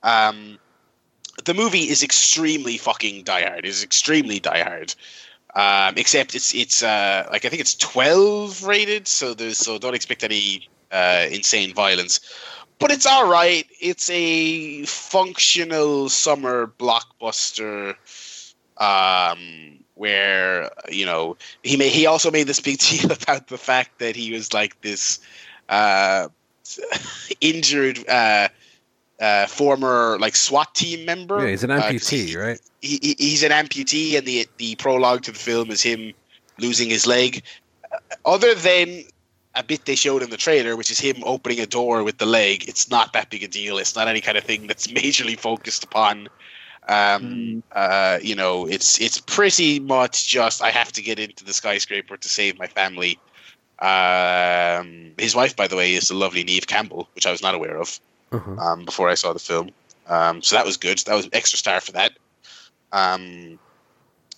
[0.04, 0.60] Um,
[1.46, 3.66] the movie is extremely fucking Die Hard.
[3.66, 4.96] It's extremely Die Hard.
[5.56, 9.94] Um, except it's it's uh, like I think it's twelve rated, so there's so don't
[9.94, 12.20] expect any uh, insane violence.
[12.80, 13.66] But it's all right.
[13.80, 17.96] It's a functional summer blockbuster.
[18.78, 24.00] Um, where you know he made he also made this big deal about the fact
[24.00, 25.20] that he was like this
[25.70, 26.28] uh,
[27.42, 28.48] injured uh,
[29.24, 31.40] uh, former like SWAT team member.
[31.44, 32.60] Yeah, he's an Uh, 'cause amputee, he- right?
[32.82, 36.14] he, he- he's an amputee, and the the prologue to the film is him
[36.60, 37.42] losing his leg.
[37.92, 39.04] Uh, Other than
[39.56, 42.26] a bit they showed in the trailer, which is him opening a door with the
[42.26, 43.78] leg, it's not that big a deal.
[43.78, 46.28] It's not any kind of thing that's majorly focused upon.
[46.90, 51.54] Um, uh, you know, it's it's pretty much just I have to get into the
[51.54, 53.20] skyscraper to save my family.
[53.80, 57.56] Um, his wife, by the way, is the lovely Neve Campbell, which I was not
[57.56, 58.00] aware of
[58.34, 58.56] Uh-huh.
[58.58, 59.70] um, before I saw the film.
[60.08, 60.98] Um, so that was good.
[61.00, 62.14] That was extra star for that.
[62.92, 63.60] Um,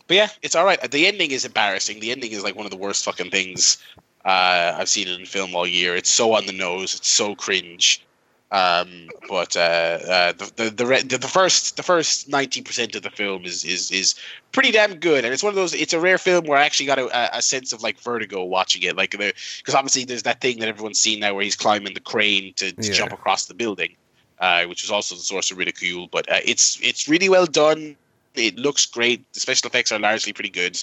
[0.07, 0.79] but yeah, it's all right.
[0.91, 1.99] The ending is embarrassing.
[1.99, 3.77] The ending is like one of the worst fucking things
[4.23, 5.95] uh, I've seen in film all year.
[5.95, 6.93] It's so on the nose.
[6.95, 8.05] It's so cringe.
[8.51, 9.59] Um, but uh,
[10.07, 13.63] uh, the the the, re- the first the first ninety percent of the film is
[13.65, 14.15] is is
[14.51, 15.73] pretty damn good, and it's one of those.
[15.73, 18.83] It's a rare film where I actually got a, a sense of like vertigo watching
[18.83, 21.99] it, like because obviously there's that thing that everyone's seen now where he's climbing the
[21.99, 22.93] crane to, to Yeah.
[22.93, 23.95] jump across the building,
[24.39, 26.07] uh, which is also the source of ridicule.
[26.11, 27.95] But uh, it's it's really well done.
[28.35, 29.25] It looks great.
[29.33, 30.81] The special effects are largely pretty good.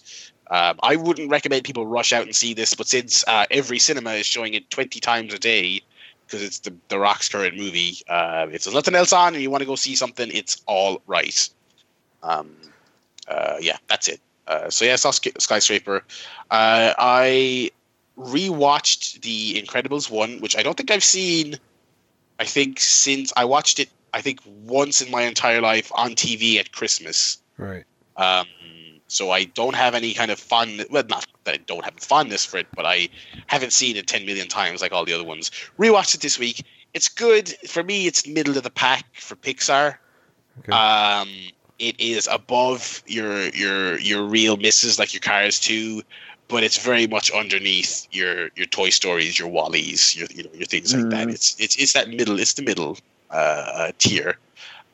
[0.51, 4.11] Um, I wouldn't recommend people rush out and see this, but since uh, every cinema
[4.15, 5.81] is showing it 20 times a day,
[6.33, 9.51] because it's the, the Rock's current movie, uh, if there's nothing else on and you
[9.51, 11.49] want to go see something, it's all right.
[12.23, 12.57] Um,
[13.29, 14.21] uh, yeah, that's it.
[14.47, 16.03] Uh, so yeah, I saw Sk- Skyscraper.
[16.51, 17.71] Uh, I
[18.19, 21.59] rewatched The Incredibles 1, which I don't think I've seen,
[22.41, 26.59] I think, since I watched it I think once in my entire life on TV
[26.59, 27.39] at Christmas.
[27.57, 27.85] Right.
[28.17, 28.47] Um,
[29.13, 30.81] so I don't have any kind of fun.
[30.91, 33.09] Well, not that I don't have fondness for it, but I
[33.47, 35.51] haven't seen it ten million times like all the other ones.
[35.79, 36.65] Rewatched it this week.
[36.95, 38.07] It's good for me.
[38.07, 39.97] It's middle of the pack for Pixar.
[40.61, 40.73] Okay.
[40.73, 41.29] Um,
[41.79, 46.03] it is above your your your real misses like your Cars two,
[46.49, 50.67] but it's very much underneath your your Toy Stories, your WALL-Es, your you know your
[50.67, 51.29] things like that.
[51.29, 51.33] Mm.
[51.33, 52.39] It's it's it's that middle.
[52.39, 52.99] It's the middle
[53.31, 54.37] uh, tier.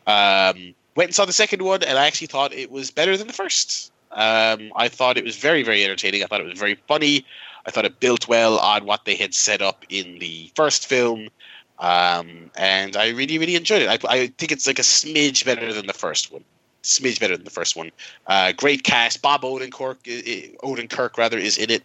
[0.07, 3.27] Um, went and saw the second one, and I actually thought it was better than
[3.27, 3.93] the first.
[4.13, 6.23] Um, I thought it was very very entertaining.
[6.23, 7.25] I thought it was very funny.
[7.67, 11.29] I thought it built well on what they had set up in the first film.
[11.79, 14.05] Um, and I really, really enjoyed it.
[14.05, 16.45] I, I think it's like a smidge better than the first one.
[16.83, 17.91] Smidge better than the first one.
[18.27, 19.23] Uh, great cast.
[19.23, 19.97] Bob Odenkirk,
[20.63, 21.83] Odenkirk rather, is in it,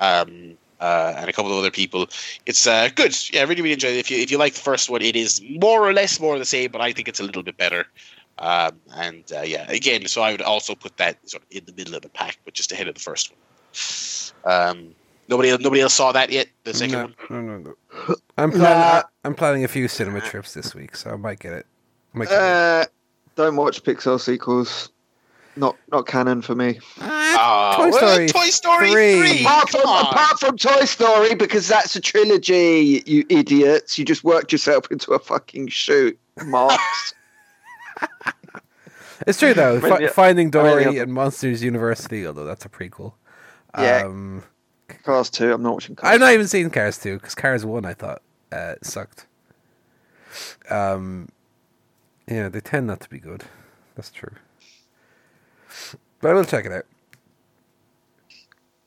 [0.00, 2.06] um, uh, and a couple of other people.
[2.46, 3.14] It's uh, good.
[3.32, 3.98] Yeah, I really, really enjoyed it.
[3.98, 6.38] If you if you like the first one, it is more or less more of
[6.38, 7.86] the same, but I think it's a little bit better.
[8.38, 11.72] Um, and uh, yeah, again, so I would also put that sort of in the
[11.72, 14.52] middle of the pack, but just ahead of the first one.
[14.52, 14.94] Um,
[15.28, 16.48] nobody, nobody else saw that yet.
[16.64, 17.14] The second no, one.
[17.30, 17.74] no, no,
[18.08, 18.14] no.
[18.36, 18.78] I'm planning.
[18.78, 19.02] Nah.
[19.24, 21.66] I'm planning a few cinema trips this week, so I might get it.
[22.12, 22.40] Might get it.
[22.40, 22.84] Uh,
[23.34, 24.90] don't watch Pixar sequels.
[25.56, 26.78] Not not canon for me.
[27.00, 29.18] Oh, Toy Story Toy Story three.
[29.18, 29.40] 3.
[29.40, 33.98] Apart from, apart from Toy Story, because that's a trilogy, you idiots.
[33.98, 37.14] You just worked yourself into a fucking shoot, Marks.
[39.26, 39.80] It's true though.
[39.80, 43.14] Maybe- Fi- Finding Dory maybe- and Monsters University, although that's a prequel.
[43.76, 44.04] Yeah.
[44.06, 44.44] Um,
[45.04, 46.14] Cars 2, I'm not watching Cars.
[46.14, 48.22] I've not even seen Cars two because Cars one I thought
[48.52, 49.26] uh, sucked.
[50.70, 51.28] Um,
[52.26, 53.44] yeah, they tend not to be good.
[53.96, 54.32] That's true.
[56.20, 56.86] But I will check it out.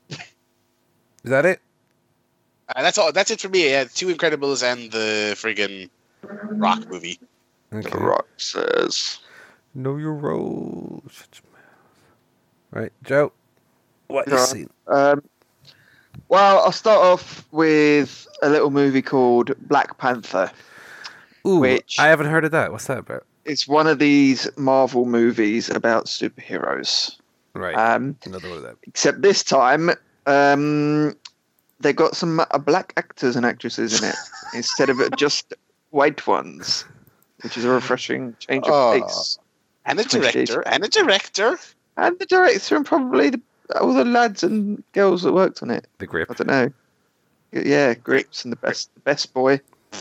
[0.09, 1.62] Is that it?
[2.76, 3.12] Uh, that's all.
[3.12, 3.70] That's it for me.
[3.70, 5.89] Yeah, Two Incredibles and the friggin'
[6.24, 7.20] Rock movie.
[7.72, 7.98] The Okay.
[7.98, 9.20] Rock says.
[9.74, 11.02] Know your role.
[11.10, 11.72] Shut your mouth.
[12.84, 13.32] Right, Joe.
[14.08, 14.70] What you seen?
[14.88, 15.24] Um,
[16.28, 20.52] well, I'll start off with a little movie called Black Panther.
[21.48, 22.72] Ooh, Which- I haven't heard of that.
[22.74, 23.26] What's that about?
[23.46, 27.16] It's one of these Marvel movies about superheroes.
[27.54, 28.78] Right, Um, another one of them.
[28.84, 29.92] except this time,
[30.28, 31.16] um,
[31.80, 34.16] they got some uh, black actors and actresses in it
[34.54, 35.54] instead of just
[35.90, 36.86] white ones,
[37.44, 39.02] which is a refreshing change of Oh.
[39.02, 39.38] pace.
[39.86, 40.62] And a director.
[40.68, 41.58] And a director.
[41.98, 43.42] And the director and probably the,
[43.80, 45.88] all the lads and girls that worked on it.
[45.98, 46.30] The grip.
[46.30, 46.72] I don't know.
[47.52, 49.60] Yeah, Grips and the best, the best boy.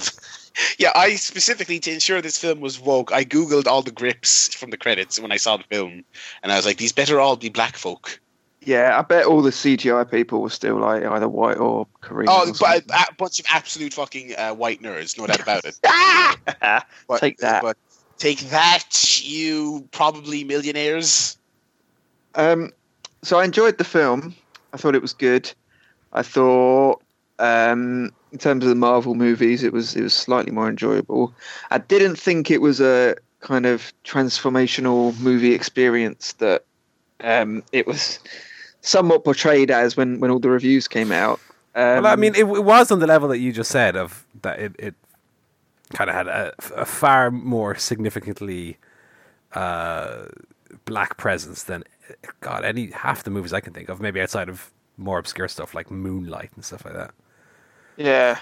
[0.78, 4.70] Yeah, I specifically to ensure this film was woke, I googled all the grips from
[4.70, 6.05] the credits when I saw the film,
[6.43, 8.20] and I was like, these better all be black folk.
[8.62, 12.28] Yeah, I bet all the CGI people were still like either white or Korean.
[12.30, 15.64] Oh, or but a, a bunch of absolute fucking uh, white nerds, no doubt about
[15.64, 15.78] it.
[16.62, 16.86] Ah!
[17.08, 17.62] But, Take that.
[17.62, 17.76] But
[18.18, 21.38] take that, you probably millionaires.
[22.34, 22.70] Um,
[23.22, 24.34] so I enjoyed the film.
[24.72, 25.50] I thought it was good.
[26.12, 27.02] I thought,
[27.38, 31.34] um, in terms of the Marvel movies, it was it was slightly more enjoyable.
[31.70, 36.64] I didn't think it was a kind of transformational movie experience that
[37.22, 38.18] um, it was
[38.83, 41.41] somewhat portrayed as when when all the reviews came out.
[41.74, 44.26] Um, well, I mean, it, it was on the level that you just said of
[44.43, 44.95] that it, it
[45.93, 48.76] kind of had a, a far more significantly
[49.53, 50.26] uh,
[50.85, 51.85] black presence than
[52.41, 54.01] God any half the movies I can think of.
[54.01, 57.12] Maybe outside of more obscure stuff like Moonlight and stuff like that.
[57.97, 58.39] yeah,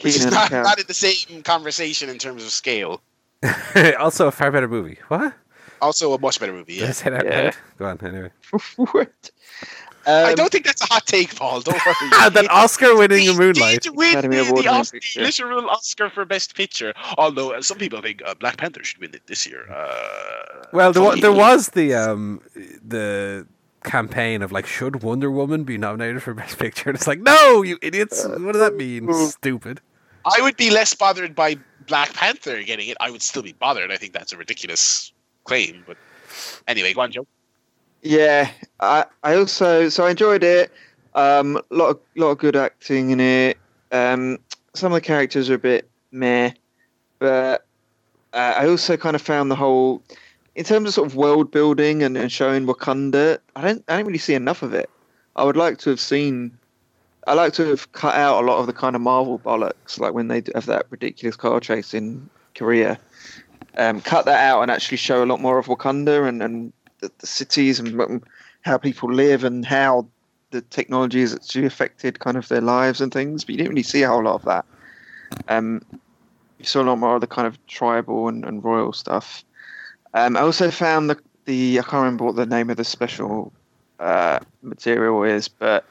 [0.00, 3.02] Which is not, not in the same conversation in terms of scale.
[4.00, 4.98] also, a far better movie.
[5.08, 5.34] What?
[5.80, 6.74] Also, a much better movie.
[6.74, 6.92] Yeah.
[6.92, 7.44] say that Yeah.
[7.46, 7.58] right?
[7.78, 7.98] Go on.
[8.04, 8.30] Anyway,
[8.76, 9.30] What?
[10.06, 11.60] I Um, don't think that's a hot take, Paul.
[11.60, 11.94] Don't worry.
[12.30, 13.82] that Oscar-winning He Moonlight.
[13.82, 15.20] did win Academy the, Award the, winning Os- picture.
[15.20, 16.94] literal Oscar for Best Picture.
[17.18, 19.70] Although uh, some people think uh, Black Panther should win it this year.
[19.70, 22.40] Uh, Well, there, wa- there was the um
[22.86, 23.46] the
[23.84, 26.88] campaign of like, should Wonder Woman be nominated for Best Picture?
[26.90, 28.24] And it's like, no, you idiots!
[28.26, 29.10] What does that mean?
[29.10, 29.80] uh, Stupid.
[30.24, 31.56] I would be less bothered by
[31.86, 32.96] Black Panther getting it.
[33.00, 33.90] I would still be bothered.
[33.92, 35.12] I think that's a ridiculous
[35.48, 35.82] claim.
[35.86, 35.96] But
[36.68, 37.26] anyway, go on, Joe.
[38.02, 40.70] Yeah, I I also so I enjoyed it.
[41.14, 43.58] Um, lot of lot of good acting in it.
[43.90, 44.38] Um,
[44.74, 46.52] some of the characters are a bit meh,
[47.18, 47.66] but
[48.32, 50.02] uh, I also kind of found the whole
[50.54, 53.38] in terms of sort of world building and, and showing Wakanda.
[53.56, 54.88] I don't I don't really see enough of it.
[55.34, 56.56] I would like to have seen.
[57.26, 60.14] I like to have cut out a lot of the kind of Marvel bollocks, like
[60.14, 62.98] when they have that ridiculous car chase in Korea.
[63.78, 67.10] Um, cut that out and actually show a lot more of Wakanda and, and the,
[67.18, 68.22] the cities and um,
[68.62, 70.08] how people live and how
[70.50, 73.44] the technology has actually affected kind of their lives and things.
[73.44, 74.64] But you didn't really see a whole lot of that.
[75.48, 75.82] Um,
[76.58, 79.44] you saw a lot more of the kind of tribal and, and royal stuff.
[80.14, 83.52] Um, I also found the the I can't remember what the name of the special
[84.00, 85.84] uh, material is, but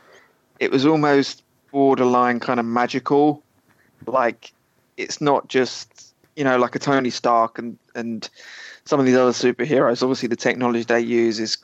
[0.59, 3.43] it was almost borderline kind of magical.
[4.05, 4.53] Like
[4.97, 6.06] it's not just
[6.37, 8.29] you know like a Tony Stark and and
[8.85, 10.01] some of these other superheroes.
[10.01, 11.57] Obviously, the technology they use is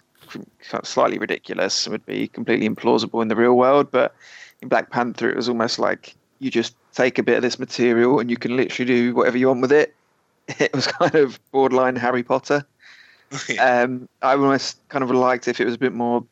[0.84, 1.88] slightly ridiculous.
[1.88, 4.14] It would be completely implausible in the real world, but
[4.62, 8.20] in Black Panther, it was almost like you just take a bit of this material
[8.20, 9.96] and you can literally do whatever you want with it.
[10.60, 12.66] It was kind of borderline Harry Potter.
[13.62, 16.26] um, I almost kind of liked if it was a bit more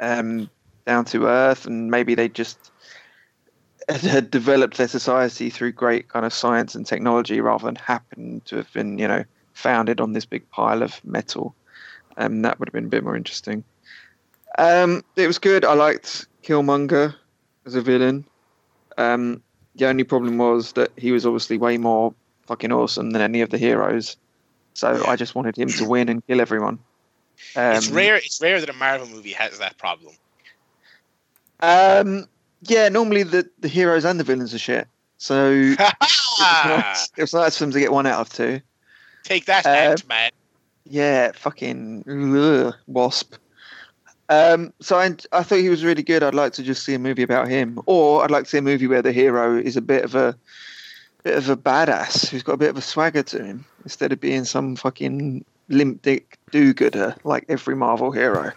[0.00, 0.50] um,
[0.86, 2.70] down to earth, and maybe they just
[3.88, 8.56] had developed their society through great kind of science and technology rather than happen to
[8.56, 11.54] have been, you know, founded on this big pile of metal.
[12.16, 13.64] Um, that would have been a bit more interesting.
[14.58, 15.64] Um, it was good.
[15.64, 17.14] I liked Killmonger
[17.66, 18.24] as a villain.
[18.96, 19.42] Um,
[19.74, 22.14] the only problem was that he was obviously way more
[22.46, 24.16] fucking awesome than any of the heroes.
[24.74, 26.78] So I just wanted him to win and kill everyone.
[27.56, 28.16] Um, it's rare.
[28.16, 30.14] It's rare that a Marvel movie has that problem.
[31.60, 32.28] Um,
[32.66, 34.88] yeah, normally the, the heroes and the villains are shit.
[35.18, 38.60] So it, was nice, it was nice for them to get one out of two.
[39.22, 40.30] Take that, uh, man.
[40.84, 42.04] Yeah, fucking
[42.36, 43.34] ugh, wasp.
[44.28, 46.22] Um, so I, I thought he was really good.
[46.22, 48.62] I'd like to just see a movie about him, or I'd like to see a
[48.62, 50.36] movie where the hero is a bit of a
[51.22, 54.20] bit of a badass who's got a bit of a swagger to him instead of
[54.20, 58.52] being some fucking limp dick do-gooder like every Marvel hero.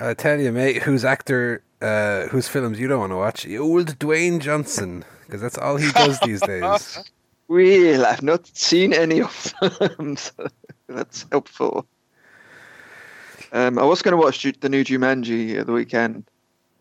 [0.00, 3.46] I tell you, mate, whose actor, uh, whose films you don't want to watch?
[3.46, 6.98] Old Dwayne Johnson, because that's all he does these days.
[7.50, 10.46] Well, I've not seen any of them, so
[10.88, 11.84] that's helpful.
[13.50, 16.30] Um, I was going to watch the new Jumanji at the weekend,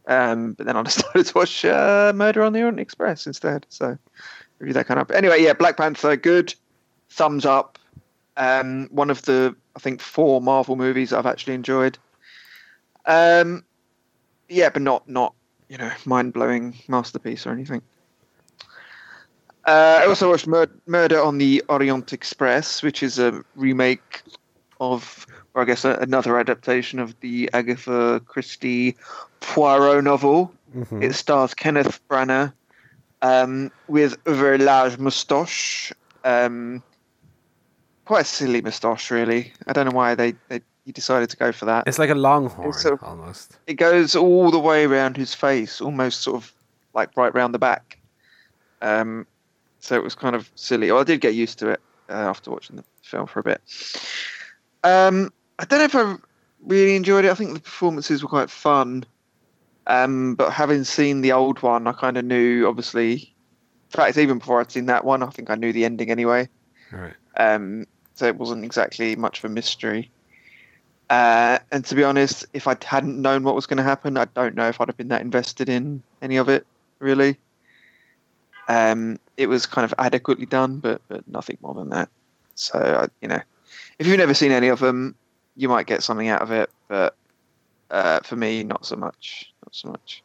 [0.06, 3.66] um, but then I decided to watch uh, Murder on the Orient Express instead.
[3.70, 3.98] So
[4.60, 5.10] review that kind of.
[5.10, 6.54] Anyway, yeah, Black Panther, good.
[7.10, 7.80] Thumbs up.
[8.38, 11.98] Um, one of the I think four Marvel movies I've actually enjoyed.
[13.06, 13.64] Um,
[14.47, 15.34] yeah, but not not
[15.68, 17.82] you know mind blowing masterpiece or anything.
[19.66, 24.24] Uh, I also watched Mur- Murder on the Orient Express, which is a remake
[24.80, 28.95] of, or I guess a, another adaptation of the Agatha Christie
[29.41, 30.52] Poirot novel.
[30.76, 31.04] Mm-hmm.
[31.04, 32.52] It stars Kenneth Branagh
[33.22, 35.93] um, with a very large moustache.
[36.24, 36.82] Um,
[38.06, 39.54] quite a silly moustache, really.
[39.68, 41.88] I don't know why they, they he decided to go for that.
[41.88, 43.60] It's like a longhorn, sort of, almost.
[43.68, 46.52] It goes all the way around his face, almost sort of
[46.96, 48.00] like right round the back.
[48.82, 49.28] Um,
[49.82, 50.92] so it was kind of silly.
[50.92, 51.80] Well, I did get used to it
[52.10, 53.62] uh, after watching the film for a bit.
[54.84, 56.16] Um, I don't know if I
[56.66, 57.30] really enjoyed it.
[57.30, 59.06] I think the performances were quite fun.
[59.86, 64.40] Um, but having seen the old one, I kind of knew, obviously, in fact, even
[64.40, 66.50] before I'd seen that one, I think I knew the ending anyway.
[66.92, 67.14] Right.
[67.38, 67.86] Um,
[68.16, 70.10] so it wasn't exactly much of a mystery.
[71.10, 74.26] Uh, and to be honest, if I hadn't known what was going to happen, I
[74.26, 76.68] don't know if I'd have been that invested in any of it,
[76.99, 77.38] really.
[78.68, 82.10] Um, it was kind of adequately done, but, but nothing more than that.
[82.53, 83.41] So, uh, you know,
[83.97, 85.16] if you've never seen any of them,
[85.55, 87.16] you might get something out of it, but
[87.89, 89.51] uh, for me, not so much.
[89.66, 90.24] Not so much.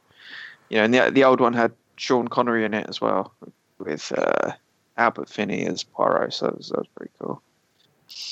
[0.68, 3.32] You know, and the the old one had Sean Connery in it as well,
[3.78, 4.53] with uh,
[4.97, 6.35] Albert Finney as Poirot.
[6.35, 7.43] So that was, that was pretty cool.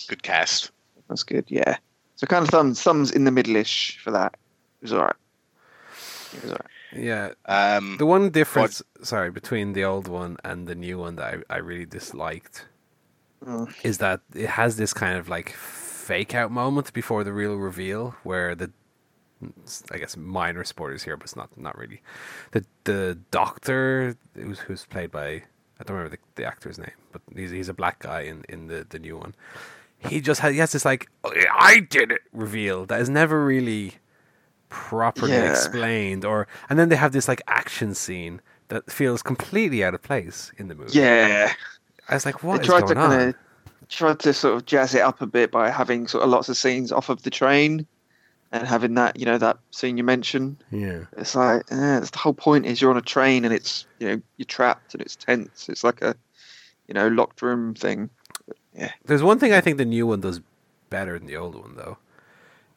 [0.09, 0.71] Good cast.
[1.09, 1.45] That's good.
[1.49, 1.77] Yeah.
[2.23, 4.35] So kind of thumbs thumbs in the middle-ish for that.
[4.81, 5.17] It was alright.
[6.33, 6.71] It was alright.
[6.95, 7.33] Yeah.
[7.47, 9.09] Um, the one difference, what?
[9.09, 12.67] sorry, between the old one and the new one that I, I really disliked
[13.45, 13.75] mm.
[13.83, 18.15] is that it has this kind of like fake out moment before the real reveal
[18.23, 18.71] where the
[19.91, 22.03] I guess minor spoilers here, but it's not not really.
[22.53, 25.27] The the doctor who's who's played by
[25.81, 28.69] I don't remember the, the actor's name, but he's he's a black guy in, in
[28.69, 29.35] the, the new one.
[30.09, 33.45] He just has he has this like oh, I did it reveal that is never
[33.45, 33.95] really
[34.69, 35.51] properly yeah.
[35.51, 40.03] explained or and then they have this like action scene that feels completely out of
[40.03, 40.99] place in the movie.
[40.99, 41.53] Yeah.
[42.09, 43.11] I was like, what they is going to on?
[43.11, 43.35] Kinda,
[43.89, 46.57] tried to sort of jazz it up a bit by having sort of lots of
[46.57, 47.87] scenes off of the train
[48.51, 50.57] and having that, you know, that scene you mentioned.
[50.71, 51.05] Yeah.
[51.17, 54.09] It's like, eh, it's the whole point is you're on a train and it's, you
[54.09, 55.69] know, you're trapped and it's tense.
[55.69, 56.17] It's like a,
[56.89, 58.09] you know, locked room thing.
[58.77, 58.93] Yeah.
[59.05, 60.41] There's one thing I think the new one does
[60.91, 61.99] better than the old one, though,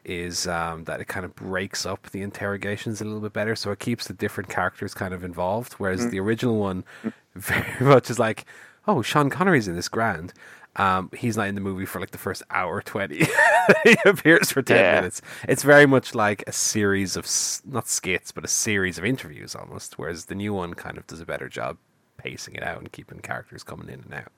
[0.04, 3.56] is um, that it kind of breaks up the interrogations a little bit better.
[3.56, 5.74] So it keeps the different characters kind of involved.
[5.74, 6.12] Whereas mm.
[6.12, 6.84] the original one
[7.36, 8.46] very much is like,
[8.88, 10.34] oh, Sean Connery's in this grand.
[10.78, 13.26] Um, he's not in the movie for like the first hour 20.
[13.84, 14.96] he appears for 10 yeah.
[14.96, 15.22] minutes.
[15.48, 17.26] It's very much like a series of,
[17.66, 19.98] not skits, but a series of interviews almost.
[19.98, 21.78] Whereas the new one kind of does a better job
[22.18, 24.32] pacing it out and keeping characters coming in and out.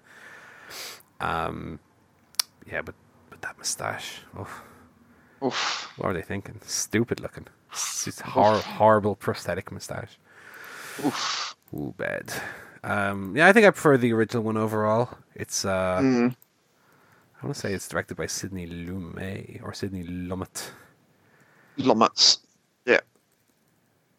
[1.20, 1.80] Um,
[2.72, 2.96] yeah, but
[3.30, 4.22] but that mustache.
[4.38, 4.48] Oh,
[5.46, 5.90] Oof.
[5.98, 6.60] what were they thinking?
[6.66, 7.48] Stupid looking.
[7.72, 10.18] It's just hor- horrible prosthetic mustache.
[11.06, 11.56] Oof.
[11.74, 12.32] Ooh, bad.
[12.84, 15.10] Um, yeah, I think I prefer the original one overall.
[15.36, 16.36] It's uh, Mm.
[17.42, 20.72] I want to say it's directed by Sidney Lumet or Sidney Lumet.
[21.78, 22.40] Lomuts.
[22.86, 23.02] Yeah.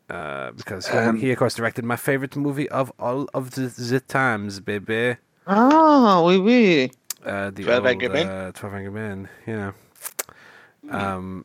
[0.09, 3.63] Uh, because he, Um, he, of course, directed my favorite movie of all of the,
[3.63, 5.17] the times, baby.
[5.49, 6.91] Ah, oui, oui.
[7.25, 8.27] Uh, the 12 old, Angry Men?
[8.29, 9.73] Uh, 12 Angry Men, yeah.
[10.91, 11.45] Um,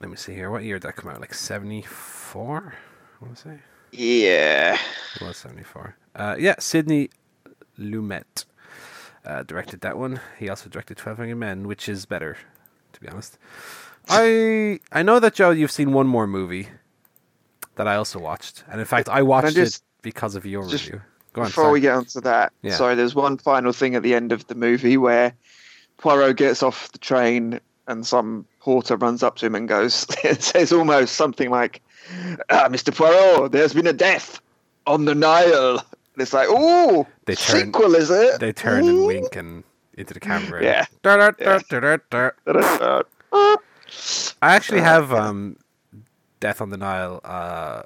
[0.00, 0.50] let me see here.
[0.50, 1.20] What year did that come out?
[1.20, 2.74] Like 74?
[3.20, 3.58] I want to say.
[3.92, 4.76] Yeah.
[5.16, 5.96] It was 74.
[6.14, 7.10] Uh, yeah, Sidney
[7.78, 8.44] Lumet
[9.24, 10.20] uh, directed that one.
[10.38, 12.36] He also directed 12 Angry Men, which is better,
[12.92, 13.38] to be honest.
[14.08, 16.68] I I know that, Joe, you've seen one more movie
[17.76, 18.64] that I also watched.
[18.70, 21.02] And in fact, I watched just- it because of your just review.
[21.32, 21.72] Go on, Before sorry.
[21.74, 22.74] we get onto that, Yeah.
[22.74, 25.32] sorry, there's one final thing at the end of the movie where
[25.98, 29.94] Poirot gets off the train and some porter runs up to him and goes,
[30.38, 31.80] says almost something like,
[32.50, 32.94] ah, Mr.
[32.94, 34.40] Poirot, there's been a death
[34.86, 35.78] on the Nile.
[35.78, 38.40] And it's like, ooh, They turn- sequel, is it?
[38.40, 39.64] They turn and wink and
[39.94, 40.62] into the camera.
[40.62, 40.86] Yeah.
[41.02, 41.58] Da, da,
[42.10, 43.02] da.
[43.32, 45.56] I actually have um,
[46.40, 47.82] Death on the Nile uh,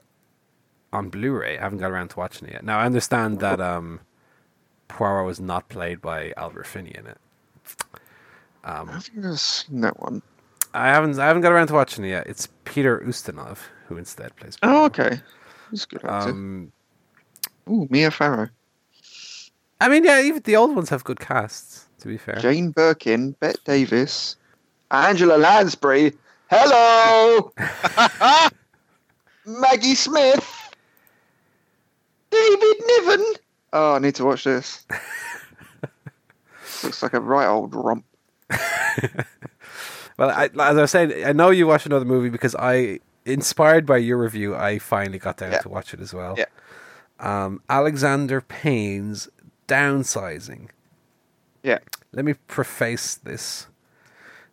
[0.93, 1.59] on Blu-ray.
[1.59, 2.65] I haven't got around to watching it yet.
[2.65, 4.01] Now I understand that um,
[4.89, 7.19] Poirot was not played by Albert Finney in it.
[8.65, 10.23] Um, I think I've seen that one.
[10.75, 11.19] I haven't.
[11.19, 12.27] I haven't got around to watching it yet.
[12.27, 14.57] It's Peter Ustinov who instead plays.
[14.63, 15.21] Oh, okay.
[15.71, 16.05] That's good.
[16.05, 16.73] Um,
[17.69, 18.49] ooh, Mia Farrow.
[19.81, 21.87] I mean, yeah, even the old ones have good casts.
[22.01, 24.37] To be fair, Jane Birkin, Bette Davis,
[24.91, 26.13] Angela Lansbury.
[26.51, 27.53] Hello,
[29.47, 30.62] Maggie Smith,
[32.33, 33.25] David Niven.
[33.73, 34.85] Oh, I need to watch this.
[36.83, 38.05] Looks like a right old romp.
[40.19, 43.87] Well, I, as I was saying, I know you watched another movie because I, inspired
[43.87, 45.61] by your review, I finally got down Yeah.
[45.61, 46.35] to watch it as well.
[46.37, 46.45] Yeah.
[47.19, 49.31] Um, Alexander Payne's
[49.67, 50.69] Downsizing.
[51.63, 51.79] Yeah.
[52.13, 53.69] Let me preface this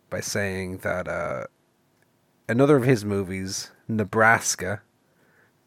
[0.08, 1.44] by saying that uh,
[2.48, 4.80] another of his movies, Nebraska,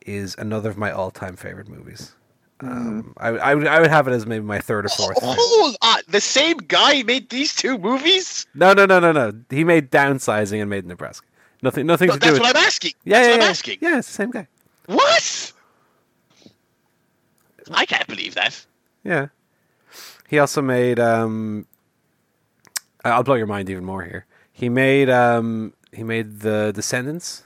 [0.06, 2.14] is another of my all-time favorite movies.
[2.60, 5.20] Um, I, I would I would have it as maybe my third or fourth.
[5.20, 5.36] favorite.
[5.38, 8.46] Hold on, the same guy made these two movies.
[8.56, 9.34] No, no, no, no, no.
[9.50, 11.28] He made Downsizing and made Nebraska.
[11.62, 12.42] Nothing, nothing No, to do that's with.
[12.48, 12.94] what I'm asking.
[13.04, 13.44] Yeah, that's yeah, what yeah.
[13.46, 13.78] I'm asking.
[13.82, 14.48] Yeah, it's the same guy.
[14.86, 15.54] What?
[17.72, 18.66] I can't believe that.
[19.04, 19.28] Yeah.
[20.30, 21.00] He also made.
[21.00, 21.66] um
[23.06, 24.26] I'll blow your mind even more here.
[24.52, 25.10] He made.
[25.10, 27.44] um He made the Descendants,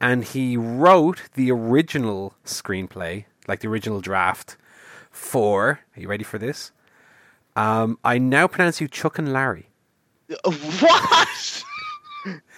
[0.00, 4.56] and he wrote the original screenplay, like the original draft,
[5.10, 5.80] for.
[5.96, 6.72] Are you ready for this?
[7.56, 9.68] Um, I now pronounce you Chuck and Larry,
[10.44, 11.64] What?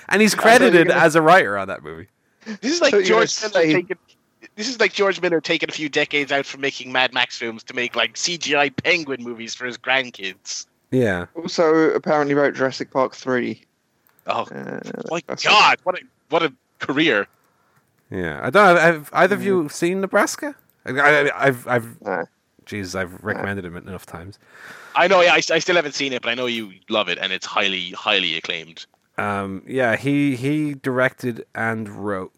[0.09, 2.09] and he's thought you were credited gonna- as a writer on that movie.
[2.61, 3.97] This is like So George Miller taking.
[4.57, 7.63] This is like George Miller taking a few decades out from making Mad Max films
[7.65, 10.67] to make like CGI penguin movies for his grandkids.
[10.91, 11.27] Yeah.
[11.37, 13.63] Also, apparently wrote Jurassic Park three.
[14.27, 14.81] Oh Uh,
[15.11, 15.79] my that's- god!
[15.85, 16.53] What a what a
[16.83, 17.27] career!
[18.11, 18.81] Yeah, I don't know.
[18.81, 20.55] Have either of you seen Nebraska?
[20.85, 22.25] I, I, I've, I've, No.
[22.67, 24.39] Jesus, I've recommended it enough times.
[24.95, 25.21] I know.
[25.23, 27.47] Yeah, I, I still haven't seen it, but I know you love it, and it's
[27.47, 28.85] highly highly acclaimed.
[29.17, 32.33] Um, yeah, he he directed and wrote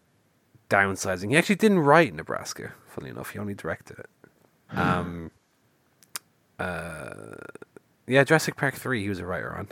[0.69, 1.31] Downsizing.
[1.31, 2.73] He actually didn't write Nebraska.
[2.87, 4.09] Funny enough, he only directed it.
[4.71, 5.31] Um,
[6.59, 7.35] uh,
[8.07, 9.01] yeah, Jurassic Park three.
[9.03, 9.67] He was a writer on.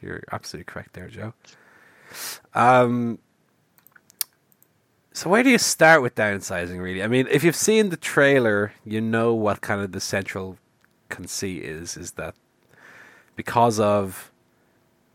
[0.00, 1.34] You're absolutely correct there, Joe.
[2.54, 3.18] Um,
[5.14, 6.80] so where do you start with downsizing?
[6.82, 10.58] Really, I mean, if you've seen the trailer, you know what kind of the central
[11.08, 11.96] conceit is.
[11.96, 12.34] Is that
[13.36, 14.30] because of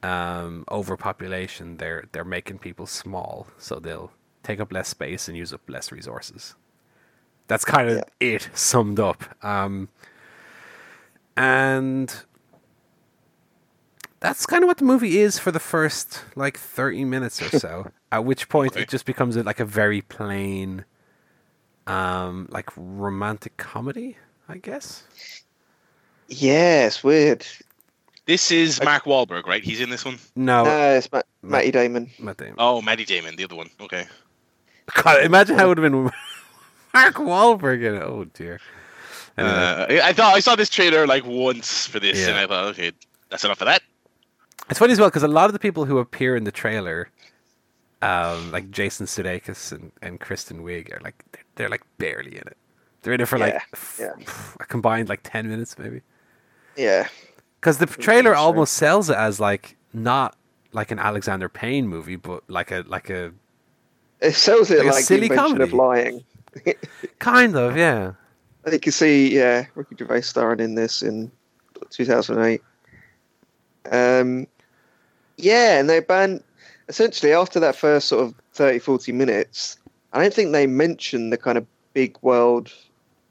[0.02, 5.54] um, overpopulation, they're they're making people small, so they'll take up less space and use
[5.54, 6.56] up less resources.
[7.48, 8.04] That's kind of Yeah.
[8.36, 9.24] it summed up.
[9.44, 9.90] Um,
[11.36, 12.14] and
[14.20, 17.92] that's kind of what the movie is for the first like 30 minutes or so.
[18.12, 18.82] at which point Okay.
[18.84, 20.86] it just becomes a, like a very plain
[21.88, 25.04] um like romantic comedy, I guess.
[26.28, 27.46] Yeah, weird.
[28.26, 29.64] This is Mark Wahlberg, right?
[29.64, 30.20] He's in this one.
[30.36, 32.12] No, No, it's Ma- Matty Damon.
[32.20, 32.56] Matt Damon.
[32.60, 33.70] Oh, Maddie Damon, the other one.
[33.82, 34.06] Okay.
[35.04, 36.04] God, imagine how it would have been
[36.94, 38.04] Mark Wahlberg in it.
[38.04, 38.60] Oh dear.
[39.38, 42.30] Anyway, Uh, I I thought I saw this trailer like once for this, Yeah.
[42.30, 42.92] and I thought, okay,
[43.30, 43.82] that's enough of that.
[44.70, 47.10] it's funny as well because a lot of the people who appear in the trailer,
[48.02, 52.44] um, like Jason Sudeikis and, and Kristen Wiig, are like they're, they're like barely in
[52.48, 52.58] it.
[53.02, 54.14] They're in it for like Yeah, f- yeah.
[54.60, 56.02] a combined like ten minutes maybe.
[56.78, 57.08] Yeah,
[57.60, 60.36] because the trailer almost sells it as like not
[60.72, 63.34] like an Alexander Payne movie, but like a like a
[64.22, 65.64] it sells it Like a like, silly comedy.
[65.64, 66.24] of lying.
[67.20, 68.14] kind of yeah.
[68.66, 71.32] I think you see, yeah, Ricky Gervais starring in this in
[71.92, 72.62] 2008.
[73.92, 74.48] Um,
[75.38, 76.44] yeah, and they banned
[76.90, 79.78] essentially after that first sort of 30, 40 minutes.
[80.12, 82.74] I don't think they mention the kind of big world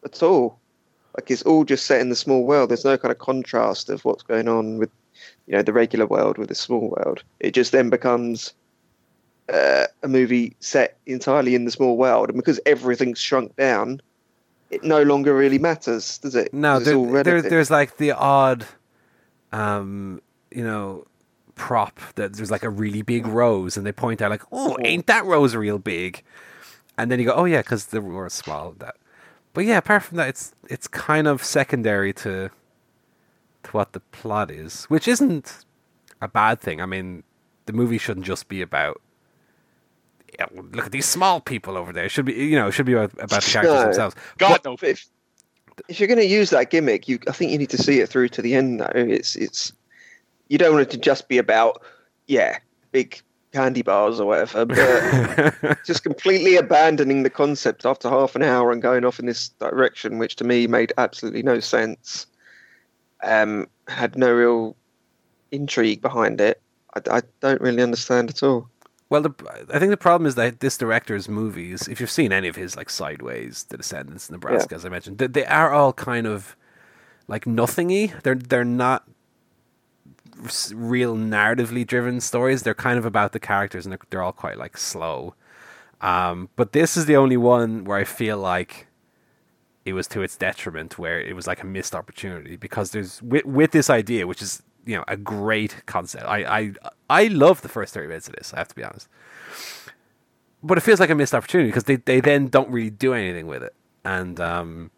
[0.04, 0.58] at all.
[1.16, 2.70] Like it's all just set in the small world.
[2.70, 4.90] There's no kind of contrast of what's going on with,
[5.46, 7.24] you know, the regular world with the small world.
[7.40, 8.54] It just then becomes
[9.52, 14.00] uh, a movie set entirely in the small world, and because everything's shrunk down,
[14.70, 16.52] it no longer really matters, does it?
[16.52, 18.66] No, there, all there, there's like the odd,
[19.50, 21.06] um, you know,
[21.58, 25.06] prop that there's like a really big rose, and they point out like, oh, ain't
[25.06, 26.22] that rose real big?
[26.96, 28.74] And then you go, oh yeah, because the rose small.
[28.78, 28.96] That,
[29.52, 32.50] but yeah, apart from that, it's it's kind of secondary to
[33.64, 35.64] to what the plot is, which isn't
[36.20, 36.80] a bad thing.
[36.80, 37.22] I mean,
[37.66, 39.00] the movie shouldn't just be about.
[40.38, 42.04] Yeah, look at these small people over there.
[42.04, 43.82] It should be, you know, it should be about, about the characters No.
[43.82, 44.16] themselves.
[44.36, 44.76] God, no.
[44.76, 45.06] But if,
[45.88, 48.08] if you're going to use that gimmick, you I think you need to see it
[48.08, 48.80] through to the end.
[48.80, 49.72] Though it's it's
[50.48, 51.82] you don't want it to just be about
[52.26, 52.58] yeah
[52.92, 53.20] big
[53.52, 58.82] candy bars or whatever, but just completely abandoning the concept after half an hour and
[58.82, 62.26] going off in this direction, which to me made absolutely no sense.
[63.24, 64.76] Um, had no real
[65.50, 66.60] intrigue behind it.
[66.94, 68.68] I, I don't really understand at all.
[69.10, 72.46] Well, the, I think the problem is that this director's movies, if you've seen any
[72.46, 76.26] of his, like Sideways, The Descendants, Nebraska, as I mentioned, they, they are all kind
[76.26, 76.54] of
[77.26, 78.12] like nothingy.
[78.22, 79.08] They're they're not
[80.74, 82.62] real narratively driven stories.
[82.62, 85.34] They're kind of about the characters, and they're, they're all quite like slow.
[86.00, 88.86] Um, but this is the only one where I feel like
[89.84, 93.44] it was to its detriment, where it was like a missed opportunity because there's with
[93.44, 96.24] with this idea, which is you know a great concept.
[96.26, 96.72] I I
[97.10, 98.52] I love the first thirty minutes of this.
[98.54, 99.08] I have to be honest,
[100.62, 103.46] but it feels like a missed opportunity because they they then don't really do anything
[103.46, 103.74] with it,
[104.04, 104.90] and um,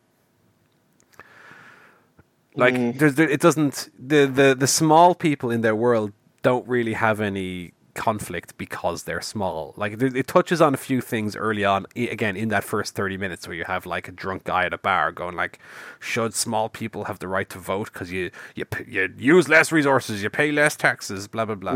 [2.56, 2.98] like Mm.
[2.98, 7.20] there's there, it doesn't the the the small people in their world don't really have
[7.20, 9.74] any conflict because they're small.
[9.76, 11.86] Like it touches on a few things early on.
[11.96, 14.78] Again, in that first thirty minutes, where you have like a drunk guy at a
[14.78, 15.58] bar going like,
[15.98, 17.92] "Should small people have the right to vote?
[17.92, 21.74] Because you you you use less resources, you pay less taxes, blah blah blah.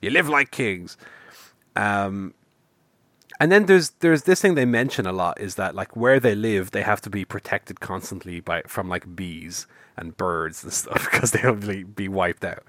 [0.00, 0.96] You live like kings."
[1.76, 2.34] Um,
[3.40, 6.34] and then there's there's this thing they mention a lot is that like where they
[6.34, 9.66] live, they have to be protected constantly by from like bees
[9.96, 12.64] and birds and stuff because they'll be, wiped out.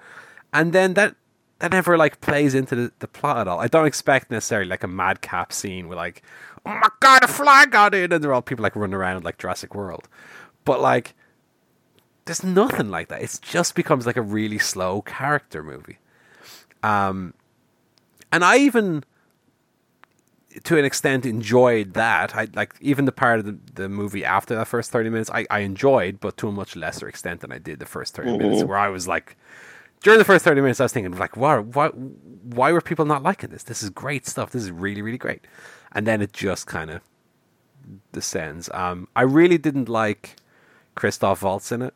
[0.53, 1.15] And then that
[1.59, 3.59] that never like plays into the, the plot at all.
[3.59, 6.21] I don't expect necessarily like a madcap scene where like,
[6.65, 9.37] oh my god, a fly got in, and they're all people like running around like
[9.37, 10.09] Jurassic World.
[10.65, 11.15] But like,
[12.25, 13.21] there's nothing like that.
[13.21, 15.99] It just becomes like a really slow character movie.
[16.83, 17.33] Um,
[18.31, 19.03] and I even
[20.63, 22.35] to an extent enjoyed that.
[22.35, 25.45] I like even the part of the, the movie after that first thirty minutes I,
[25.49, 28.63] I enjoyed, but to a much lesser extent than I did the first 30 minutes,
[28.63, 29.37] where I was like
[30.01, 33.23] during the first thirty minutes I was thinking like why why why were people not
[33.23, 33.63] liking this?
[33.63, 34.51] This is great stuff.
[34.51, 35.45] This is really, really great.
[35.91, 37.01] And then it just kind of
[38.11, 38.69] descends.
[38.73, 40.35] Um I really didn't like
[40.95, 41.93] Christoph Waltz in it.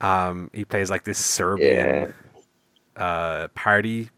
[0.00, 2.14] Um he plays like this Serbian
[2.96, 4.10] uh party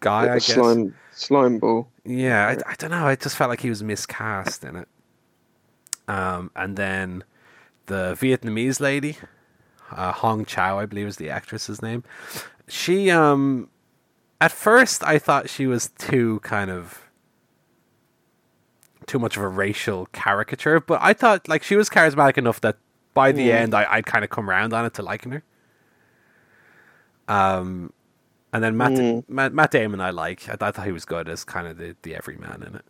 [0.00, 0.44] guy, Like I guess.
[0.44, 1.88] slime slime ball.
[2.10, 3.06] Yeah, I, I don't know.
[3.06, 4.88] I just felt like he was miscast in it.
[6.08, 7.22] Um, and then
[7.86, 9.16] the Vietnamese lady,
[9.92, 12.02] uh, Hong Chau, I believe is the actress's name.
[12.66, 13.68] She, um,
[14.40, 17.00] at first, I thought she was too kind of
[19.06, 22.76] too much of a racial caricature, but I thought like she was charismatic enough that
[23.14, 25.42] by the end, I, I'd kind of come around on it to liking her.
[27.28, 27.92] Um,
[28.52, 29.24] and then Matt, Mm.
[29.28, 30.48] Matt Matt Damon, I like.
[30.48, 32.84] I, I thought he was good as kind of the, the everyman in it.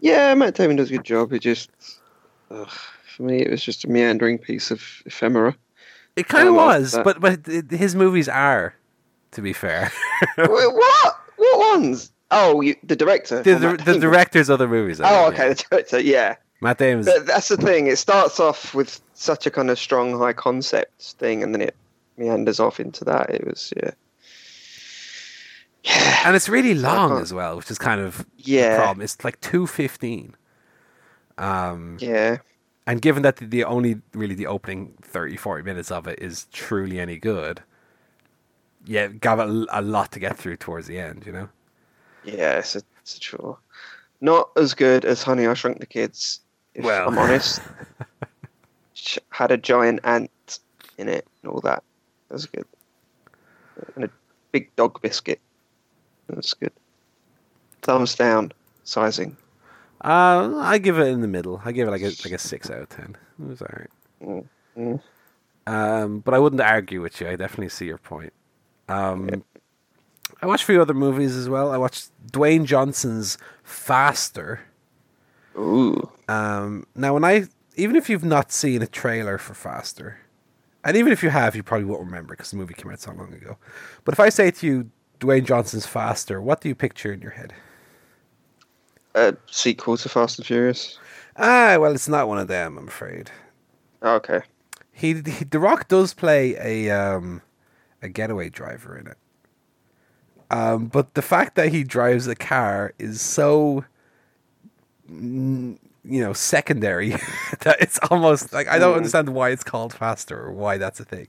[0.00, 1.32] Yeah, Matt Damon does a good job.
[1.32, 1.70] It just,
[2.50, 2.70] ugh,
[3.16, 5.56] for me, it was just a meandering piece of ephemera.
[6.16, 8.74] It kind of was, but but his movies are,
[9.32, 9.92] to be fair,
[10.36, 11.16] Wait, what?
[11.36, 12.10] What ones?
[12.30, 13.42] Oh, you, the director.
[13.42, 15.00] the, Oh, the, the director's other movies.
[15.00, 15.54] I Oh, mean, okay, yeah.
[15.54, 16.00] the director.
[16.00, 17.06] Yeah, Matt Damon's.
[17.06, 17.86] but that's the thing.
[17.86, 21.74] It starts off with such a kind of strong, high concept thing, and then it
[22.18, 23.30] meanders off into that.
[23.30, 23.90] It was, yeah,
[25.84, 29.02] yeah, and it's really long as well, which is kind of yeah, problem.
[29.02, 30.34] It's like two fifteen.
[31.38, 32.38] Um, yeah.
[32.86, 36.48] and given that the, the only really the opening 30, 40 minutes of it is
[36.52, 37.62] truly any good,
[38.84, 41.24] yeah, got a, a lot to get through towards the end.
[41.24, 41.48] You know.
[42.24, 43.58] Yeah, it's a, it's a chore.
[44.20, 46.40] Not as good as Honey, I Shrunk the Kids,
[46.74, 47.08] if Well.
[47.08, 47.60] I'm honest.
[49.30, 50.58] Had a giant ant
[50.98, 51.84] in it and all that.
[52.30, 52.66] That's good.
[53.94, 54.10] And a
[54.52, 55.40] big dog biscuit.
[56.28, 56.72] That's good.
[57.82, 58.52] Thumbs down.
[58.84, 59.36] Sizing.
[60.02, 61.60] Uh, I give it in the middle.
[61.64, 63.16] I give it like a like a six out of ten.
[63.40, 63.90] It was alright.
[64.22, 64.44] Mm.
[64.76, 65.00] Mm.
[65.66, 67.28] Um, but I wouldn't argue with you.
[67.28, 68.32] I definitely see your point.
[68.88, 69.44] Um,
[70.40, 71.72] I watched a few other movies as well.
[71.72, 74.60] I watched Dwayne Johnson's Faster.
[75.56, 76.10] Ooh.
[76.28, 77.46] Um, now, when I
[77.76, 80.20] even if you've not seen a trailer for Faster,
[80.88, 83.12] and even if you have, you probably won't remember because the movie came out so
[83.12, 83.58] long ago.
[84.04, 84.90] But if I say to you,
[85.20, 87.52] Dwayne Johnson's Faster, what do you picture in your head?
[89.14, 90.98] A sequel to Fast and Furious.
[91.36, 93.30] Ah, well, it's not one of them, I'm afraid.
[94.00, 94.40] Oh, okay.
[94.92, 97.42] He, he The Rock does play a um,
[98.00, 99.18] a getaway driver in it.
[100.50, 103.84] Um, but the fact that he drives a car is so,
[106.04, 107.10] you know, secondary
[107.60, 111.04] that it's almost like I don't understand why it's called faster or why that's a
[111.04, 111.28] thing.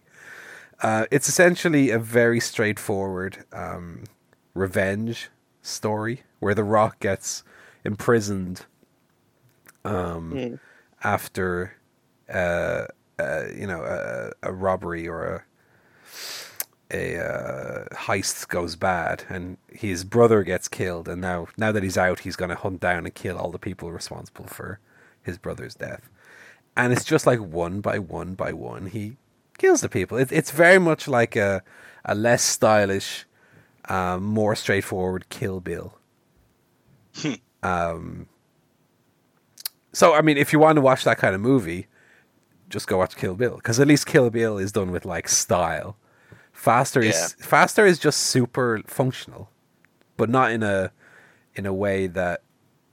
[0.81, 4.03] Uh, it's essentially a very straightforward um,
[4.53, 5.29] revenge
[5.61, 7.43] story where The Rock gets
[7.83, 8.65] imprisoned
[9.85, 10.59] um, Mm.
[11.03, 11.73] after
[12.33, 12.85] uh,
[13.19, 15.43] uh, you know a, a robbery or a
[16.91, 21.97] a uh, heist goes bad, and his brother gets killed, and now now that he's
[21.97, 24.79] out, he's going to hunt down and kill all the people responsible for
[25.21, 26.09] his brother's death.
[26.75, 29.17] And it's just like one by one by one, he
[29.57, 30.17] kills the people.
[30.17, 31.63] It, it's very much like a
[32.05, 33.25] a less stylish,
[33.87, 35.93] um, more straightforward Kill Bill.
[37.63, 38.27] um,
[39.93, 41.87] so I mean, if you want to watch that kind of movie,
[42.69, 45.97] just go watch Kill Bill because at least Kill Bill is done with like style.
[46.59, 49.49] Faster is faster is just super functional,
[50.17, 50.91] but not in a
[51.55, 52.41] in a way that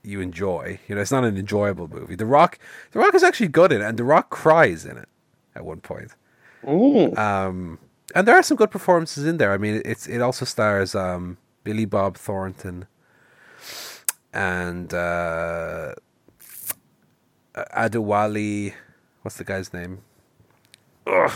[0.03, 0.79] you enjoy.
[0.87, 2.15] You know, it's not an enjoyable movie.
[2.15, 2.59] The Rock,
[2.91, 5.09] The Rock is actually good in it, and The Rock cries in it
[5.53, 6.15] at one point.
[6.65, 7.13] Ooh.
[7.17, 7.79] Um,
[8.15, 9.51] and there are some good performances in there.
[9.51, 12.87] I mean, it's it also stars um, Billy Bob Thornton
[14.31, 15.93] and uh,
[17.53, 18.73] Adewale.
[19.23, 20.03] What's the guy's name?
[21.05, 21.33] Ugh.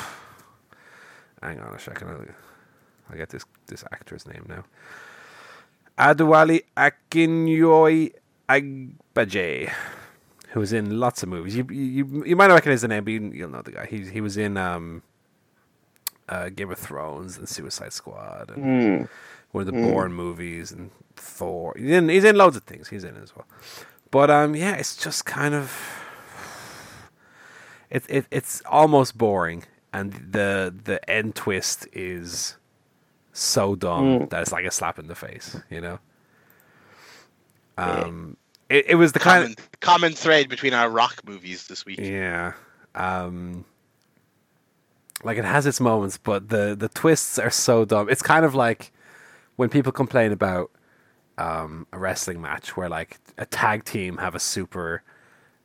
[1.42, 2.08] Hang on a second.
[2.10, 2.26] I'll,
[3.10, 4.64] I'll get this this actor's name now.
[5.98, 8.14] Adewale Akinyoy
[8.50, 9.72] Agbaje,
[10.50, 11.56] who was in lots of movies.
[11.56, 13.86] You you you might not recognize the name, but you, you'll know the guy.
[13.86, 15.04] He he was in um,
[16.30, 19.10] uh, Game of Thrones and Suicide Squad and Mm.
[19.52, 19.92] one of the Mm.
[19.92, 21.74] Bourne movies and Thor.
[21.78, 22.88] He's in he's in loads of things.
[22.90, 23.46] He's in as well.
[24.12, 25.72] But um, yeah, it's just kind of
[27.90, 29.64] it, it it's almost boring,
[29.94, 32.58] and the the end twist is
[33.34, 34.30] so dumb Mm.
[34.30, 35.58] that it's like a slap in the face.
[35.70, 36.00] You know.
[37.78, 38.38] Um,
[38.70, 42.00] it, it was the kind Common, common thread between our rock movies this week.
[42.00, 42.54] yeah.
[42.96, 43.66] Um,
[45.24, 48.10] like it has its moments, but the the twists are so dumb.
[48.10, 48.92] It's kind of like
[49.56, 50.72] when people complain about
[51.38, 55.04] um, a wrestling match where like a tag team have a super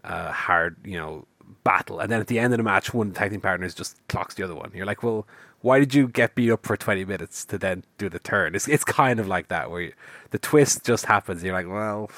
[0.04, 1.26] uh, hard, you know,
[1.66, 4.36] battle, and then at the end of the match, one tag team partners just clocks
[4.36, 4.70] the other one.
[4.72, 5.26] You're like, well,
[5.62, 8.54] why did you get beat up for 20 minutes to then do the turn?
[8.54, 9.92] It's it's kind of like that where you,
[10.30, 11.42] the twist just happens.
[11.42, 12.08] You're like, well,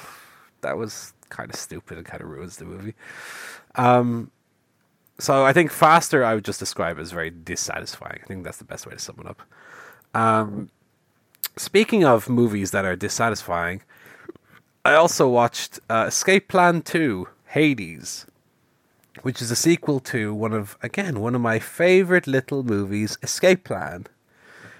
[0.61, 2.93] that was kind of stupid and kind of ruins the movie.
[3.73, 4.29] Um,
[5.17, 8.19] so I think faster I would just describe as very dissatisfying.
[8.23, 9.41] I think that's the best way to sum it up.
[10.13, 10.69] Um,
[11.57, 13.81] speaking of movies that are dissatisfying,
[14.85, 18.27] I also watched uh, Escape Plan Two: Hades,
[19.21, 23.63] which is a sequel to one of again one of my favorite little movies, Escape
[23.63, 24.07] Plan,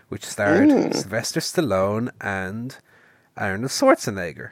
[0.10, 0.94] which starred Mm.
[0.96, 2.78] Sylvester Stallone and
[3.38, 4.52] Arnold Schwarzenegger.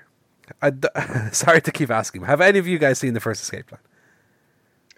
[0.61, 0.87] I d-
[1.31, 2.23] sorry to keep asking.
[2.23, 3.81] Have any of you guys seen the first Escape Plan?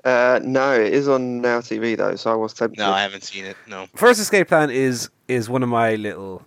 [0.05, 2.79] Uh, no, it is on Now TV though, so I was tempted.
[2.79, 3.57] No, I haven't seen it.
[3.67, 3.87] No.
[3.95, 6.45] First Escape Plan is is one of my little,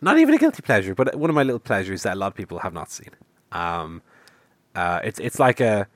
[0.00, 2.34] not even a guilty pleasure, but one of my little pleasures that a lot of
[2.34, 3.10] people have not seen.
[3.52, 4.02] Um,
[4.74, 5.88] uh, it's it's like a,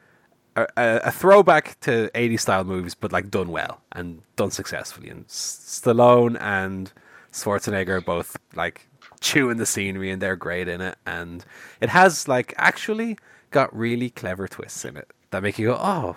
[0.57, 5.09] a a throwback to 80s style movies, but like done well and done successfully.
[5.09, 6.93] And S- Stallone and
[7.33, 8.89] Schwarzenegger both like
[9.21, 10.97] chewing the scenery, and they're great in it.
[11.07, 11.45] And
[11.81, 13.19] it has like actually
[13.51, 16.17] got really clever twists in it that make you go, oh,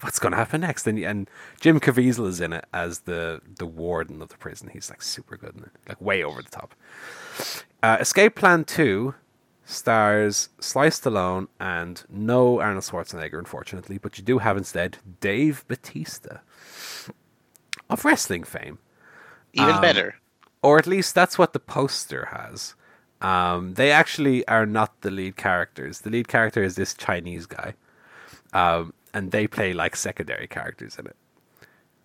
[0.00, 0.86] what's going to happen next?
[0.86, 4.70] And and Jim Caviezel is in it as the the warden of the prison.
[4.72, 6.74] He's like super good in it, like way over the top.
[7.82, 9.14] Uh, Escape Plan Two
[9.64, 16.40] stars Sly Stallone and no Arnold Schwarzenegger, unfortunately, but you do have instead Dave Bautista
[17.90, 18.78] of wrestling fame,
[19.52, 20.16] Even Um, better.
[20.62, 22.74] or at least that's what the poster has.
[23.20, 26.00] Um, they actually are not the lead characters.
[26.00, 27.74] The lead character is this Chinese guy,
[28.52, 31.16] um, and they play like secondary characters in it.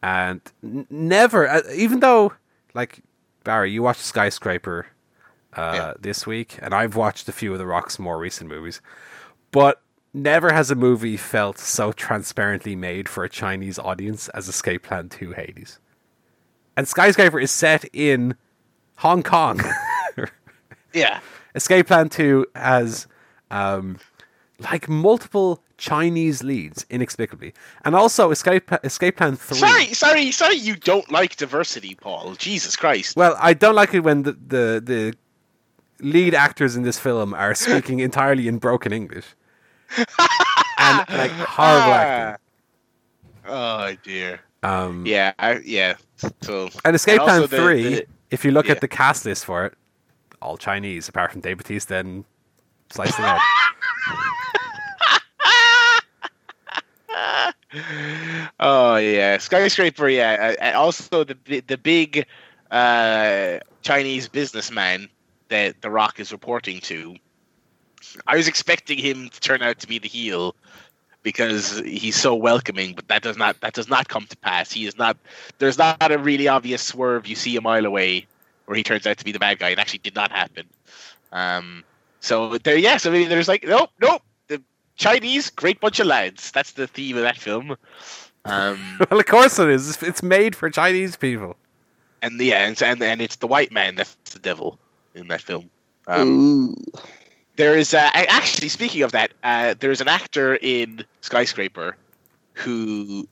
[0.01, 2.31] and n- never, uh, even though
[2.73, 3.01] like
[3.43, 4.87] Barry, you watched Skyscraper
[5.55, 5.93] uh, Yeah.
[5.99, 8.81] this week, and I've watched a few of The Rock's more recent movies,
[9.51, 9.81] but
[10.13, 15.09] never has a movie felt so transparently made for a Chinese audience as Escape Plan
[15.09, 15.79] 2 Hades.
[16.77, 18.35] And Skyscraper is set in
[18.97, 19.59] Hong Kong.
[20.93, 21.19] Yeah.
[21.53, 23.05] Escape Plan 2 has
[23.51, 23.99] um,
[24.59, 27.53] like multiple Chinese leads inexplicably.
[27.85, 29.57] And also Escape Escape Plan 3.
[29.57, 30.55] Sorry, sorry, sorry.
[30.55, 32.33] You don't like diversity, Paul.
[32.35, 33.15] Jesus Christ.
[33.15, 35.15] Well, I don't like it when the, the the
[36.01, 39.25] lead actors in this film are speaking entirely in broken English.
[39.97, 42.45] and like horrible acting.
[43.47, 44.39] Oh dear.
[44.63, 45.95] Um, Yeah, I, yeah.
[46.41, 48.73] So And Escape Plan also the- 3, the- if you look yeah.
[48.73, 49.73] at the cast list for it,
[50.41, 52.23] all Chinese, apart from Dave Bautista and
[52.91, 53.39] Slice the Head.
[58.59, 60.09] oh yeah, skyscraper.
[60.09, 62.25] Yeah, uh, also the the big
[62.71, 65.09] uh, Chinese businessman
[65.49, 67.15] that The Rock is reporting to.
[68.25, 70.55] I was expecting him to turn out to be the heel
[71.21, 74.71] because he's so welcoming, but that does not that does not come to pass.
[74.71, 75.17] He is not.
[75.57, 78.25] There's not a really obvious swerve you see a mile away
[78.65, 79.69] where he turns out to be the bad guy.
[79.69, 80.65] It actually did not happen.
[81.31, 81.83] Um,
[82.21, 84.21] so there, yes, I mean, there's like nope, nope.
[84.47, 84.61] The
[84.95, 86.51] Chinese, great bunch of lads.
[86.51, 87.75] That's the theme of that film.
[88.45, 90.01] Um, well, of course it is.
[90.01, 91.57] It's made for Chinese people.
[92.21, 94.79] and yeah, and, and and it's the white man that's the devil
[95.15, 95.69] in that film.
[96.07, 96.75] Um,
[97.55, 101.95] There is uh, a- actually speaking of that, uh, there's an actor in Skyscraper
[102.53, 103.27] who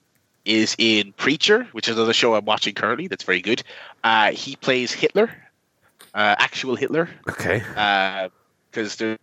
[0.45, 3.07] is in Preacher, which is another show I'm watching currently.
[3.07, 3.63] That's very good.
[4.03, 5.31] Uh, he plays Hitler,
[6.13, 7.59] uh, actual Hitler, Okay.
[8.71, 9.17] because the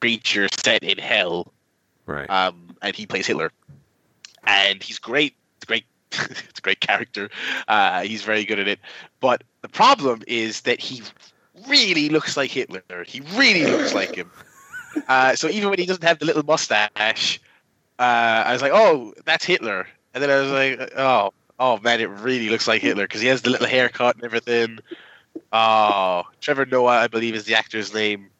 [0.00, 1.52] Preacher set in hell,
[2.06, 2.28] Right.
[2.28, 3.50] um, and he plays Hitler,
[4.44, 5.34] and he's great.
[6.48, 7.30] It's a great character.
[7.68, 8.78] Uh, he's very good at it.
[9.20, 11.02] But the problem is that he
[11.68, 12.82] really looks like Hitler.
[13.06, 14.30] He really looks like him.
[15.08, 17.40] Uh, so even when he doesn't have the little mustache,
[17.98, 18.02] uh,
[18.46, 22.08] I was like, "Oh, that's Hitler." And then I was like, "Oh, oh man, it
[22.10, 24.78] really looks like Hitler because he has the little haircut and everything."
[25.52, 28.30] Oh, Trevor Noah, I believe, is the actor's name.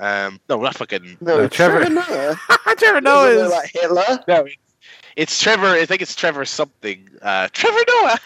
[0.00, 1.18] Um, no, not fucking.
[1.20, 2.40] No, No, Trevor- Trevor Noah.
[2.76, 3.50] Trevor Noah is.
[3.50, 4.18] like Hitler.
[4.28, 4.46] No,
[5.20, 5.66] it's, Trevor.
[5.66, 7.08] I think it's Trevor something.
[7.20, 8.18] Uh, Trevor Noah.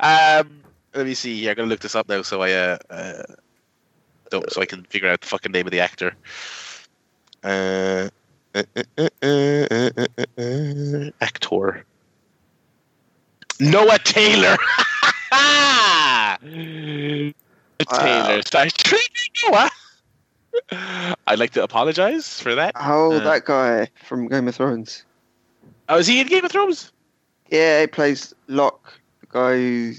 [0.00, 0.60] um,
[0.94, 1.50] let me see here.
[1.50, 3.22] I'm gonna look this up now, so I uh, uh,
[4.30, 6.14] don't, so I can figure out the fucking name of the actor.
[7.42, 8.08] Uh,
[8.54, 8.62] uh,
[8.98, 9.08] uh,
[10.38, 11.84] uh, actor.
[13.58, 14.56] Noah Taylor.
[17.88, 18.42] Taylor.
[18.42, 18.70] Sorry,
[19.44, 19.70] Noah.
[21.26, 22.72] I'd like to apologize for that.
[22.76, 25.04] Oh, that guy from Game of Thrones.
[25.88, 26.92] Oh, is he in Game of Thrones?
[27.50, 29.92] Yeah, he plays Locke, the guy who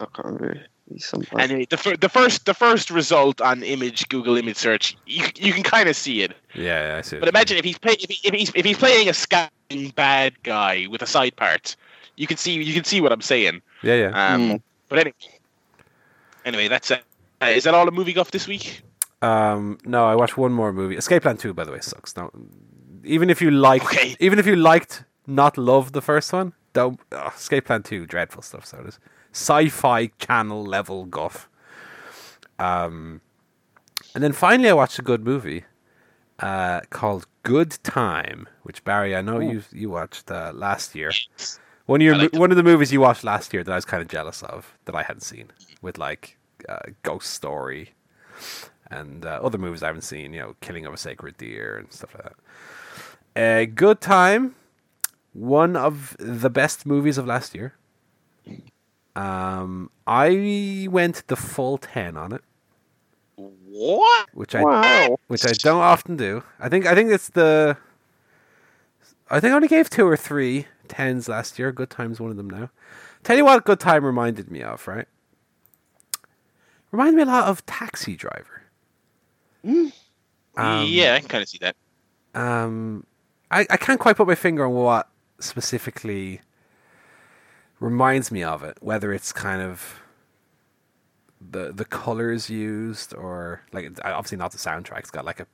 [0.00, 0.60] I can't remember.
[0.92, 1.12] He's.
[1.38, 5.52] Anyway, the, fir- the first the first result on image Google image search, you you
[5.52, 6.32] can kind of see it.
[6.54, 7.16] Yeah, yeah, I see.
[7.16, 9.12] what But you imagine if he's play, if, he, if he's if he's playing a
[9.12, 11.74] scamming bad guy with a side part,
[12.16, 13.62] you can see you can see what I'm saying.
[13.82, 14.34] Yeah, yeah.
[14.34, 14.62] Um, Mm.
[14.90, 15.14] But anyway,
[16.44, 16.98] anyway, that's uh,
[17.42, 18.82] uh, is that all the movie guff this week?
[19.22, 20.96] Um, no, I watched one more movie.
[20.96, 22.14] Escape Plan Two, by the way, sucks.
[22.16, 22.30] No,
[23.04, 24.14] even if you liked, Okay.
[24.20, 27.00] even if you liked, not love the first one, don't.
[27.12, 28.66] ugh, Escape Plan Two, dreadful stuff.
[28.66, 28.98] So it is
[29.32, 31.48] sci-fi channel level guff.
[32.58, 33.20] Um,
[34.14, 35.64] and then finally, I watched a good movie,
[36.38, 41.12] uh, called Good Time, which Barry, I know you you watched uh, last year.
[41.86, 44.00] One of your one of the movies you watched last year that I was kind
[44.00, 45.50] of jealous of that I hadn't seen,
[45.82, 46.38] with like
[46.68, 47.92] uh, Ghost Story
[48.90, 50.32] and uh, other movies I haven't seen.
[50.32, 52.36] You know, Killing of a Sacred Deer and stuff like that.
[53.36, 54.54] A good time,
[55.34, 57.74] one of the best movies of last year.
[59.14, 62.42] Um, I went the full ten on it,
[63.36, 64.28] What?
[64.32, 65.18] which I wow.
[65.28, 66.42] which I don't often do.
[66.58, 67.76] I think I think it's the.
[69.30, 71.70] I think I only gave two or three tens last year.
[71.72, 72.70] Good time's one of them now.
[73.22, 75.06] Tell you what, good time reminded me of right.
[76.90, 78.62] Reminded me a lot of Taxi Driver.
[79.64, 79.92] Um,
[80.86, 81.74] yeah, I can kind of see that.
[82.34, 83.06] Um,
[83.50, 85.08] I I can't quite put my finger on what
[85.40, 86.40] specifically
[87.80, 88.78] reminds me of it.
[88.80, 90.00] Whether it's kind of
[91.40, 95.00] the the colors used or like obviously not the soundtrack.
[95.00, 95.46] It's got like a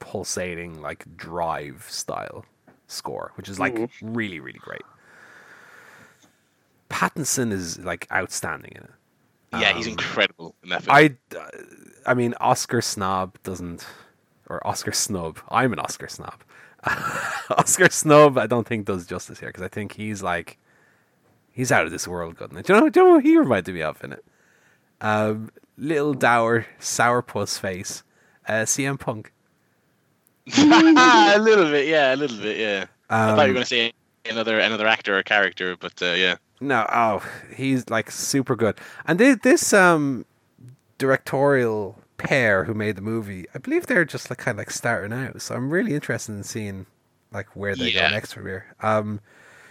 [0.00, 2.44] pulsating like drive style
[2.88, 3.88] score, which is like Mhm.
[4.00, 4.86] really really great.
[6.90, 8.90] Pattinson is like outstanding in it.
[9.52, 11.00] Yeah, he's Um, incredible in that film.
[11.00, 11.16] I,
[12.06, 13.86] I mean, Oscar snob doesn't,
[14.48, 15.38] or Oscar snub.
[15.50, 16.42] I'm an Oscar snob.
[17.50, 20.58] Oscar snub, I don't think does justice here because I think he's like
[21.52, 22.50] he's out of this world good.
[22.50, 22.88] Do you know?
[22.88, 24.24] Do you know what he reminded me of in it?
[25.00, 28.02] Um, little dour sourpuss face,
[28.48, 29.32] uh, CM Punk.
[30.58, 32.86] a little bit, yeah, a little bit, yeah.
[33.08, 33.92] Um, I thought you were going to say
[34.28, 36.36] another another actor or character, but uh, yeah.
[36.60, 37.22] No, oh,
[37.54, 38.78] he's like super good.
[39.06, 40.24] And this, this um
[40.98, 45.12] directorial pair who made the movie, I believe they're just like kind of like starting
[45.12, 45.40] out.
[45.42, 46.86] So I'm really interested in seeing
[47.32, 48.08] like where they yeah.
[48.08, 48.74] go next from here.
[48.80, 49.20] Um,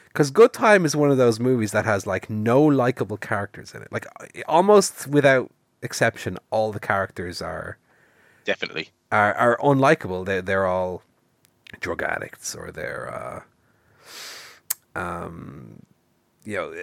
[0.08, 3.82] because Good Time is one of those movies that has like no likable characters in
[3.82, 3.92] it.
[3.92, 4.06] Like
[4.48, 5.52] almost without
[5.82, 7.80] exception, all the characters are
[8.46, 10.24] definitely are are unlikable.
[10.24, 11.02] They they're all
[11.80, 13.44] drug addicts or they're
[14.96, 15.82] uh, um
[16.44, 16.76] you know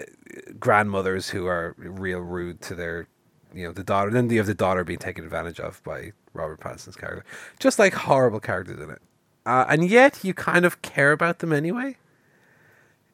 [0.58, 3.06] grandmothers who are real rude to their
[3.54, 4.10] you know the daughter.
[4.10, 7.24] Then you have the daughter being taken advantage of by Robert Pattinson's character.
[7.58, 9.02] Just like horrible characters in it,
[9.46, 11.96] uh, and yet you kind of care about them anyway.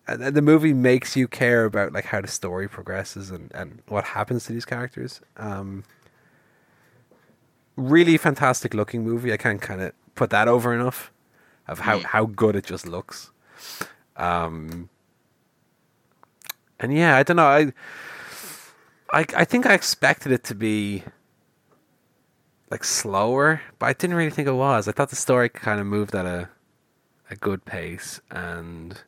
[0.08, 3.82] And, and the movie makes you care about like how the story progresses and, and
[3.88, 5.20] what happens to these characters.
[5.36, 5.82] Um,
[7.76, 9.32] really fantastic looking movie.
[9.32, 11.12] I can't kind of put that over enough
[11.66, 13.30] of how, how good it just looks.
[14.16, 14.88] Um,
[16.78, 17.46] and yeah, I don't know.
[17.46, 17.72] I
[19.12, 21.04] I I think I expected it to be
[22.70, 24.88] like slower, but I didn't really think it was.
[24.88, 26.48] I thought the story kind of moved at a
[27.30, 29.00] a good pace, and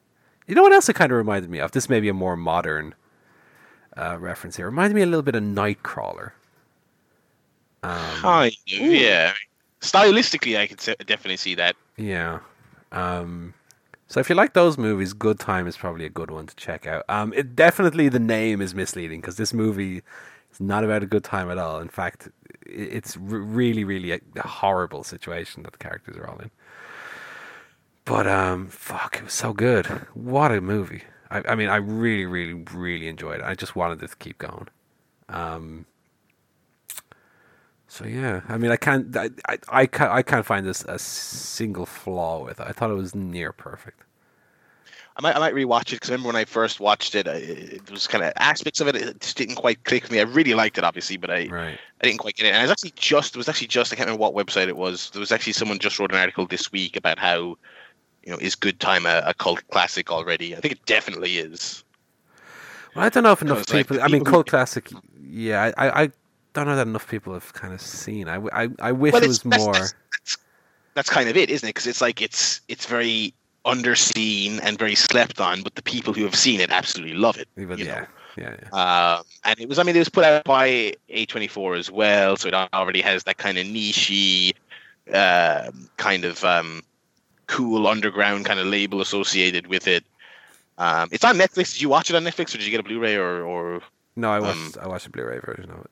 [0.47, 1.73] you know what else it kind of reminded me of?
[1.73, 2.95] This may be a more modern
[3.97, 4.66] uh, reference here.
[4.66, 6.33] It reminded me a little bit of Nightcrawler.
[7.83, 9.35] Um, kind of, yeah.
[9.81, 11.77] Stylistically, I could definitely see that.
[11.97, 12.41] Yeah.
[12.91, 13.55] Um,
[14.09, 16.86] so if you like those movies, Good Time is probably a good one to check
[16.86, 17.05] out.
[17.09, 20.02] Um, it definitely the name is misleading because this movie
[20.51, 21.78] is not about a good time at all.
[21.78, 22.28] In fact,
[22.64, 26.51] it's really, really a horrible situation that the characters are all in.
[28.06, 29.86] But um, fuck, it was so good.
[30.14, 31.02] What a movie!
[31.30, 33.44] I, I mean, I really, really, really enjoyed it.
[33.44, 34.68] I just wanted it to keep going.
[35.28, 35.85] Um,
[37.89, 40.98] so yeah, I mean, I can't, I, I, I can't, I can't find this a
[40.98, 42.66] single flaw with it.
[42.69, 44.02] I thought it was near perfect.
[45.16, 47.90] I might, I might rewatch it because remember when I first watched it, I, it
[47.90, 50.20] was kind of aspects of it, it just didn't quite click for me.
[50.20, 51.78] I really liked it, obviously, but I, right.
[52.01, 52.51] I didn't quite get it.
[52.51, 54.77] And I was actually just, it was actually just, I can't remember what website it
[54.77, 55.10] was.
[55.10, 57.56] There was actually someone just wrote an article this week about how,
[58.23, 60.55] you know, is Good Time a, a cult classic already?
[60.55, 61.82] I think it definitely is.
[62.94, 63.97] Well, I don't know if enough people.
[63.97, 64.89] Like, I mean, cult classic.
[65.20, 66.10] Yeah, I, I,
[66.53, 68.29] don't know that enough people have kind of seen.
[68.29, 69.73] I, I, I wish well, it was that's, more.
[69.73, 70.39] That's, that's,
[70.95, 71.70] that's, kind of it, isn't it?
[71.70, 73.35] Because it's like it's it's very
[73.65, 77.49] underseen and very slept on, but the people who have seen it absolutely love it.
[77.57, 78.07] yeah,
[78.37, 79.16] yeah, yeah.
[79.16, 82.49] Um, and it was, I mean, it was put out by A24 as well, so
[82.49, 84.55] it already has that kind of nichey,
[85.12, 86.83] uh, kind of um,
[87.47, 90.05] cool underground kind of label associated with it.
[90.79, 91.73] Um, it's on Netflix.
[91.73, 93.43] Did you watch it on Netflix, or did you get a Blu-ray, or?
[93.43, 93.83] or
[94.16, 94.79] no, I watched.
[94.79, 95.91] Um, I watched a Blu-ray version of it.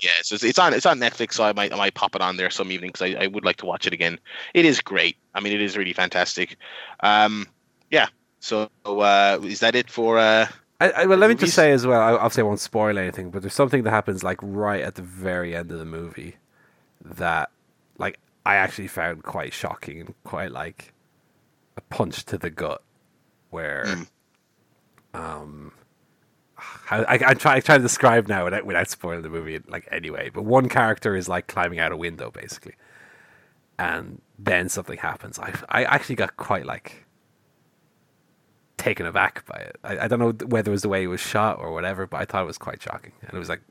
[0.00, 2.22] Yeah, so it's, it's on it's on Netflix, so I might I might pop it
[2.22, 4.18] on there some evening because I, I would like to watch it again.
[4.54, 5.16] It is great.
[5.34, 6.56] I mean, it is really fantastic.
[7.00, 7.46] Um,
[7.90, 8.08] yeah.
[8.40, 10.18] So uh, is that it for?
[10.18, 10.46] Uh,
[10.80, 12.00] I, I, well, let me just say as well.
[12.00, 15.02] I, obviously, I won't spoil anything, but there's something that happens like right at the
[15.02, 16.36] very end of the movie
[17.04, 17.50] that,
[17.98, 20.92] like, I actually found quite shocking and quite like
[21.76, 22.80] a punch to the gut,
[23.50, 24.06] where, mm.
[25.14, 25.72] um,
[26.90, 30.30] I, I, try I try to describe now without, without spoiling the movie like anyway.
[30.32, 32.74] But one character is like climbing out a window basically,
[33.78, 35.38] and then something happens.
[35.38, 37.04] I I actually got quite like
[38.76, 39.76] taken aback by it.
[39.84, 42.20] I, I don't know whether it was the way it was shot or whatever, but
[42.20, 43.62] I thought it was quite shocking, and it was like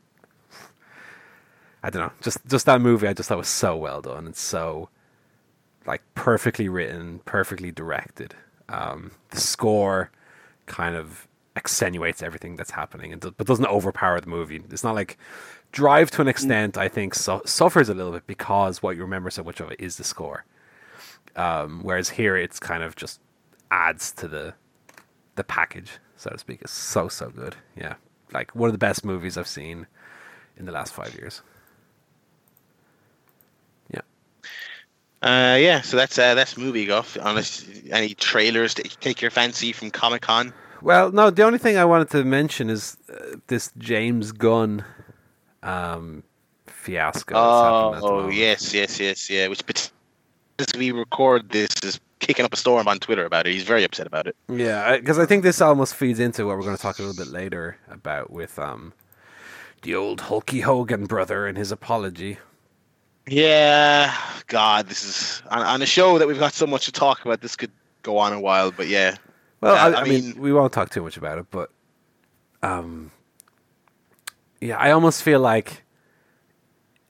[1.82, 3.06] I don't know, just just that movie.
[3.06, 4.88] I just thought was so well done and so
[5.86, 8.34] like perfectly written, perfectly directed.
[8.68, 10.10] Um, the score
[10.66, 11.27] kind of
[11.58, 14.62] accentuates everything that's happening, and but doesn't overpower the movie.
[14.70, 15.18] It's not like
[15.70, 16.78] Drive to an extent.
[16.78, 19.78] I think su- suffers a little bit because what you remember so much of it
[19.78, 20.44] is the score.
[21.36, 23.20] Um, whereas here, it's kind of just
[23.70, 24.54] adds to the
[25.34, 26.62] the package, so to speak.
[26.62, 27.54] It's so so good.
[27.76, 27.94] Yeah,
[28.32, 29.86] like one of the best movies I've seen
[30.56, 31.42] in the last five years.
[33.92, 34.00] Yeah.
[35.20, 37.18] Uh, yeah, so that's uh, that's movie guff.
[37.20, 40.54] Unless any trailers to take your fancy from Comic Con.
[40.82, 41.30] Well, no.
[41.30, 44.84] The only thing I wanted to mention is uh, this James Gunn
[45.62, 46.22] um,
[46.66, 47.34] fiasco.
[47.36, 49.48] Oh, yes, yes, yes, yeah.
[49.48, 49.62] Which
[50.58, 53.52] as we record this is kicking up a storm on Twitter about it.
[53.52, 54.36] He's very upset about it.
[54.48, 57.02] Yeah, because I, I, think this almost feeds into what we're going to talk a
[57.02, 58.92] little bit later about with um,
[59.82, 62.38] the old Hulky Hogan brother and his apology.
[63.28, 64.14] Yeah,
[64.46, 67.40] God, this is on, on, a show that we've got so much to talk about.
[67.40, 67.70] This could
[68.02, 69.16] go on a while, but yeah.
[69.60, 71.70] Well, I, I, I mean, mean, we won't talk too much about it, but
[72.62, 73.10] um,
[74.60, 75.82] yeah, I almost feel like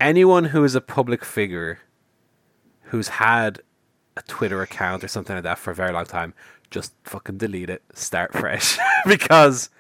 [0.01, 1.81] anyone who is a public figure
[2.83, 3.61] who's had
[4.16, 6.35] a Twitter account or something like that for a very long time,
[6.70, 9.70] just fucking delete it, start fresh, because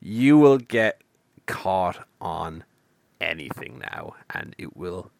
[0.00, 1.02] you will get
[1.46, 2.64] caught on
[3.20, 5.10] anything now, and it will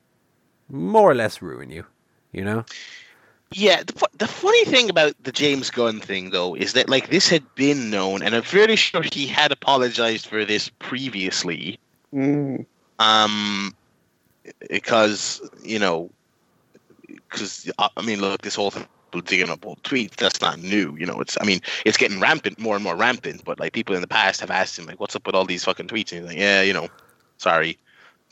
[0.69, 1.85] more or less ruin you.
[2.33, 2.65] You know.
[3.53, 7.29] Yeah, the, the funny thing about the James Gunn thing, though, is that like this
[7.29, 11.79] had been known, and I'm fairly sure he had apologized for this previously.
[12.13, 12.67] Mm.
[12.99, 13.75] Um,
[14.69, 16.11] because you know,
[17.07, 18.87] because uh, I mean, look, this whole thing
[19.25, 22.59] digging up old tweets that's not new you know it's i mean it's getting rampant
[22.59, 25.17] more and more rampant but like people in the past have asked him like what's
[25.17, 26.87] up with all these fucking tweets and he's like yeah you know
[27.39, 27.79] sorry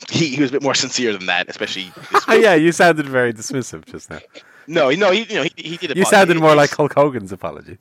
[0.09, 1.91] he, he was a bit more sincere than that especially
[2.29, 4.19] yeah you sounded very dismissive just now
[4.67, 5.91] no, no, he, you know, he, he did.
[5.91, 7.77] A You sounded more like Hulk Hogan's apology.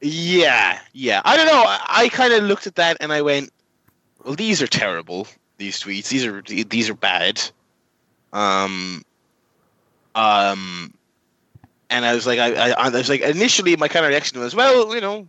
[0.00, 1.22] Yeah, yeah.
[1.24, 1.64] I don't know.
[1.66, 3.50] I, I kind of looked at that and I went,
[4.24, 5.26] "Well, these are terrible.
[5.58, 6.08] These tweets.
[6.08, 7.42] These are these are bad."
[8.32, 9.02] Um,
[10.14, 10.92] um,
[11.88, 14.54] and I was like, I, I, I was like, initially, my kind of reaction was,
[14.54, 15.26] "Well, you know,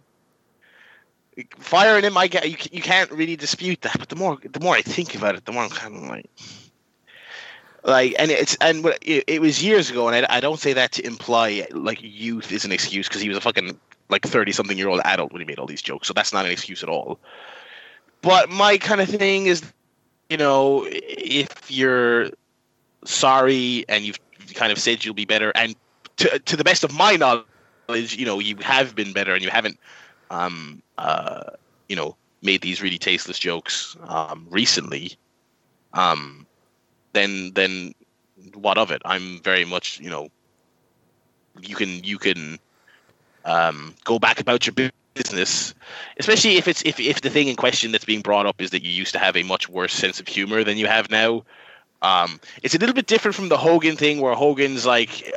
[1.59, 2.57] firing him, I get you.
[2.72, 5.51] You can't really dispute that." But the more the more I think about it, the
[5.51, 6.30] more I'm kind of like,
[7.83, 11.05] like and it's and it, was years ago and I, I don't say that to
[11.05, 13.79] imply like youth is an excuse because he was a fucking
[14.09, 16.45] like 30 something year old adult when he made all these jokes so that's not
[16.45, 17.19] an excuse at all.
[18.21, 19.63] But my kind of thing is
[20.29, 22.29] you know if you're
[23.05, 24.19] sorry and you've
[24.53, 25.75] kind of said you'll be better and
[26.17, 27.45] to, to the best of my knowledge
[28.17, 29.79] you know you have been better and you haven't
[30.31, 31.43] um uh
[31.87, 35.13] you know made these really tasteless jokes um recently
[35.93, 36.46] um
[37.18, 37.94] then then
[38.53, 39.02] what of it?
[39.03, 40.30] I'm very much you know
[41.61, 42.60] you can you can
[43.45, 45.73] um, go back about your business,
[46.18, 48.84] especially if it's if if the thing in question that's being brought up is that
[48.84, 51.44] you used to have a much worse sense of humor than you have now.
[52.03, 55.34] Um, it's a little bit different from the Hogan thing, where Hogan's like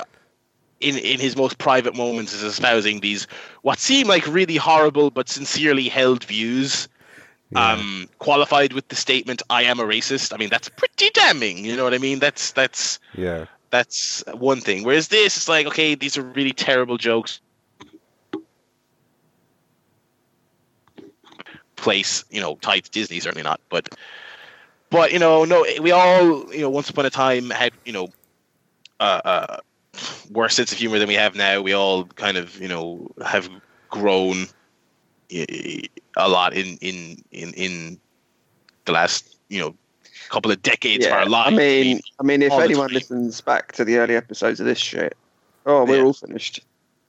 [0.81, 3.27] in in his most private moments is espousing these
[3.63, 6.89] what seem like really horrible but sincerely held views
[7.51, 7.73] yeah.
[7.73, 11.65] um, qualified with the statement "I am a racist." I mean, that's pretty damning.
[11.65, 12.19] You know what I mean?
[12.19, 13.47] That's that's yeah.
[13.71, 14.83] That's one thing.
[14.83, 17.41] Whereas this, it's like, okay, these are really terrible jokes.
[21.77, 23.61] Place, you know, tied to Disney, certainly not.
[23.69, 23.89] But,
[24.91, 28.09] but you know, no, we all, you know, once upon a time had, you know,
[28.99, 29.57] uh, uh,
[30.33, 31.63] worse sense of humor than we have now.
[31.63, 33.49] We all kind of, you know, have
[33.89, 34.47] grown
[35.31, 38.01] a lot in in in in
[38.85, 39.75] the last you know
[40.29, 41.55] couple of decades yeah, of our lives.
[41.55, 45.17] I mean, I mean, if anyone listens back to the early episodes of this shit,
[45.67, 46.05] oh, we're yeah.
[46.05, 46.61] all finished.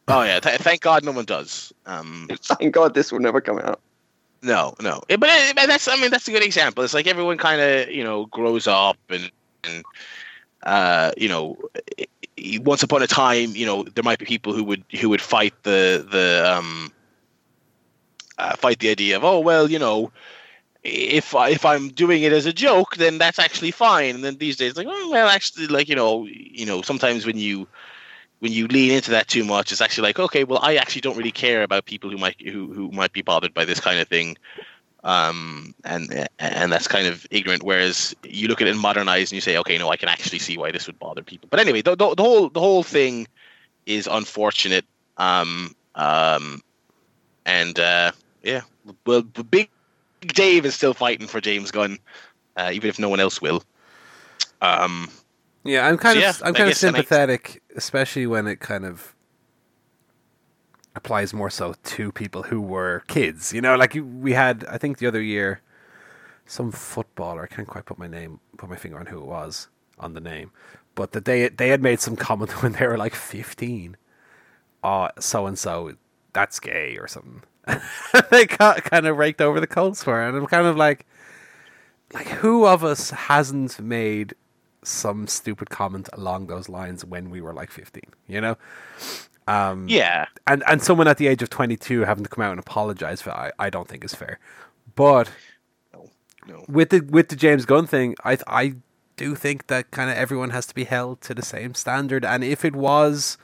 [0.07, 1.71] Oh yeah, th- thank God no one does.
[1.85, 3.79] Um, thank God this will never come out.
[4.43, 6.83] No, no, it, but, it, but that's I mean that's a good example.
[6.83, 9.31] It's like everyone kind of you know grows up and
[9.63, 9.83] and
[10.63, 11.57] uh, you know
[12.61, 15.53] once upon a time you know there might be people who would who would fight
[15.63, 16.91] the the um
[18.41, 20.11] uh, fight the idea of oh well you know
[20.83, 24.15] if if I'm doing it as a joke then that's actually fine.
[24.15, 27.37] And then these days like oh well actually like you know you know sometimes when
[27.37, 27.67] you
[28.39, 31.17] when you lean into that too much it's actually like okay well I actually don't
[31.17, 34.07] really care about people who might who, who might be bothered by this kind of
[34.07, 34.37] thing.
[35.03, 37.63] Um and and that's kind of ignorant.
[37.63, 40.57] Whereas you look at it modernized and you say okay no I can actually see
[40.57, 41.47] why this would bother people.
[41.51, 43.27] But anyway the, the, the whole the whole thing
[43.85, 44.85] is unfortunate.
[45.17, 46.61] Um um
[47.45, 48.11] and uh
[48.43, 48.61] yeah,
[49.05, 49.69] well, Big
[50.21, 51.97] Dave is still fighting for James Gunn,
[52.57, 53.63] uh, even if no one else will.
[54.61, 55.09] Um,
[55.63, 59.15] yeah, I'm kind so of yeah, I'm kind of sympathetic, especially when it kind of
[60.95, 63.53] applies more so to people who were kids.
[63.53, 65.61] You know, like we had, I think the other year,
[66.45, 67.43] some footballer.
[67.43, 69.67] I can't quite put my name, put my finger on who it was
[69.99, 70.51] on the name,
[70.95, 73.97] but that they they had made some comment when they were like 15.
[74.83, 75.93] Oh, so and so,
[76.33, 77.43] that's gay or something.
[78.31, 80.21] they got kind of raked over the coals for.
[80.21, 81.05] And I'm kind of like,
[82.13, 84.33] like who of us hasn't made
[84.83, 88.03] some stupid comment along those lines when we were like 15?
[88.27, 88.57] You know?
[89.47, 90.25] Um, yeah.
[90.47, 93.31] And and someone at the age of 22 having to come out and apologize for
[93.31, 94.39] I, I don't think is fair.
[94.95, 95.31] But
[95.93, 96.09] no,
[96.47, 96.65] no.
[96.67, 98.75] with the with the James Gunn thing, I I
[99.17, 102.23] do think that kind of everyone has to be held to the same standard.
[102.25, 103.37] And if it was,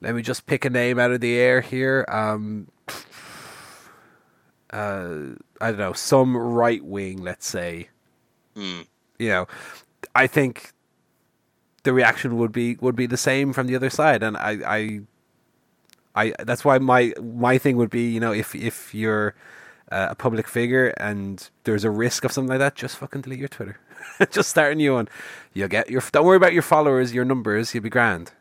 [0.00, 2.04] let me just pick a name out of the air here.
[2.08, 2.68] Um,
[4.72, 7.88] uh, I don't know, some right wing, let's say,
[8.56, 8.86] mm.
[9.18, 9.46] you know,
[10.14, 10.72] I think
[11.84, 15.00] the reaction would be would be the same from the other side, and I, I,
[16.14, 19.34] I that's why my my thing would be, you know, if if you're
[19.90, 23.38] uh, a public figure and there's a risk of something like that, just fucking delete
[23.38, 23.78] your Twitter,
[24.30, 25.08] just start a new one.
[25.54, 28.32] You'll get your don't worry about your followers, your numbers, you'll be grand.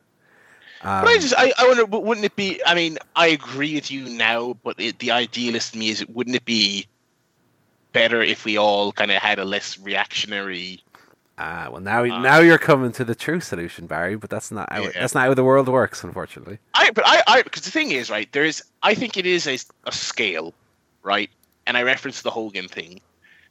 [0.82, 2.62] Um, but I just, I, I wonder, wouldn't it be?
[2.66, 6.36] I mean, I agree with you now, but it, the idealist in me is, wouldn't
[6.36, 6.88] it be
[7.94, 10.84] better if we all kind of had a less reactionary?
[11.40, 14.16] Ah, well, now uh, now you're coming to the true solution, Barry.
[14.16, 14.90] But that's not how yeah.
[14.96, 16.58] that's not how the world works, unfortunately.
[16.74, 18.32] I, but I, I, because the thing is, right?
[18.32, 20.54] There is, I think it is a, a scale,
[21.04, 21.30] right?
[21.68, 23.02] And I reference the Hogan thing,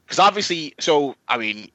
[0.04, 1.70] because obviously, so I mean,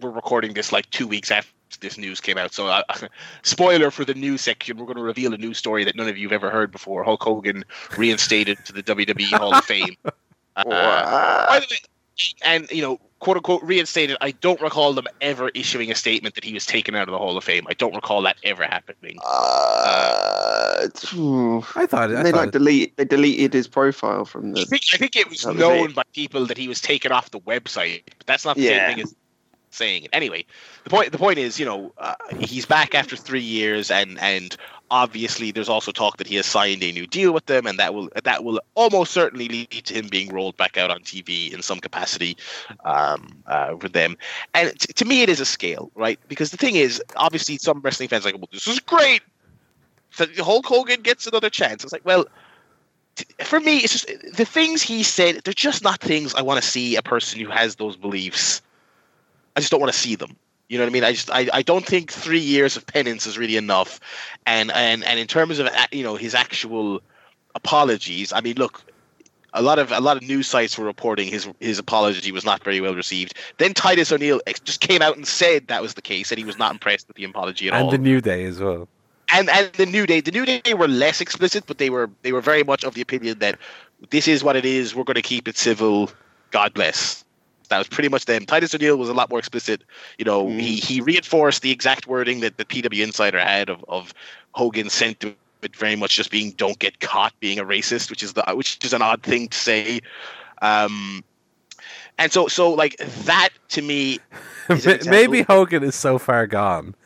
[0.00, 2.52] we're recording this like two weeks after this news came out.
[2.52, 2.82] So, uh,
[3.42, 6.16] spoiler for the news section, we're going to reveal a news story that none of
[6.16, 7.04] you have ever heard before.
[7.04, 7.64] Hulk Hogan
[7.96, 9.96] reinstated to the WWE Hall of Fame.
[10.56, 11.78] Uh, by the way,
[12.42, 14.16] and you know, quote unquote reinstated.
[14.20, 17.18] I don't recall them ever issuing a statement that he was taken out of the
[17.18, 17.66] Hall of Fame.
[17.68, 19.18] I don't recall that ever happening.
[19.24, 22.52] Uh, I thought I they thought like it.
[22.52, 24.60] delete they deleted his profile from the.
[24.60, 27.30] I think, I think it was known was by people that he was taken off
[27.30, 28.88] the website, but that's not the yeah.
[28.88, 29.14] same thing as
[29.70, 30.10] saying it.
[30.12, 30.44] Anyway,
[30.84, 34.56] the point the point is, you know, uh, he's back after three years, and and
[34.90, 37.94] obviously there's also talk that he has signed a new deal with them, and that
[37.94, 41.62] will that will almost certainly lead to him being rolled back out on TV in
[41.62, 42.36] some capacity
[42.84, 44.16] um, uh, with them.
[44.54, 46.18] And t- to me, it is a scale, right?
[46.28, 49.22] Because the thing is, obviously, some wrestling fans are like, well, this is great.
[50.10, 51.84] So Hulk Hogan gets another chance.
[51.84, 52.26] It's like, well.
[53.40, 55.42] For me, it's just the things he said.
[55.44, 58.62] They're just not things I want to see a person who has those beliefs
[59.56, 60.36] I just don't want to see them.
[60.68, 61.04] You know what I mean?
[61.04, 63.98] I just I, I don't think three years of penance is really enough,
[64.46, 67.02] and and and in terms of you know his actual
[67.56, 68.82] apologies, I mean, look,
[69.52, 72.62] a lot of a lot of news sites were reporting his his apology was not
[72.62, 73.34] very well received.
[73.58, 76.58] Then Titus O'Neil just came out and said that was the case, and he was
[76.58, 77.92] not impressed with the apology at and all.
[77.92, 78.88] And the New Day as well.
[79.32, 82.32] And and the New Day, the New Day were less explicit, but they were they
[82.32, 83.58] were very much of the opinion that
[84.10, 84.94] this is what it is.
[84.94, 86.10] We're going to keep it civil.
[86.52, 87.24] God bless.
[87.70, 88.44] That was pretty much them.
[88.46, 89.82] Titus O'Neil was a lot more explicit.
[90.18, 90.60] You know, mm.
[90.60, 94.12] he he reinforced the exact wording that the PW Insider had of of
[94.52, 95.36] Hogan's sentiment
[95.76, 98.92] very much just being "don't get caught being a racist," which is the which is
[98.92, 100.00] an odd thing to say.
[100.62, 101.22] Um,
[102.18, 104.18] and so so like that to me,
[105.06, 106.96] maybe Hogan is so far gone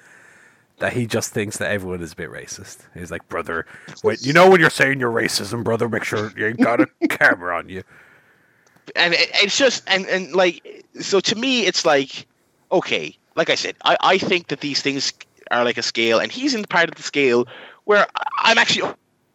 [0.78, 2.78] that he just thinks that everyone is a bit racist.
[2.94, 3.66] He's like, brother,
[4.02, 6.86] wait, you know when you're saying you're racism, brother, make sure you ain't got a
[7.08, 7.84] camera on you
[8.96, 12.26] and it's just and and like so to me it's like
[12.72, 15.12] okay like i said i i think that these things
[15.50, 17.46] are like a scale and he's in the part of the scale
[17.84, 18.06] where
[18.38, 18.88] i'm actually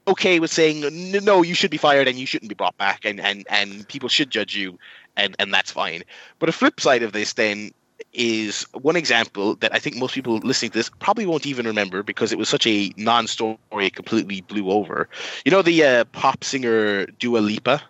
[0.07, 0.83] okay with saying
[1.23, 4.09] no you should be fired and you shouldn't be brought back and and and people
[4.09, 4.77] should judge you
[5.17, 6.01] and and that's fine
[6.39, 7.71] but a flip side of this then
[8.13, 12.01] is one example that I think most people listening to this probably won't even remember
[12.01, 15.09] because it was such a non-story, it completely blew over.
[15.45, 17.81] You know the uh, pop singer Dua Lipa?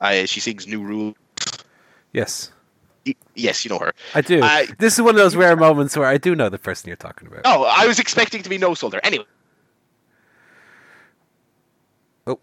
[0.00, 1.14] Uh, she sings New Rules.
[2.12, 2.52] Yes.
[3.34, 3.92] yes, you know her.
[4.14, 4.40] I do.
[4.42, 6.96] Uh, this is one of those rare moments where I do know the person you're
[6.96, 7.42] talking about.
[7.44, 9.00] Oh, I was expecting to be no soldier.
[9.04, 9.24] Anyway.
[12.26, 12.38] Oh.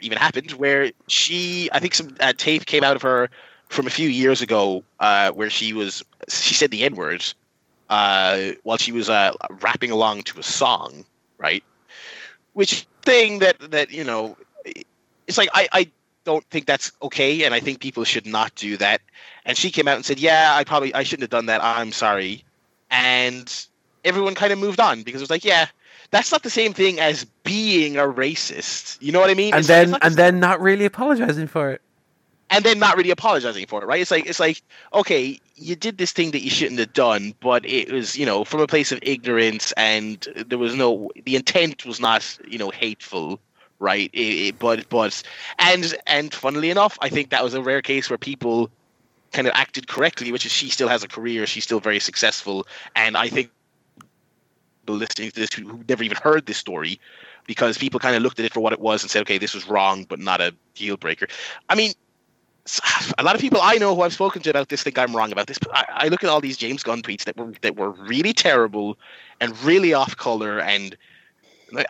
[0.00, 3.30] Even happened where she, I think some uh, tape came out of her
[3.68, 7.34] from a few years ago uh, where she was, she said the N words
[7.90, 9.32] uh, while she was uh,
[9.62, 11.04] rapping along to a song,
[11.38, 11.64] right?
[12.52, 14.36] Which thing that, that, you know,
[15.26, 15.90] it's like I, I
[16.24, 19.00] don't think that's okay, and I think people should not do that.
[19.44, 21.62] And she came out and said, "Yeah, I probably I shouldn't have done that.
[21.62, 22.44] I'm sorry,"
[22.90, 23.66] and
[24.04, 25.66] everyone kind of moved on because it was like, "Yeah,
[26.10, 29.52] that's not the same thing as being a racist." You know what I mean?
[29.52, 31.80] And it's then and then not really apologizing for it.
[32.50, 34.00] And then not really apologizing for it, right?
[34.00, 37.64] It's like it's like okay, you did this thing that you shouldn't have done, but
[37.66, 41.84] it was you know from a place of ignorance, and there was no the intent
[41.84, 43.40] was not you know hateful
[43.84, 44.10] right?
[44.12, 45.22] It, it, but but
[45.58, 48.70] and and funnily enough, I think that was a rare case where people
[49.32, 52.66] kind of acted correctly, which is she still has a career, she's still very successful,
[52.96, 53.50] and I think
[54.86, 57.00] listening to this who, never even heard this story
[57.46, 59.54] because people kind of looked at it for what it was and said, okay, this
[59.54, 61.26] was wrong, but not a deal breaker.
[61.68, 61.92] I mean,
[63.18, 65.30] a lot of people I know who I've spoken to about this think I'm wrong
[65.32, 67.76] about this, but I, I look at all these James Gunn tweets that were that
[67.76, 68.96] were really terrible
[69.40, 70.96] and really off color and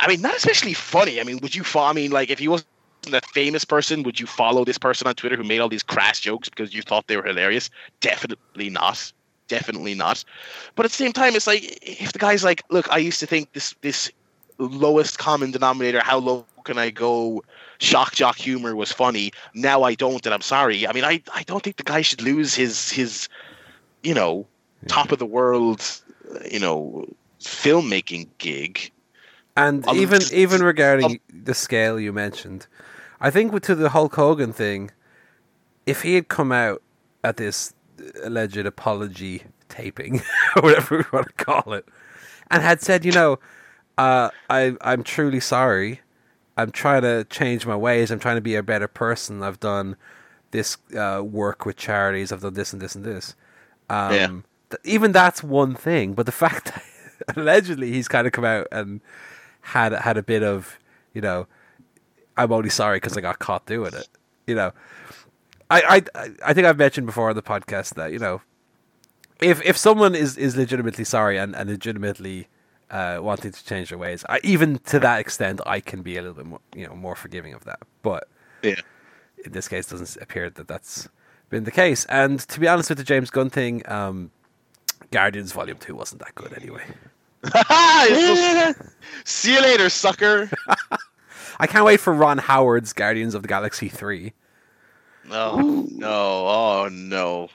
[0.01, 1.21] I mean, not especially funny.
[1.21, 1.89] I mean, would you follow?
[1.89, 2.69] I mean, like if he wasn't
[3.13, 6.21] a famous person, would you follow this person on Twitter who made all these crass
[6.21, 7.71] jokes because you thought they were hilarious?
[8.01, 9.13] Definitely not.
[9.49, 10.25] Definitely not.
[10.75, 13.27] But at the same time, it's like if the guy's like, "Look, I used to
[13.27, 14.11] think this this
[14.59, 17.43] lowest common denominator, how low can I go?
[17.79, 19.33] Shock jock humor was funny.
[19.55, 20.87] Now I don't, and I'm sorry.
[20.87, 23.29] I mean, I I don't think the guy should lose his his,
[24.03, 24.47] you know,
[24.89, 25.83] top of the world
[26.51, 27.07] you know,
[27.41, 28.91] filmmaking gig.
[29.57, 32.67] And Um, even even regarding um, the scale you mentioned,
[33.21, 34.91] I think to the Hulk Hogan thing,
[35.87, 36.83] if he had come out
[37.23, 37.73] at this
[38.23, 40.23] alleged apology taping
[40.57, 41.87] or whatever we want to call it,
[42.51, 43.39] and had said, you know,
[43.97, 46.01] uh, I I'm truly sorry.
[46.57, 48.11] I'm trying to change my ways.
[48.11, 49.43] I'm trying to be a better person.
[49.43, 49.97] I've done
[50.53, 52.31] this uh, work with charities.
[52.33, 53.35] I've done this and this and this.
[53.91, 54.29] Um, Yeah.
[54.71, 56.73] th- even that's one thing, but the fact
[57.27, 59.01] that allegedly he's kind of come out and
[59.65, 60.79] had had a bit of,
[61.15, 61.47] you know,
[62.37, 64.09] I'm only sorry because I got caught doing it.
[64.47, 64.73] You know,
[65.71, 68.43] I, I I think I've mentioned before on the podcast that you know,
[69.41, 72.49] if if someone is is legitimately sorry and and legitimately
[72.91, 76.21] uh, wanting to change their ways, I, even to that extent, I can be a
[76.23, 77.81] little bit more you know more forgiving of that.
[78.03, 78.29] But
[78.63, 78.81] Yeah.
[79.45, 81.09] in this case, doesn't appear that that's
[81.51, 82.05] been the case.
[82.07, 84.31] And to be honest with the James Gunn thing, um,
[85.11, 86.83] Guardians Volume Two wasn't that good anyway.
[88.07, 88.87] It's so-
[89.25, 90.51] See you later, sucker.
[91.59, 94.33] I can't wait for Ron Howard's Guardians of the Galaxy Three.
[95.27, 97.49] No, no, oh no.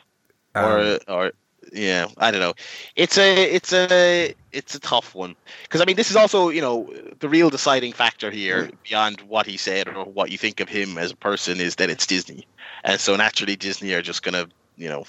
[0.55, 1.31] Um, or or
[1.71, 2.53] yeah, I don't know.
[2.95, 6.61] It's a it's a it's a tough one because I mean this is also you
[6.61, 10.69] know the real deciding factor here beyond what he said or what you think of
[10.69, 12.47] him as a person is that it's Disney,
[12.83, 14.47] and so naturally Disney are just gonna
[14.77, 15.03] you know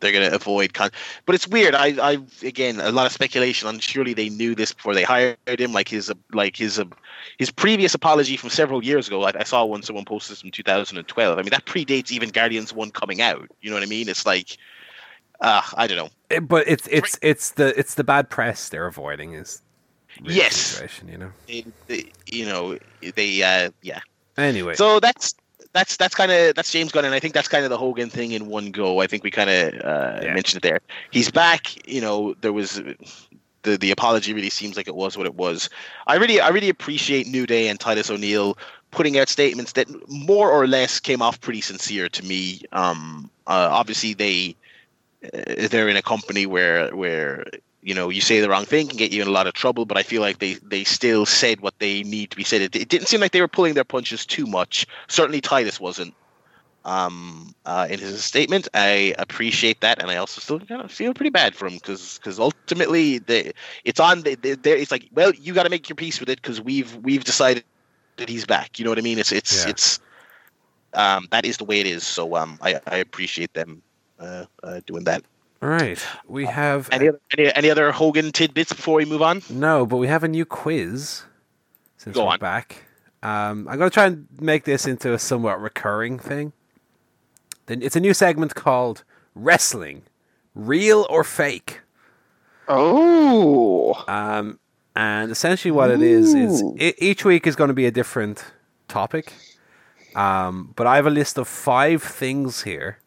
[0.00, 0.90] they're gonna avoid con.
[1.26, 1.74] But it's weird.
[1.74, 5.36] I I again a lot of speculation on surely they knew this before they hired
[5.46, 5.72] him.
[5.72, 6.82] Like his like his
[7.38, 9.22] his previous apology from several years ago.
[9.24, 11.38] I, I saw one someone posted from 2012.
[11.38, 13.48] I mean that predates even Guardians one coming out.
[13.60, 14.08] You know what I mean?
[14.08, 14.56] It's like.
[15.42, 16.10] Uh, I don't know.
[16.28, 19.62] it- but it's it's it's the it's the bad press they're avoiding is
[20.22, 20.54] Yes.
[20.56, 21.32] situation, you know.
[21.46, 22.76] They, they, you know,
[23.14, 24.00] they, uh, yeah.
[24.36, 25.34] Anyway, So that's
[25.72, 28.10] that's that's kind of that's James Gunn, and I think that's kind of the Hogan
[28.10, 29.00] thing in one go.
[29.00, 30.34] I think we kind of uh, Yeah.
[30.34, 30.80] mentioned it there.
[31.10, 31.88] He's back.
[31.88, 32.80] You know, there was
[33.62, 35.68] the the apology really seems like it was what it was.
[36.06, 38.56] I really I really appreciate New Day and Titus O'Neil
[38.90, 42.62] putting out statements that more or less came off pretty sincere to me.
[42.72, 44.56] Um, uh, obviously they
[45.32, 47.44] uh, they're in a company where where
[47.82, 49.84] you know you say the wrong thing can get you in a lot of trouble
[49.86, 52.60] but i feel like they they still said what they need to be said.
[52.62, 54.86] It, it didn't seem like they were pulling their punches too much.
[55.08, 56.14] Certainly titus wasn't
[56.84, 58.68] um uh, in his statement.
[58.74, 62.18] I appreciate that and i also still kind of feel pretty bad for him because
[62.18, 63.52] because ultimately they
[63.84, 66.40] it's on they, they, it's like well you got to make your peace with it
[66.40, 67.64] because we've we've decided
[68.16, 69.18] that he's back you know what i mean?
[69.18, 69.70] It's it's Yeah.
[69.70, 70.00] it's
[70.94, 72.06] um that is the way it is.
[72.06, 73.82] So um i i appreciate them
[74.18, 75.22] uh, uh doing that
[75.62, 79.42] all right, we have any other, any, any other Hogan tidbits before we move on?
[79.50, 81.22] no, but we have a new quiz
[81.96, 82.38] since Go we're on.
[82.38, 82.84] back.
[83.22, 86.52] Um, I'm going to try and make this into a somewhat recurring thing.
[87.66, 89.04] Then it's a new segment called
[89.34, 90.02] Wrestling,
[90.54, 91.80] Real or Fake.
[92.68, 94.58] Oh, Um,
[94.96, 96.76] and essentially, what it is is Ooh.
[96.80, 98.44] e each week is going to be a different
[98.88, 99.32] topic.
[100.14, 102.98] Um, but I have a list of five things here,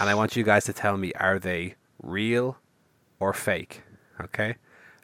[0.00, 2.58] and I want you guys to tell me are they real
[3.20, 3.82] or fake?
[4.20, 4.56] Okay.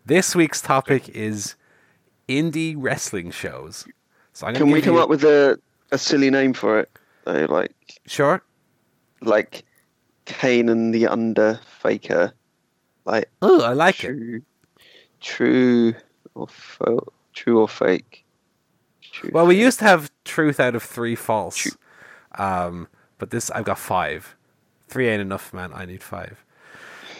[0.06, 1.54] This week's topic is
[2.28, 3.86] indie wrestling shows.
[4.32, 5.58] So I'm can we come you- up with a,
[5.92, 6.90] a silly name for it?
[7.24, 7.72] Though, like
[8.06, 8.42] Sure.
[9.22, 9.64] like
[10.26, 12.32] Kane and the Underfaker,
[13.04, 14.08] like Oh, I like it.
[14.08, 14.42] true,
[15.20, 15.94] true
[16.34, 18.24] or fo- true or fake.
[19.12, 21.72] True, Well, we used to have truth out of three false, True.
[22.36, 22.88] um,
[23.18, 24.34] but this I've got five.
[24.88, 25.72] Three ain't enough, man.
[25.74, 26.44] I need five.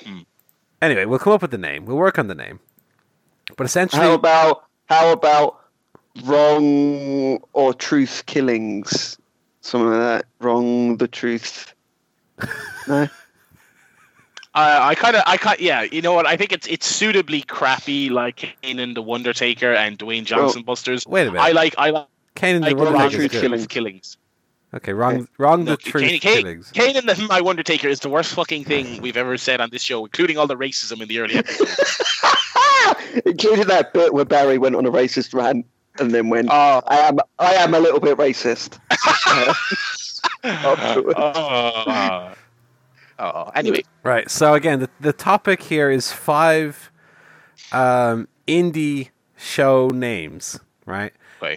[0.05, 0.21] Hmm.
[0.83, 1.87] Anyway, we'll come up with the name.
[1.87, 2.61] We'll work on the name.
[3.57, 5.61] But essentially, How about how about
[6.25, 9.19] wrong or truth killings?
[9.61, 10.27] Something like that.
[10.41, 11.73] Wrong the truth.
[12.89, 13.09] no.
[14.57, 15.83] Uh, I kind of, I kind, yeah.
[15.83, 16.27] You know what?
[16.27, 21.05] I think it's it's suitably crappy, like Kane and the Undertaker and Dwayne Johnson Busters.
[21.09, 21.43] wait a minute.
[21.43, 23.29] I like, I like Kane and the like Wrong wrong Undertaker.
[23.29, 23.41] Truth.
[23.41, 23.67] Killings.
[23.67, 24.17] killings.
[24.75, 25.65] Okay, wrong, wrong.
[25.65, 26.65] No, the truth Kane, Kane.
[26.73, 29.83] Kane and the My Undertaker is the worst fucking thing we've ever said on this
[29.83, 32.13] show, including all the racism in the early episodes.
[33.25, 35.65] Including that bit where Barry went on a racist rant
[36.01, 38.81] and then went, Oh, "I am, I am a little bit racist."
[41.17, 42.35] oh,
[43.19, 43.51] oh.
[43.55, 44.29] Anyway, Right.
[44.29, 46.91] So again, the the topic here is five
[47.71, 50.59] um, indie show names.
[50.85, 51.13] Right.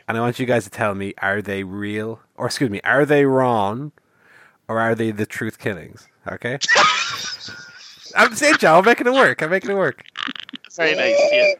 [0.07, 3.05] And I want you guys to tell me: are they real, or excuse me, are
[3.05, 3.91] they wrong,
[4.67, 6.07] or are they the truth killings?
[6.27, 6.59] Okay.
[8.15, 8.79] I'm saying, Joe.
[8.79, 9.41] I'm making it work.
[9.41, 10.03] I'm making it work.
[10.75, 11.19] very nice.
[11.31, 11.53] Yeah.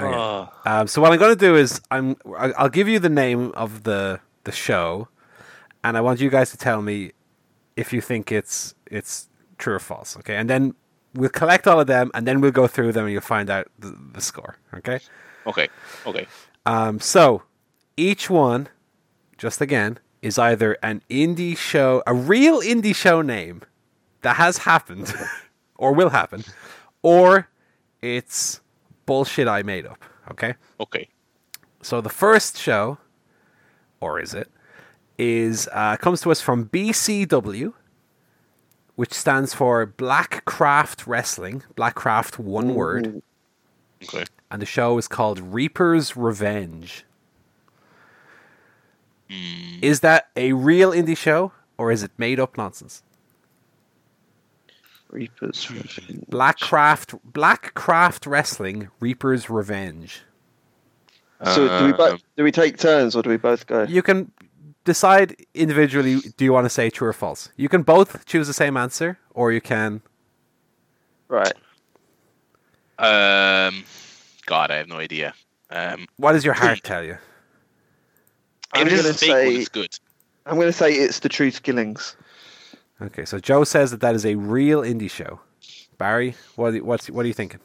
[0.00, 0.16] Okay.
[0.16, 0.48] Oh.
[0.64, 3.82] Um, so what I'm going to do is I'm I'll give you the name of
[3.84, 5.08] the the show,
[5.84, 7.12] and I want you guys to tell me
[7.76, 9.28] if you think it's it's
[9.58, 10.16] true or false.
[10.18, 10.74] Okay, and then
[11.14, 13.68] we'll collect all of them, and then we'll go through them, and you'll find out
[13.78, 14.56] the, the score.
[14.74, 15.00] Okay.
[15.46, 15.68] Okay.
[16.06, 16.26] Okay.
[16.64, 17.42] Um, so
[17.96, 18.68] each one,
[19.36, 23.62] just again, is either an indie show, a real indie show name
[24.22, 25.12] that has happened
[25.76, 26.44] or will happen,
[27.02, 27.48] or
[28.00, 28.60] it's
[29.06, 30.04] bullshit I made up.
[30.30, 30.54] Okay.
[30.80, 31.08] Okay.
[31.82, 32.98] So the first show,
[34.00, 34.48] or is it,
[35.18, 37.72] is uh, comes to us from BCW,
[38.94, 41.64] which stands for Black Craft Wrestling.
[41.74, 43.22] Black Craft, one word.
[44.04, 44.24] Okay.
[44.52, 47.06] And the show is called Reaper's Revenge.
[49.80, 53.02] Is that a real indie show, or is it made up nonsense?
[55.08, 55.70] Reapers.
[55.70, 56.26] Revenge.
[56.28, 60.20] Black Craft, Black Craft Wrestling, Reaper's Revenge.
[61.44, 63.84] So do we Uh, both, do we take turns or do we both go?
[63.84, 64.30] You can
[64.84, 66.20] decide individually.
[66.36, 67.48] Do you want to say true or false?
[67.56, 70.02] You can both choose the same answer, or you can.
[71.28, 71.54] Right.
[72.98, 73.84] Um.
[74.46, 75.34] God, I have no idea.
[75.70, 76.06] Um.
[76.16, 77.16] What does your heart tell you?
[78.72, 79.98] I'm if it is gonna a fake one, say it's good.
[80.46, 82.16] I'm going to say it's the Truth Killings.
[83.00, 85.40] Okay, so Joe says that that is a real indie show.
[85.98, 87.60] Barry, what what's what are you thinking?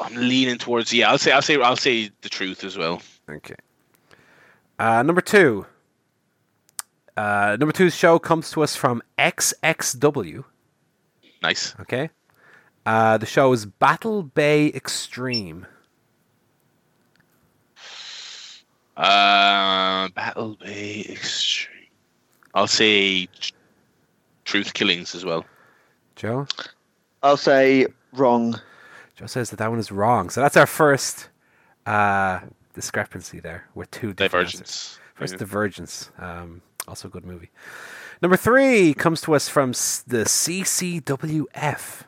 [0.00, 0.92] I'm leaning towards.
[0.92, 1.32] Yeah, I'll say.
[1.32, 1.60] I'll say.
[1.60, 3.02] I'll say the truth as well.
[3.28, 3.56] Okay.
[4.78, 5.66] Uh, number two.
[7.16, 10.44] Uh, number two's show comes to us from XXW.
[11.42, 11.74] Nice.
[11.80, 12.10] Okay.
[12.88, 15.66] Uh, the show is Battle Bay Extreme.
[18.96, 21.88] Uh, Battle Bay Extreme.
[22.54, 23.28] I'll say
[24.46, 25.44] Truth Killings as well.
[26.16, 26.46] Joe?
[27.22, 28.58] I'll say wrong.
[29.16, 30.30] Joe says that that one is wrong.
[30.30, 31.28] So that's our first
[31.84, 32.40] uh,
[32.72, 34.60] discrepancy there with two different answers.
[34.60, 34.98] Divergence.
[35.14, 35.38] First Yeah.
[35.40, 36.10] Divergence.
[36.18, 37.50] Um, also a good movie.
[38.22, 42.04] Number three comes to us from the CCWF,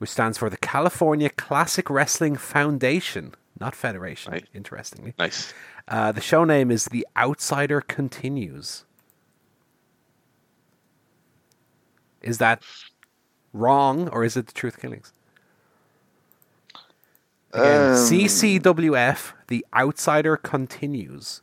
[0.00, 4.46] which stands for the California Classic Wrestling Foundation, not Federation, Right.
[4.54, 5.12] interestingly.
[5.18, 5.52] Nice.
[5.86, 8.86] Uh, the show name is The Outsider Continues.
[12.22, 12.62] Is that
[13.52, 15.12] wrong or is it the Truth Killings?
[17.52, 21.42] Again, Um, CCWF, The Outsider Continues.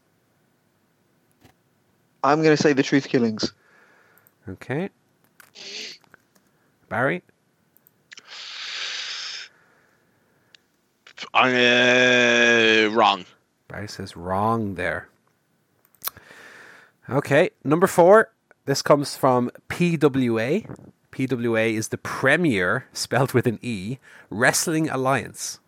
[2.23, 3.53] I'm going to say the Truth Killings.
[4.49, 4.89] Okay.
[6.89, 7.21] Barry?
[11.33, 13.25] Uh, wrong.
[13.67, 15.09] Barry says wrong there.
[17.09, 18.31] Okay, number four.
[18.65, 20.65] This comes from PWA.
[21.11, 23.97] PWA is the Premier, spelled with an E,
[24.29, 25.59] Wrestling Alliance.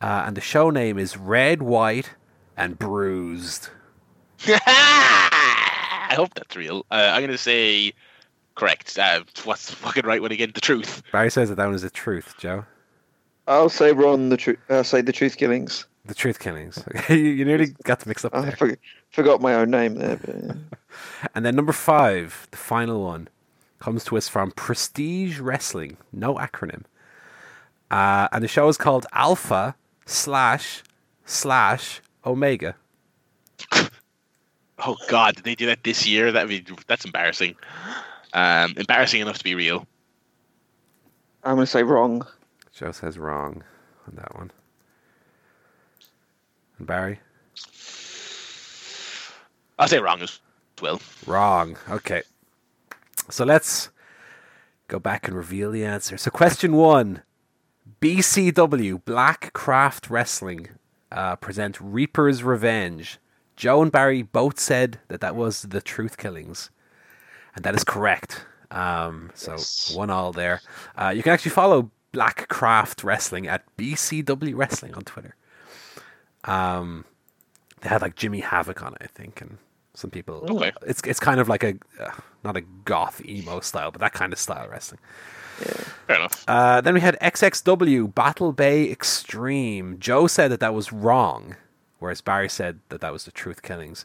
[0.00, 2.14] Uh, and the show name is Red, White,
[2.56, 3.70] and Bruised.
[4.46, 6.86] I hope that's real.
[6.90, 7.92] Uh, I'm gonna say
[8.54, 8.98] correct.
[8.98, 10.52] Uh, what's the fucking right one again?
[10.54, 11.02] The truth.
[11.12, 12.64] Barry says that that one is the truth, Joe.
[13.46, 14.28] I'll say wrong.
[14.28, 14.58] The truth.
[14.68, 15.86] I'll say the Truth Killings.
[16.04, 16.82] The truth killings.
[17.08, 18.56] you, you nearly got the mix up I there.
[18.56, 18.76] for,
[19.10, 20.16] forgot my own name there.
[20.16, 20.52] But, yeah.
[21.34, 23.28] And then number five, the final one,
[23.78, 26.82] comes to us from Prestige Wrestling, no acronym.
[27.90, 29.74] Uh, and the show is called Alpha
[30.06, 30.82] slash
[31.24, 32.74] slash Omega.
[34.84, 36.32] Oh God, did they do that this year?
[36.32, 37.54] That be that's embarrassing.
[38.32, 39.86] Um, embarrassing enough to be real.
[41.44, 42.26] I'm going to say wrong.
[42.74, 43.62] Joe says wrong
[44.08, 44.50] on that one.
[46.78, 47.20] And Barry?
[49.78, 50.40] I'll say wrong as
[50.80, 51.00] well.
[51.26, 51.76] Wrong.
[51.90, 52.22] Okay.
[53.30, 53.90] So let's
[54.88, 56.16] go back and reveal the answer.
[56.16, 57.22] So, question one
[58.00, 60.68] BCW Black Craft Wrestling
[61.10, 63.18] uh, present Reaper's Revenge.
[63.56, 66.70] Joe and Barry both said that that was the Truth Killings,
[67.54, 68.44] and that is correct.
[68.70, 69.92] Um, so Yes.
[69.94, 70.60] one all there.
[70.96, 75.34] Uh, you can actually follow Black Craft Wrestling at BCW Wrestling on Twitter.
[76.44, 77.04] Um,
[77.80, 79.58] they had like Jimmy Havoc on it, I think, and
[79.94, 80.46] some people.
[80.48, 80.72] Okay.
[80.86, 82.10] It's it's kind of like a uh,
[82.44, 85.00] not a goth emo style, but that kind of style wrestling.
[85.60, 85.72] Yeah.
[86.06, 86.44] Fair enough.
[86.48, 89.98] Uh, then we had XXW Battle Bay Extreme.
[89.98, 91.56] Joe said that that was wrong,
[91.98, 94.04] whereas Barry said that that was the Truth Killings.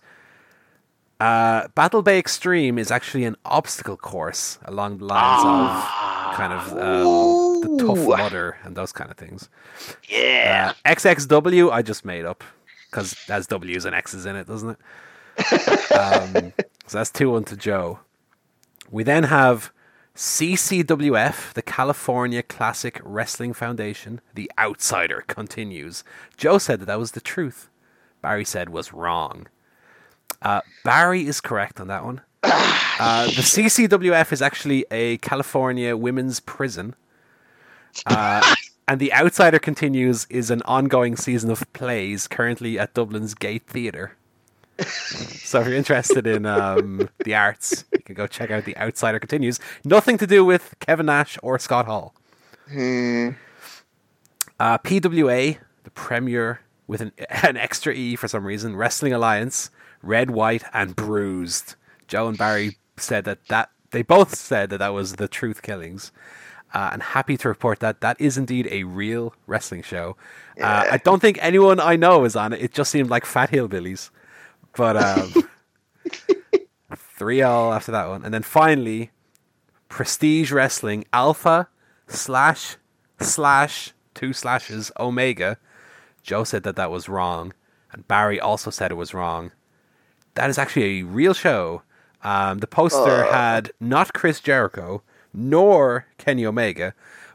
[1.20, 6.74] Uh, Battle Bay Extreme is actually an obstacle course along the lines of kind of
[6.74, 8.20] um, the Tough.
[8.20, 9.50] Mudder and those kind of things.
[10.10, 10.74] Yeah.
[10.86, 12.44] Uh, XXW I just made up
[12.90, 14.78] because it has W's and X's in it, doesn't it?
[15.92, 16.54] um,
[16.88, 18.00] so that's 2 1 to Joe.
[18.90, 19.72] We then have
[20.16, 24.20] CCWF, the California Classic Wrestling Foundation.
[24.34, 26.04] The Outsider continues.
[26.38, 27.70] Joe said that that was the truth.
[28.22, 29.48] Barry said was wrong.
[30.42, 32.22] Uh, Barry is correct on that one.
[33.00, 36.96] Uh, the CCWF is actually a California women's prison.
[38.06, 38.56] Uh,
[38.88, 44.16] and The Outsider Continues is an ongoing season of plays currently at Dublin's Gate Theatre.
[44.80, 49.20] so if you're interested in um, the arts, you can go check out The Outsider
[49.20, 49.60] Continues.
[49.84, 52.14] Nothing to do with Kevin Nash or Scott Hall.
[52.70, 53.32] Hmm.
[54.60, 59.70] Uh, PWA, the Premier with an, an extra E for some reason, Wrestling Alliance,
[60.02, 61.76] Red, White, and Bruised.
[62.08, 66.12] Joe and Barry said that, that they both said that that was the Truth Killings.
[66.78, 70.16] Uh, and happy to report that that is indeed a real wrestling show.
[70.62, 72.62] Uh, I don't think anyone I know is on it.
[72.62, 74.12] It just seemed like fat hillbillies.
[74.76, 75.34] But um,
[76.96, 79.10] three all after that one, and then finally,
[79.90, 81.68] Prestige Wrestling Alpha
[82.08, 82.78] slash
[83.20, 85.58] slash two slashes Omega.
[86.22, 87.54] Joe said that that was wrong,
[87.92, 89.52] and Barry also said it was wrong.
[90.36, 91.82] That is actually a real show.
[92.24, 93.32] Um, the poster Uh.
[93.32, 95.02] had not Chris Jericho
[95.38, 96.94] nor Kenny Omega,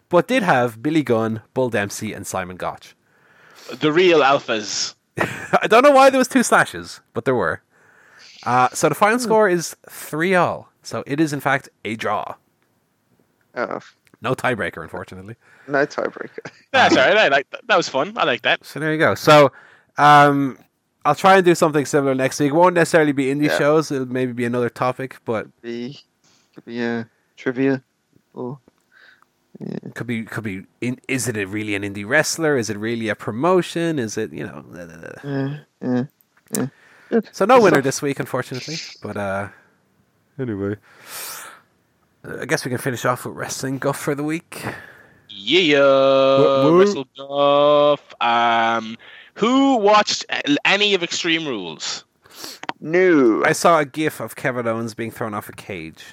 [0.08, 2.94] but did have Billy Gunn, Bull Dempsey, and Simon Gotch.
[3.72, 4.94] The real alphas.
[5.18, 7.62] I don't know why there was two slashes, but there were.
[8.44, 10.68] Uh, so the final score is three all.
[10.82, 12.34] So it is in fact a draw.
[13.54, 13.78] Oh,
[14.20, 15.36] No tiebreaker, unfortunately.
[15.68, 16.50] no tiebreaker.
[16.72, 17.16] That's all right.
[17.16, 17.60] I like that.
[17.68, 18.14] That was fun.
[18.16, 18.64] I like that.
[18.64, 19.14] So there you go.
[19.14, 19.52] So
[19.96, 20.58] um,
[21.04, 22.50] I'll try and do something similar next week.
[22.50, 23.58] It won't necessarily be indie Yeah.
[23.58, 23.90] shows.
[23.92, 26.00] It'll maybe be another topic, but Be
[26.54, 27.82] could be a trivia
[28.34, 28.58] or
[29.60, 30.64] it could be could be.
[30.80, 32.56] In, is it a really an indie wrestler?
[32.56, 33.98] Is it really a promotion?
[33.98, 34.64] Is it you know?
[34.66, 35.30] blah, blah, blah.
[35.30, 36.04] yeah, yeah,
[36.56, 36.66] yeah.
[37.10, 37.28] Good.
[37.32, 37.84] So no Good winner stuff.
[37.84, 38.76] this week, unfortunately.
[39.02, 39.48] But uh,
[40.38, 40.76] anyway,
[42.24, 44.64] I guess we can finish off with wrestling guff for the week.
[45.28, 46.78] Yeah, What- what?
[46.78, 48.14] Wrestle Guff.
[48.20, 48.96] Um,
[49.34, 50.24] who watched
[50.64, 52.04] any of Extreme Rules?
[52.80, 53.42] No.
[53.44, 56.04] I saw a GIF of Kevin Owens being thrown off a cage.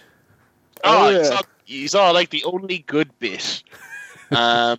[0.84, 1.40] Oh, Oh, you, yeah.
[1.70, 3.64] You saw like the only good bit.
[4.32, 4.78] Um,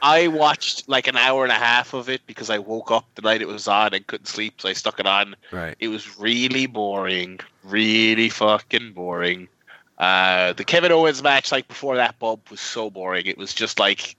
[0.00, 3.22] I watched like an hour and a half of it because I woke up the
[3.22, 5.34] night it was on and couldn't sleep, so I stuck it on.
[5.50, 5.74] Right.
[5.80, 9.48] It was really boring, really fucking boring.
[9.98, 13.26] Uh, the Kevin Owens match, like before that Bob was so boring.
[13.26, 14.14] It was just like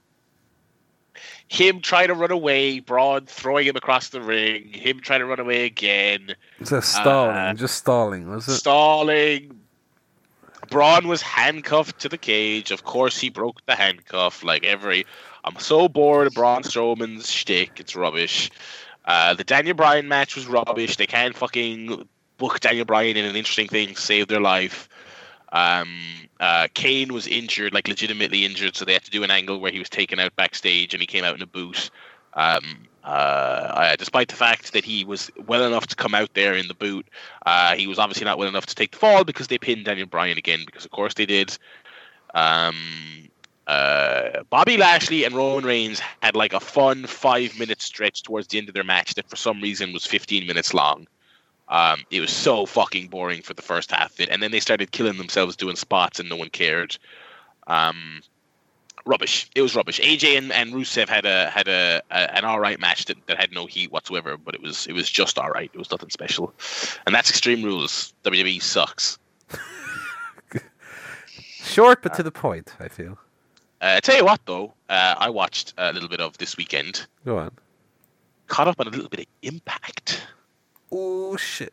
[1.48, 5.40] him trying to run away, Braun throwing him across the ring, him trying to run
[5.40, 8.58] away again, So stalling, Uh, just stalling, was it?
[8.58, 9.61] stalling.
[10.72, 12.70] Braun was handcuffed to the cage.
[12.70, 14.42] Of course, he broke the handcuff.
[14.42, 15.04] Like every,
[15.44, 17.78] I'm so bored of Braun Strowman's shtick.
[17.78, 18.50] It's rubbish.
[19.04, 20.96] Uh, the Daniel Bryan match was rubbish.
[20.96, 22.08] They can't fucking
[22.38, 24.88] book Daniel Bryan in an interesting thing, save their life.
[25.52, 25.98] Um,
[26.40, 29.70] uh, Kane was injured, like legitimately injured, so they had to do an angle where
[29.70, 31.90] he was taken out backstage and he came out in a boot.
[32.34, 36.68] Um, uh, despite the fact that he was well enough to come out there in
[36.68, 37.06] the boot,
[37.46, 40.06] uh, he was obviously not well enough to take the fall because they pinned Daniel
[40.06, 41.56] Bryan again, because of course they did.
[42.34, 42.76] Um,
[43.66, 48.58] uh, Bobby Lashley and Roman Reigns had like a fun five minute stretch towards the
[48.58, 51.06] end of their match that for some reason was 15 minutes long.
[51.68, 54.60] Um, it was so fucking boring for the first half of it, and then they
[54.60, 56.98] started killing themselves doing spots, and no one cared.
[57.66, 58.20] Um,
[59.04, 59.48] rubbish.
[59.54, 60.00] It was rubbish.
[60.00, 63.38] AJ and, and Rusev had a had a, a an all right match that, that
[63.40, 65.70] had no heat whatsoever, but it was it was just all right.
[65.72, 66.52] It was nothing special,
[67.06, 68.12] and that's Extreme Rules.
[68.24, 69.18] WWE sucks.
[71.64, 72.74] Short but to the point.
[72.80, 73.18] I feel.
[73.80, 77.06] Uh, I tell you what, though, uh, I watched a little bit of this weekend.
[77.24, 77.50] Go on.
[78.46, 80.22] Caught up on a little bit of Impact.
[80.90, 81.72] Oh shit.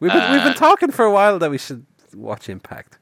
[0.00, 1.84] We've been, we've been Uh, talking for a while that we should
[2.14, 2.98] watch Impact.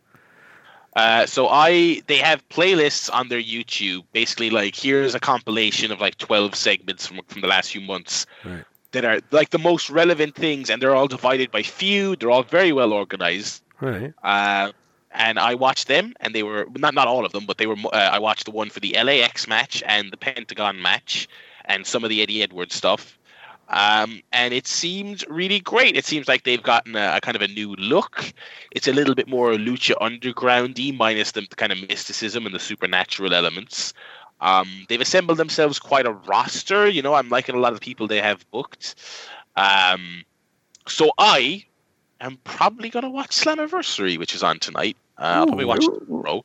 [0.97, 4.03] Uh, so I they have playlists on their YouTube.
[4.13, 8.27] Basically, like here's a compilation of like twelve segments from from the last few months
[8.45, 8.65] Right.
[8.93, 12.21] that are like the most relevant things, and they're all divided by feud.
[12.21, 13.63] They're all very well organized.
[13.81, 14.13] Right.
[14.23, 14.73] Uh,
[15.13, 17.77] and I watched them, and they were not not all of them, but they were.
[17.93, 21.29] Uh, I watched the one for the LAX match and the Pentagon match,
[21.67, 23.17] and some of the Eddie Edwards stuff.
[23.71, 25.97] Um, and it seemed really great.
[25.97, 28.33] It seems like they've gotten a, a kind of a new look.
[28.73, 33.33] It's a little bit more lucha undergroundy, minus the kind of mysticism and the supernatural
[33.33, 33.95] elements.
[34.41, 36.89] Um, they've assembled themselves quite a roster.
[36.89, 38.97] You know, I'm liking a lot of the people they have booked.
[39.57, 40.25] Um,
[40.89, 41.65] so I
[42.21, 44.97] am probably going to watch Slammiversary, which is on tonight.
[45.21, 46.45] Uh, I'll probably watch it tomorrow.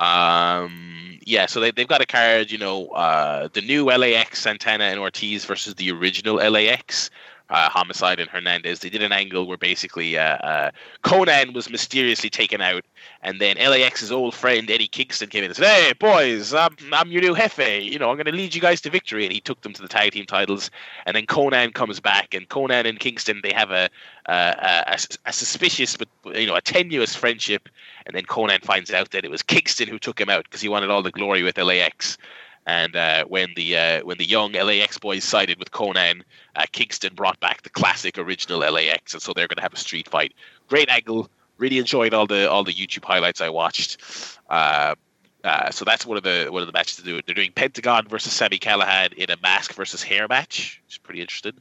[0.00, 4.84] Um, yeah, so they, they've got a card, you know, uh, the new LAX, Santana
[4.84, 7.10] and Ortiz versus the original LAX.
[7.52, 8.80] uh, Homicide and Hernandez.
[8.80, 10.70] They did an angle where basically uh, uh,
[11.04, 12.84] Konnan was mysteriously taken out,
[13.22, 17.12] and then LAX's old friend Eddie Kingston came in and said, "Hey boys, I'm, I'm
[17.12, 17.84] your new jefe.
[17.84, 19.82] You know, I'm going to lead you guys to victory." And he took them to
[19.82, 20.70] the tag team titles.
[21.04, 23.90] And then Konnan comes back, and Konnan and Kingston they have a
[24.26, 27.68] a, a, suspicious but you know a tenuous friendship.
[28.06, 30.68] And then Konnan finds out that it was Kingston who took him out because he
[30.68, 32.18] wanted all the glory with LAX.
[32.66, 36.22] And uh, when the uh, when the young LAX boys sided with Konnan,
[36.54, 39.78] uh, Kingston brought back the classic original LAX, and so they're going to have a
[39.78, 40.32] street fight.
[40.68, 41.28] Great angle.
[41.58, 44.00] Really enjoyed all the all the YouTube highlights I watched.
[44.48, 44.94] Uh,
[45.42, 47.20] uh, so that's one of the one of the matches to do.
[47.26, 51.54] They're doing Pentagon versus Sami Callihan in a mask versus hair match, is pretty interesting.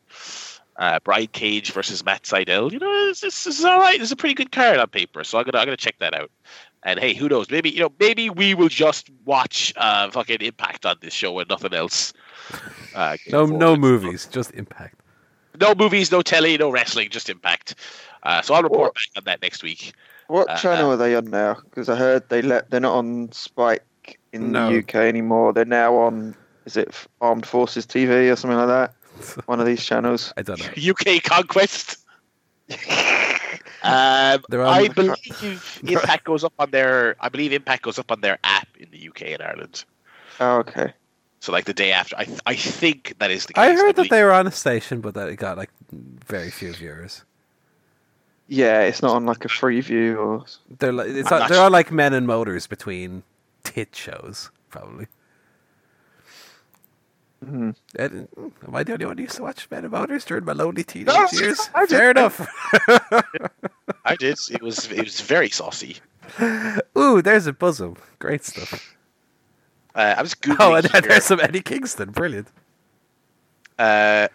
[0.81, 2.71] Uh, Brian Cage versus Matt Sydal.
[2.71, 3.99] You know, this, this is all right.
[3.99, 6.15] This is a pretty good card on paper, so I'm gonna I'm gonna check that
[6.15, 6.31] out.
[6.81, 7.51] And hey, who knows?
[7.51, 11.47] Maybe you know, maybe we will just watch uh, fucking Impact on this show and
[11.47, 12.13] nothing else.
[12.93, 14.99] Uh, no, no movies, just Impact.
[15.61, 17.75] No movies, no telly, no wrestling, just Impact.
[18.23, 19.93] Uh, so I'll report what, back on that next week.
[20.27, 21.59] What uh, channel are they on now?
[21.63, 24.69] Because I heard they let they're not on Spike in no.
[24.69, 25.53] the UK anymore.
[25.53, 26.35] They're now on
[26.65, 28.93] is it Armed Forces TV or something like that?
[29.45, 30.33] One of these channels.
[30.37, 30.91] I don't know.
[30.91, 31.97] UK Conquest.
[33.83, 37.15] Um, I believe Impact goes up on their.
[37.19, 39.85] I believe Impact goes up on their app in the UK and Ireland.
[40.39, 40.93] Oh, okay.
[41.39, 43.61] So like the day after, I I think that is the case.
[43.61, 46.51] I heard I that they were on a station, but that it got like very
[46.51, 47.23] few viewers.
[48.47, 50.45] Yeah, it's not on like a free view or.
[50.77, 51.69] They're like it's on, they're sure.
[51.71, 53.23] like Men and Motors between
[53.63, 55.07] tit shows, probably.
[57.43, 57.71] Mm-hmm.
[57.97, 60.83] am I the only one who used to watch Men and Motors during my lonely
[60.83, 61.67] teenage no, years?
[61.89, 62.39] Fair enough.
[64.05, 64.37] I did.
[64.51, 65.97] It was it was very saucy.
[66.97, 67.95] Ooh, there's a bosom.
[68.19, 68.95] Great stuff.
[69.95, 70.57] Uh, I was googling.
[70.59, 72.11] Oh, and then there's some Eddie Kingston.
[72.11, 72.47] Brilliant.
[73.77, 74.27] Uh,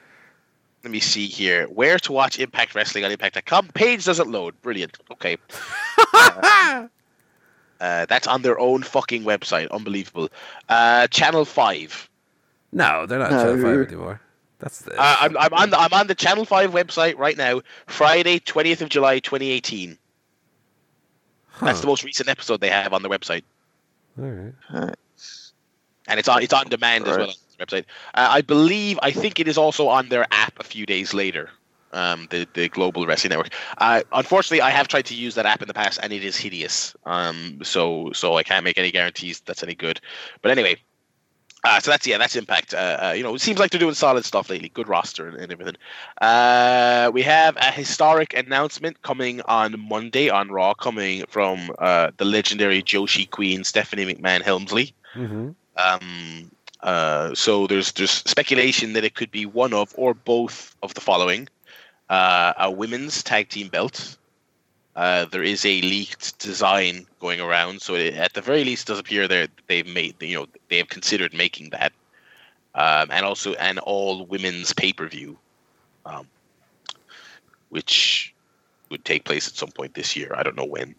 [0.82, 1.66] let me see here.
[1.66, 3.68] Where to watch Impact Wrestling on Impact.com?
[3.68, 4.60] Page doesn't load.
[4.62, 4.98] Brilliant.
[5.12, 5.36] Okay.
[6.12, 6.86] uh,
[7.80, 9.70] uh, that's on their own fucking website.
[9.70, 10.28] Unbelievable.
[10.68, 12.08] Uh, Channel Five.
[12.76, 13.42] No, they're not no.
[13.42, 14.20] Channel Five anymore.
[14.58, 14.92] That's the.
[14.92, 17.62] Uh, I'm, I'm on the I'm on the Channel Five website right now.
[17.86, 19.96] Friday, twentieth of July, twenty eighteen.
[21.48, 21.66] Huh.
[21.66, 23.44] That's the most recent episode they have on their website.
[24.18, 24.94] All right.
[26.06, 27.84] And it's on it's on demand as well on the website.
[28.14, 31.48] Uh, I believe I think it is also on their app a few days later.
[31.92, 33.54] Um, the the Global Wrestling Network.
[33.78, 36.36] Uh, unfortunately, I have tried to use that app in the past, and it is
[36.36, 36.94] hideous.
[37.06, 39.98] Um, so so I can't make any guarantees that's any good.
[40.42, 40.76] But anyway,
[41.66, 42.74] uh, so that's yeah, that's Impact.
[42.74, 44.68] Uh, uh, you know, it seems like they're doing solid stuff lately.
[44.68, 45.76] Good roster and, and everything.
[46.20, 52.24] Uh, we have a historic announcement coming on Monday on Raw, coming from uh, the
[52.24, 54.94] legendary Joshi Queen Stephanie McMahon Helmsley.
[55.14, 55.50] Mm-hmm.
[55.76, 56.50] Um,
[56.82, 61.00] uh, so there's there's speculation that it could be one of or both of the
[61.00, 61.48] following:
[62.08, 64.16] a women's tag team belt,
[64.96, 68.98] uh, there is a leaked design going around, so it, at the very least, does
[68.98, 71.92] appear that they've made you know they have considered making that,
[72.74, 75.36] um, and also an all women's pay per view,
[76.06, 76.26] um,
[77.68, 78.34] which
[78.90, 80.32] would take place at some point this year.
[80.34, 80.94] I don't know when.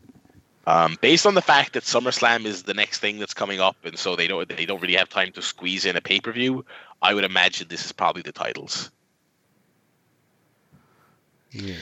[0.68, 3.98] Um, based on the fact that SummerSlam is the next thing that's coming up, and
[3.98, 6.64] so they don't they don't really have time to squeeze in a pay per view,
[7.02, 8.92] I would imagine this is probably the titles.
[11.52, 11.76] Yeah.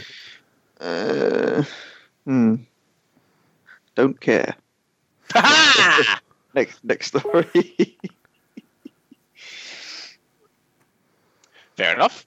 [0.80, 1.64] Uh,
[2.26, 2.56] Hmm.
[3.96, 4.56] Don't care.
[6.54, 7.98] next next story.
[11.76, 12.26] Fair enough.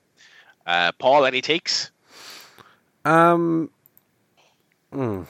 [0.66, 1.90] Uh, Paul, any takes?
[3.04, 3.70] Um.
[4.92, 5.22] Hmm.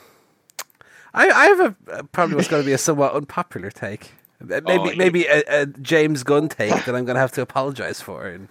[1.13, 4.11] I I have a probably what's going to be a somewhat unpopular take.
[4.41, 7.99] Maybe oh, maybe a, a, James Gunn take that I'm going to have to apologize
[8.01, 8.47] for in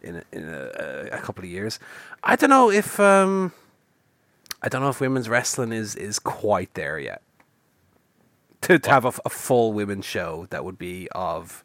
[0.00, 1.78] in a, in a, a couple of years.
[2.24, 3.52] I don't know if um
[4.62, 7.22] I don't know if women's wrestling is is quite there yet.
[8.62, 11.64] To, to have a, a full women's show that would be of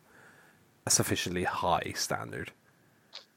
[0.87, 2.51] a sufficiently high standard.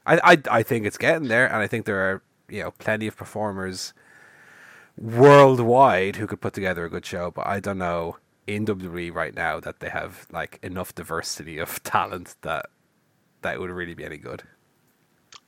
[0.05, 3.07] I, I I think it's getting there, and I think there are you know plenty
[3.07, 3.93] of performers
[4.97, 7.29] worldwide who could put together a good show.
[7.29, 8.17] But I don't know
[8.47, 12.67] in WWE right now that they have like enough diversity of talent that
[13.43, 14.43] that would really be any good.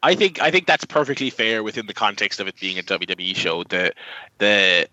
[0.03, 3.35] I think I think that's perfectly fair within the context of it being a WWE
[3.35, 3.63] show.
[3.63, 3.93] The
[4.38, 4.88] the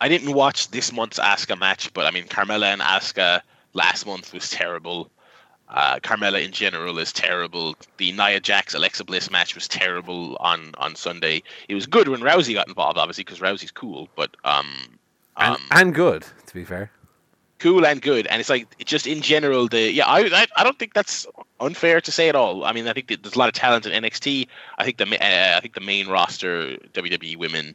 [0.00, 3.40] I didn't watch this month's Asuka match, but I mean Carmella and Asuka
[3.72, 5.10] last month was terrible.
[5.70, 7.74] Uh, Carmella in general is terrible.
[7.96, 11.42] The Nia Jax Alexa Bliss match was terrible on on Sunday.
[11.68, 14.66] It was good when Rousey got involved, obviously because Rousey's cool, but um,
[15.38, 16.90] um and, and good to be fair.
[17.62, 18.26] Cool and good.
[18.26, 21.26] And it's like just in general, the yeah, I I, I don't think that's
[21.60, 22.64] unfair to say at all.
[22.64, 24.48] I mean, I think there's a lot of talent in NXT.
[24.78, 27.74] I think the uh, I think the main roster WWE women.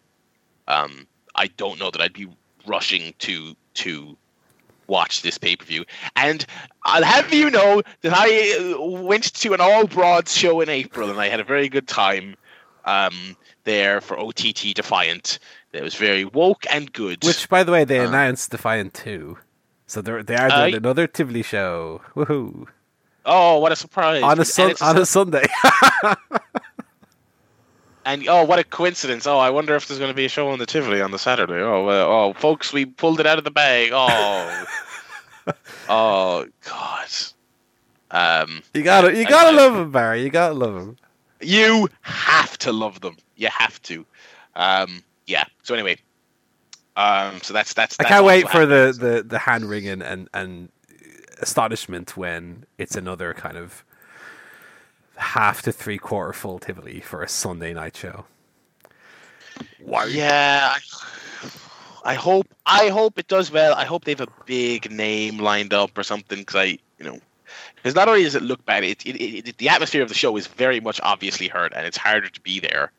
[0.67, 2.27] Um, I don't know that I'd be
[2.67, 4.17] rushing to to
[4.87, 5.85] watch this pay per view.
[6.15, 6.45] And
[6.83, 11.09] I'll have you know that I uh, went to an all broads show in April
[11.09, 12.35] and I had a very good time
[12.85, 15.39] um, there for OTT Defiant.
[15.73, 17.23] It was very woke and good.
[17.23, 19.37] Which, by the way, they uh, announced Defiant 2.
[19.87, 22.01] So they're, they are doing uh, another Tivoli show.
[22.15, 22.67] Woohoo!
[23.25, 24.21] Oh, what a surprise!
[24.23, 25.45] On a, sun- on a Sunday.
[28.07, 29.27] And oh, what a coincidence!
[29.27, 31.19] Oh, I wonder if there's going to be a show on the Tivoli on the
[31.19, 31.55] Saturday.
[31.55, 33.89] Oh, oh, folks, we pulled it out of the bag.
[33.91, 34.65] Oh,
[35.89, 37.09] oh, God.
[38.09, 40.23] Um, you gotta, you gotta I, love them, Barry.
[40.23, 40.95] You gotta love them.
[41.41, 43.17] You have to love them.
[43.35, 44.05] You have to.
[44.55, 45.43] Um, yeah.
[45.63, 45.97] So anyway,
[46.97, 47.95] um, so that's that's.
[47.95, 50.69] that's I can't wait for the, the the hand wringing and and
[51.39, 53.85] astonishment when it's another kind of
[55.17, 58.25] half to three quarter full Tivoli for a Sunday night show.
[59.79, 60.05] Why?
[60.05, 63.75] Yeah, I, I hope I hope it does well.
[63.75, 67.19] I hope they have a big name lined up or something because I, you know,
[67.75, 70.35] because not only does it look bad, it, it, it, the atmosphere of the show
[70.35, 72.91] is very much obviously hurt, and it's harder to be there.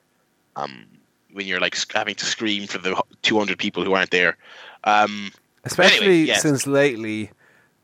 [0.54, 0.86] Um,
[1.32, 4.36] when you're like having to scream for the 200 people who aren't there.
[4.84, 5.30] Um,
[5.64, 6.42] Especially anyway, yes.
[6.42, 7.30] since lately,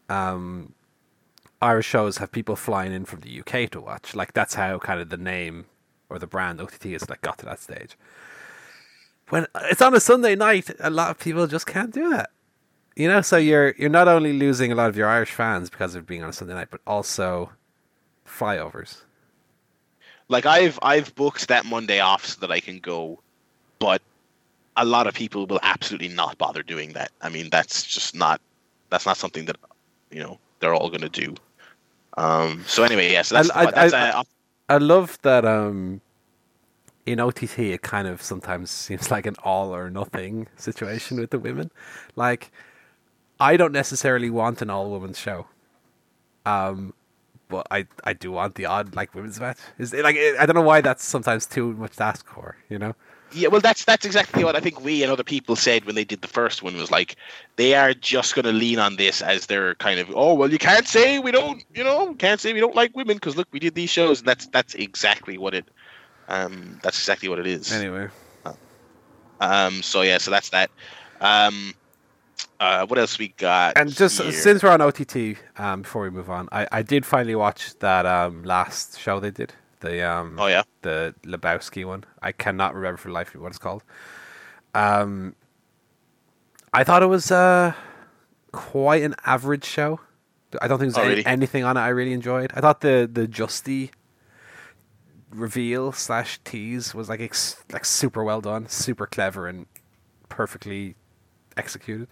[0.08, 0.72] um,
[1.60, 4.14] Irish shows have people flying in from the UK to watch.
[4.14, 5.66] Like that's how kind of the name
[6.08, 7.96] or the brand OTT has like got to that stage.
[9.30, 12.30] When it's on a Sunday night, a lot of people just can't do that.
[12.96, 15.94] You know, so you're you're not only losing a lot of your Irish fans because
[15.94, 17.50] of being on a Sunday night, but also
[18.26, 19.02] flyovers.
[20.28, 23.20] Like I've I've booked that Monday off so that I can go,
[23.84, 24.00] but
[24.76, 27.10] a lot of people will absolutely not bother doing that.
[27.20, 28.40] I mean, that's just not
[28.88, 29.56] that's not something that
[30.10, 31.34] you know they're all going to do.
[32.16, 33.20] Um, so anyway, yeah.
[33.22, 34.22] So that's, I, that's I, uh,
[34.70, 35.44] I, love that.
[35.44, 36.00] Um,
[37.04, 41.38] in OTT, it kind of sometimes seems like an all or nothing situation with the
[41.38, 41.70] women.
[42.16, 42.50] Like,
[43.38, 45.46] I don't necessarily want an all women's show.
[46.46, 46.94] Um,
[47.48, 49.58] but I, I do want the odd like women's match.
[49.78, 52.78] Is it, like I don't know why that's sometimes too much to ask for, you
[52.78, 52.94] know?
[53.34, 56.04] Yeah, well, that's that's exactly what I think we and other people said when they
[56.04, 56.76] did the first one.
[56.76, 57.16] Was like
[57.56, 60.58] they are just going to lean on this as their kind of oh well, you
[60.58, 63.58] can't say we don't, you know, can't say we don't like women because look, we
[63.58, 65.68] did these shows, and that's that's exactly what it,
[66.28, 67.72] um, that's exactly what it is.
[67.72, 68.08] Anyway,
[69.40, 70.70] um, so yeah, so that's that.
[71.20, 71.74] Um,
[72.60, 73.76] uh, what else we got?
[73.76, 74.30] And just here?
[74.30, 78.06] since we're on OTT, um, before we move on, I I did finally watch that
[78.06, 79.52] um last show they did.
[79.84, 82.04] The um, oh yeah, the Lebowski one.
[82.22, 83.84] I cannot remember for life what it's called.
[84.74, 85.36] Um,
[86.72, 87.74] I thought it was uh
[88.50, 90.00] quite an average show.
[90.62, 91.26] I don't think there's oh, any, really?
[91.26, 92.50] anything on it I really enjoyed.
[92.54, 93.90] I thought the the Justy
[95.30, 99.66] reveal slash tease was like ex- like super well done, super clever, and
[100.30, 100.94] perfectly
[101.58, 102.08] executed.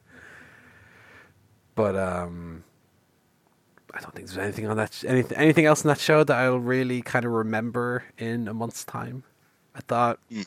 [1.74, 2.64] But um,
[3.94, 4.92] I don't think there's anything on that.
[4.92, 8.54] Sh- anything anything else in that show that I'll really kind of remember in a
[8.54, 9.24] month's time.
[9.74, 10.46] I thought mm.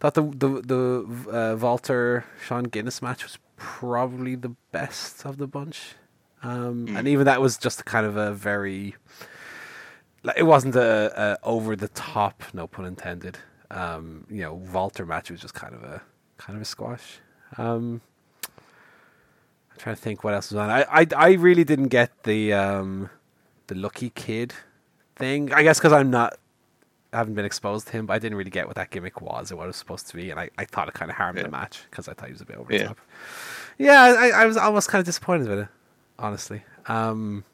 [0.00, 5.46] thought the the the uh, Walter Sean Guinness match was probably the best of the
[5.46, 5.94] bunch,
[6.42, 6.98] um, mm.
[6.98, 8.96] and even that was just kind of a very.
[10.22, 13.36] Like, it wasn't a, a over the top, no pun intended.
[13.70, 16.00] Um, you know, Walter match was just kind of a
[16.38, 17.20] kind of a squash.
[17.58, 18.00] Um,
[19.74, 20.70] I'm trying to think what else was on.
[20.70, 23.10] I I, I really didn't get the um,
[23.66, 24.54] the lucky kid
[25.16, 25.52] thing.
[25.52, 26.38] I guess because I'm not
[27.14, 29.52] I haven't been exposed to him, but I didn't really get what that gimmick was
[29.52, 31.38] or what it was supposed to be, and I, I thought it kind of harmed
[31.38, 31.44] yeah.
[31.44, 32.86] the match because I thought he was a bit over the yeah.
[32.88, 32.98] top.
[33.78, 35.68] Yeah, I, I was almost kind of disappointed with it,
[36.18, 36.64] honestly.
[36.86, 37.44] Um,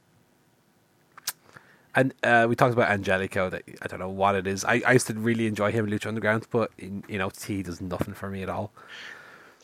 [1.94, 3.50] and uh, we talked about Angelico.
[3.50, 4.64] That I don't know what it is.
[4.64, 7.62] I, I used to really enjoy him in Lucha Underground, but in you know T
[7.62, 8.72] does nothing for me at all.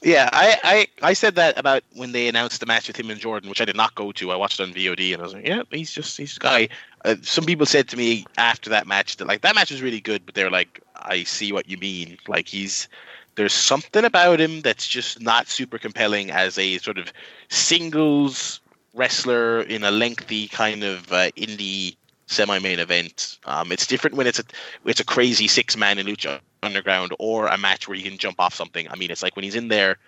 [0.03, 3.19] Yeah, I, I, I said that about when they announced the match with him and
[3.19, 4.31] Jordan, which I did not go to.
[4.31, 6.69] I watched it on VOD, and I was like, yeah, he's just he's a guy.
[7.05, 10.01] Uh, some people said to me after that match that like that match was really
[10.01, 12.19] good, but they're like, I see what you mean.
[12.29, 12.89] Like he's
[13.37, 17.13] there's something about him that's just not super compelling as a sort of
[17.49, 18.61] singles
[18.95, 21.97] wrestler in a lengthy kind of uh, indie
[22.27, 23.39] semi-main event.
[23.45, 24.45] Um, it's different when it's a
[24.85, 28.41] it's a crazy six man in lucha underground or a match where you can jump
[28.41, 28.89] off something.
[28.91, 29.99] I mean, it's like when he's in there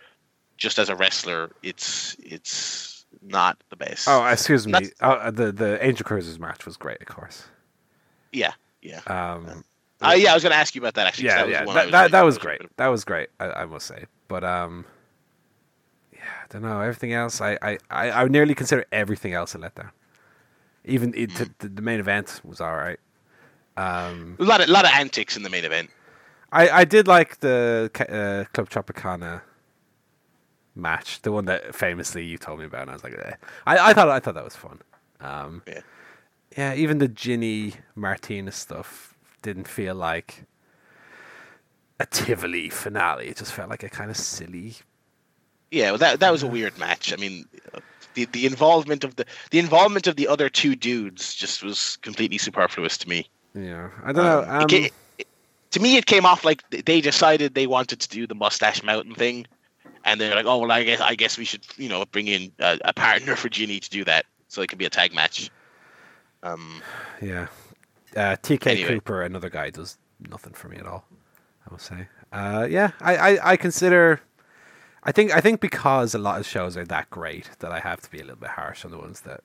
[0.57, 4.09] just as a wrestler, it's it's not the best.
[4.09, 4.91] Oh, excuse me.
[5.01, 7.45] Uh, the the Angel Cruisers match was great, of course.
[8.33, 9.01] Yeah, yeah.
[9.07, 9.65] Um,
[10.01, 11.27] uh, yeah, I was going to ask you about that actually.
[11.27, 11.65] Yeah, that yeah.
[11.65, 12.61] Was that, that, that was great.
[12.77, 13.31] That was great.
[13.41, 14.85] I, I must say, but um,
[16.13, 16.81] yeah, I don't know.
[16.81, 19.91] Everything else, I, I, I, I would nearly consider everything else a letdown.
[20.89, 22.99] Even it, the, the main event was all right.
[23.77, 25.91] Um, A lot of lot of antics in the main event.
[26.51, 29.43] I, I did like the uh, Club Tropicana
[30.75, 33.35] match, the one that famously you told me about, and I was like, eh.
[33.67, 34.81] I, I thought I thought that was fun.
[35.21, 35.81] Um, Yeah.
[36.57, 40.45] yeah, even the Ginny Martinez stuff didn't feel like
[42.01, 43.29] a Tivoli finale.
[43.29, 44.77] It just felt like a kind of silly.
[45.71, 47.13] Yeah, well, that that was a weird match.
[47.13, 47.45] I mean,
[48.15, 52.39] the the involvement of the the involvement of the other two dudes just was completely
[52.39, 53.29] superfluous to me.
[53.55, 54.41] Yeah, I don't know.
[54.43, 55.27] Um, Um, it it-
[55.71, 59.15] to me, it came off like they decided they wanted to do the Mustache Mountain
[59.15, 59.47] thing,
[60.05, 62.51] and they're like, "Oh well, I guess I guess we should, you know, bring in
[62.59, 65.51] a, a partner for Ginny to do that, so it can be a tag match."
[66.43, 66.83] Um,
[67.21, 67.49] yeah,
[68.17, 68.89] uh, TK Anyway.
[68.95, 69.99] Cooper, another guy, does
[70.31, 71.05] nothing for me at all.
[71.67, 72.09] I must say.
[72.33, 74.21] Uh, yeah, I, I, I consider.
[75.09, 78.01] I think I think because a lot of shows are that great that I have
[78.03, 79.41] to be a little bit harsh on the ones that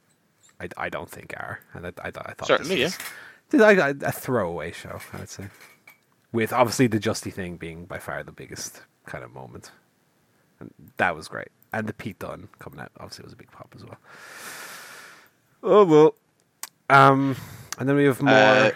[0.59, 3.07] I, I don't think are, and I, I, thought- I thought Certainly, this was,
[3.49, 3.61] this
[4.03, 5.45] a, a throwaway show, I'd say,
[6.33, 9.71] with obviously the Justy thing being by far the biggest kind of moment,
[10.59, 13.73] and that was great, and the Pete Dunne coming out obviously was a big pop
[13.75, 13.97] as well.
[15.63, 16.15] Oh well,
[16.89, 17.37] um,
[17.79, 18.71] and then we have more Uh,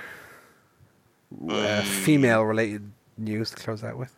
[1.49, 4.13] uh, female related news to close out with.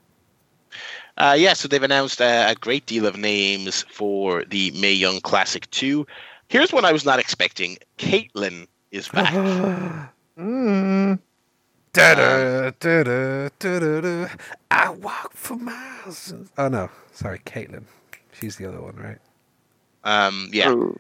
[1.20, 5.20] Uh, yeah, so they've announced uh, a great deal of names for the Mae Young
[5.20, 6.08] Classic 2.
[6.48, 7.78] Here's one I was not expecting.
[7.98, 9.34] Kaitlyn is back.
[10.38, 11.20] Mm.
[11.92, 14.28] Da-da, da-da, da-da-da.
[14.72, 16.34] I walk for miles.
[16.58, 17.84] Oh no, sorry, Caitlyn.
[18.32, 19.18] She's the other one, right?
[20.06, 20.70] Um, yeah.
[20.70, 20.96] Oh,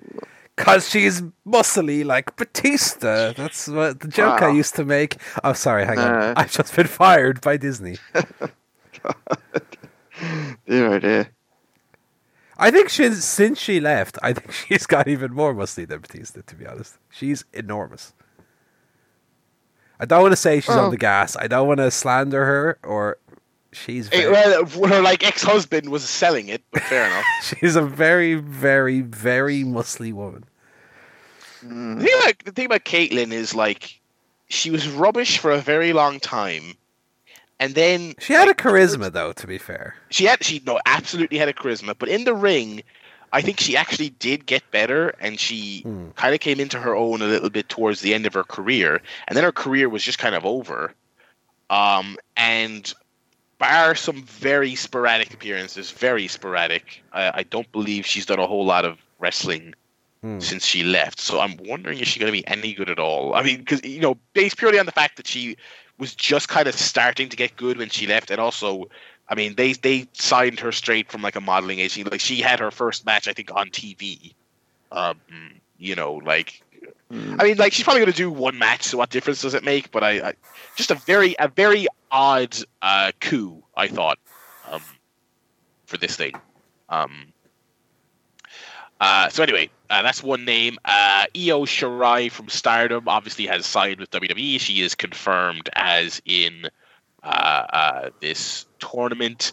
[0.58, 3.32] Cause she's muscly like Batista.
[3.32, 5.16] That's what the joke I used to make.
[5.46, 6.12] Oh, sorry, hang on.
[6.12, 6.34] Nah.
[6.36, 7.96] I've just been fired by Disney.
[10.68, 11.30] dear, oh dear.
[12.58, 14.18] I think she's since she left.
[14.22, 16.41] I think she's got even more muscly than Batista.
[16.46, 18.14] To be honest, she's enormous.
[20.00, 21.36] I don't want to say she's on the gas.
[21.36, 23.18] I don't want to slander her or
[23.74, 27.26] she's very, well, her like ex-husband was selling it, but fair enough.
[27.60, 30.46] she's a very very very muscly woman.
[31.64, 32.00] Mm.
[32.00, 34.00] The thing, about, the thing about Kaitlyn is like
[34.48, 36.76] she was rubbish for a very long time,
[37.60, 39.34] and then She had a like, charisma though.
[39.34, 42.81] To be fair, She had she no absolutely had a charisma, but in the ring,
[43.31, 46.10] I think she actually did get better, and she Hmm.
[46.15, 49.02] kind of came into her own a little bit towards the end of her career,
[49.27, 50.94] and then her career was just kind of over.
[51.69, 52.91] Um, and
[53.60, 57.03] bar some very sporadic appearances, very sporadic.
[57.14, 59.73] I, I don't believe she's done a whole lot of wrestling
[60.22, 60.40] Hmm.
[60.40, 61.19] since she left.
[61.22, 63.36] So I'm wondering is she going to be any good at all.
[63.36, 65.56] I mean, because you know, based purely on the fact that she
[65.99, 68.85] was just kind of starting to get good when she left, and also,
[69.27, 72.03] I mean, they they signed her straight from like a modeling agency.
[72.03, 74.34] Like she had her first match, I think, on TV.
[74.91, 75.19] Um,
[75.77, 76.63] you know, like
[77.11, 77.38] Mm.
[77.39, 78.84] I mean, like she's probably going to do one match.
[78.84, 79.91] So what difference does it make?
[79.91, 80.34] But I, I
[80.76, 83.63] just a very a very odd uh, coup.
[83.76, 84.19] I thought
[84.69, 84.81] um,
[85.85, 86.34] for this thing.
[86.89, 87.34] Um,
[88.99, 90.78] uh, so anyway, uh, that's one name.
[90.86, 94.60] Uh, Io Shirai from Stardom obviously has signed with WWE.
[94.60, 96.70] She is confirmed as in
[97.24, 99.52] uh, uh, this tournament.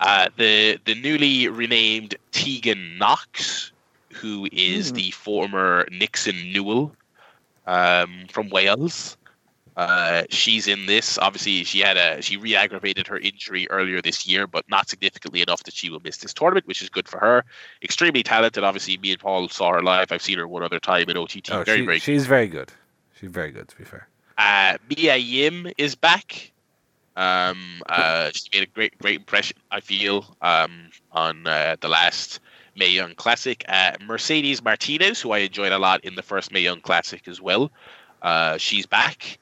[0.00, 3.72] Uh, the the newly renamed Tegan Nox,
[4.12, 4.96] who is Hmm.
[4.96, 6.92] the former Nixon Newell
[7.66, 9.16] um, from Wales.
[9.78, 11.18] Uh, she's in this.
[11.18, 15.62] Obviously, she had a she re-aggravated her injury earlier this year, but not significantly enough
[15.62, 17.44] that she will miss this tournament, which is good for her.
[17.80, 18.64] Extremely talented.
[18.64, 20.10] Obviously, me and Paul saw her live.
[20.10, 21.52] I've seen her one other time at OTT.
[21.52, 21.98] oh, very she- very.
[22.00, 22.72] she's very good.
[23.20, 23.68] She's very good.
[23.68, 26.50] To be fair, Uh, Mia Yim is back.
[27.16, 29.56] Um, uh, she made a great great impression.
[29.70, 32.40] I feel um, on uh, the last
[32.74, 33.64] Mae Young Classic.
[33.68, 37.40] Uh, Mercedes Martinez, who I enjoyed a lot in the first Mae Young Classic as
[37.40, 37.70] well.
[38.22, 39.38] Uh, she's back.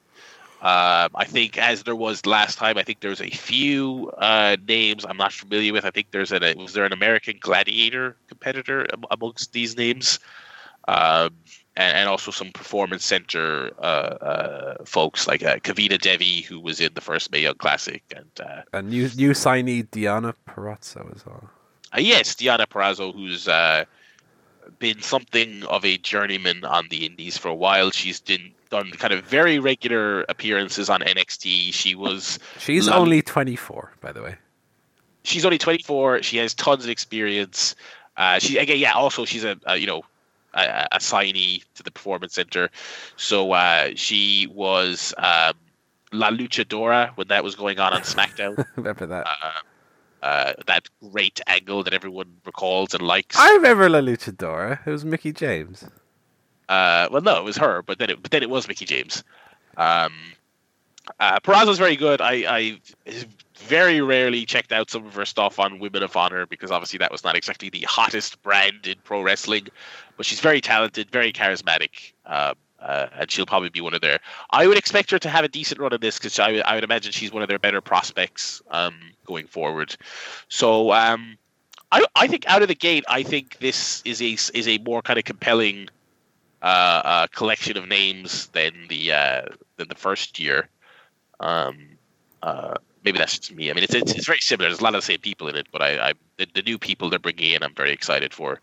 [0.59, 5.05] Um, I think as there was last time, I think there's a few uh, names
[5.05, 5.85] I'm not familiar with.
[5.85, 10.17] I think there's an was there an American Gladiator competitor am- amongst these names,
[10.87, 11.29] um,
[11.75, 16.81] and, and also some Performance Center uh, uh, folks like uh, Kavita Devi, who was
[16.81, 21.23] in the first Mae Young Classic, and uh, and new new signee Diana Purrazzo as
[21.23, 21.51] well.
[21.95, 23.85] uh, yes, Diana Purrazzo, who's uh,
[24.79, 27.91] been something of a journeyman on the Indies for a while.
[27.91, 31.73] She's been done kind of very regular appearances on NXT.
[31.73, 34.35] She was She's Love- only twenty four, by the way.
[35.23, 37.75] she's only 24 she has tons of experience
[38.15, 40.01] uh she again yeah also she's a, a you know
[40.53, 42.69] a, a signee to the performance center
[43.17, 45.53] so uh she was um
[46.13, 49.27] la luchadora when that was going on on smackdown Remember that?
[49.27, 49.51] uh,
[50.23, 53.37] uh, that great angle that everyone recalls and likes.
[53.37, 54.85] I remember La Luchadora.
[54.85, 55.83] It was Mickie James.
[56.69, 59.23] Uh, well, no, it was her, but then it, but then it was Mickie James.
[59.77, 60.13] Um,
[61.19, 62.19] uh, Purrazzo's very good.
[62.19, 62.81] I, I
[63.59, 67.11] very rarely checked out some of her stuff on Women of Honor because obviously that
[67.11, 69.67] was not exactly the hottest brand in pro wrestling,
[70.17, 72.13] but she's very talented, very charismatic.
[72.25, 74.19] Um, uh, and she'll probably be one of their.
[74.51, 76.83] I would expect her to have a decent run of this because I, I would
[76.83, 78.95] imagine she's one of their better prospects um,
[79.25, 79.95] going forward.
[80.49, 81.37] So um,
[81.91, 85.01] I, I think out of the gate, I think this is a is a more
[85.01, 85.89] kind of compelling
[86.61, 89.41] uh, uh, collection of names than the uh,
[89.77, 90.69] than the first year.
[91.39, 91.97] Um,
[92.43, 93.69] uh, maybe that's just me.
[93.69, 94.69] I mean, it's, it's, it's very similar.
[94.69, 96.77] There's a lot of the same people in it, but I, I the, the new
[96.77, 98.59] people they're bringing in, I'm very excited for.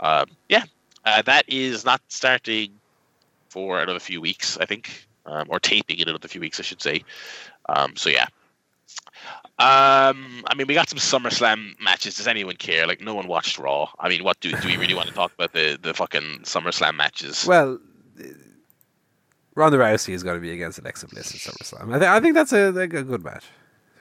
[0.00, 0.64] Um, yeah,
[1.04, 2.79] uh, that is not starting
[3.50, 6.80] for another few weeks, I think, um, or taping in another few weeks, I should
[6.80, 7.04] say.
[7.68, 8.26] Um, so yeah.
[9.58, 12.14] Um, I mean, we got some SummerSlam matches.
[12.16, 12.86] Does anyone care?
[12.86, 13.90] Like, no one watched Raw.
[13.98, 16.94] I mean, what do do we really want to talk about the the fucking SummerSlam
[16.94, 17.46] matches?
[17.46, 17.78] Well,
[19.54, 21.94] Ronda Rousey is going to be against Alexa Bliss at SummerSlam.
[21.94, 23.44] I, th- I think that's a, a good match.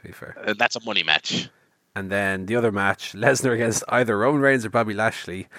[0.01, 1.49] To be fair, and that's a money match.
[1.95, 5.49] And then the other match, Lesnar against either Roman Reigns or Bobby Lashley.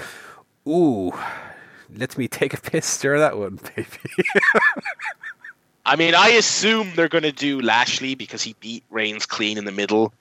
[0.67, 1.13] Ooh,
[1.97, 3.87] let me take a piss during that one, baby.
[5.87, 9.65] I mean, I assume they're going to do Lashley because he beat Reigns clean in
[9.65, 10.13] the middle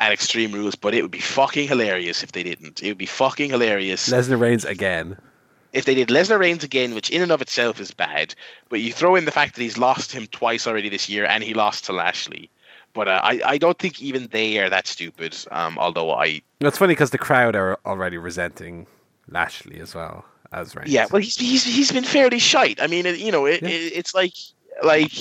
[0.00, 2.82] at Extreme Rules, but it would be fucking hilarious if they didn't.
[2.82, 4.08] It would be fucking hilarious.
[4.08, 5.16] Lesnar Reigns again.
[5.72, 8.34] If they did Lesnar Reigns again, which in and of itself is bad,
[8.68, 11.42] but you throw in the fact that he's lost him twice already this year and
[11.42, 12.50] he lost to Lashley.
[12.92, 15.36] But uh, I, I don't think even they are that stupid.
[15.50, 18.86] Um, although I, it's funny because the crowd are already resenting
[19.28, 20.90] Lashley as well as Reigns.
[20.90, 22.80] Yeah, well, he's he's he's been fairly shite.
[22.80, 23.68] I mean, you know, it, yeah.
[23.68, 24.34] it, it's like
[24.82, 25.12] like,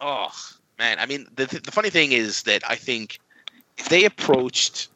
[0.00, 0.30] oh
[0.78, 0.98] man.
[0.98, 3.18] I mean, the the funny thing is that I think
[3.78, 4.88] if they approached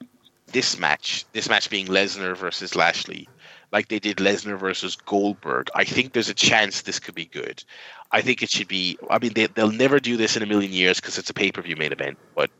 [0.47, 3.29] this match, this match being Lesnar versus Lashley,
[3.73, 7.65] like they did Lesnar versus Goldberg, I think there's a chance this could be good.
[8.13, 8.97] I think it should be.
[9.11, 11.51] I mean, they, they'll never do this in a million years because it's a pay
[11.51, 12.17] per view main event.
[12.35, 12.51] But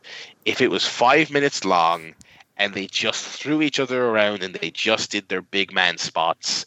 [0.43, 2.13] if it was five minutes long
[2.57, 6.65] and they just threw each other around and they just did their big man spots,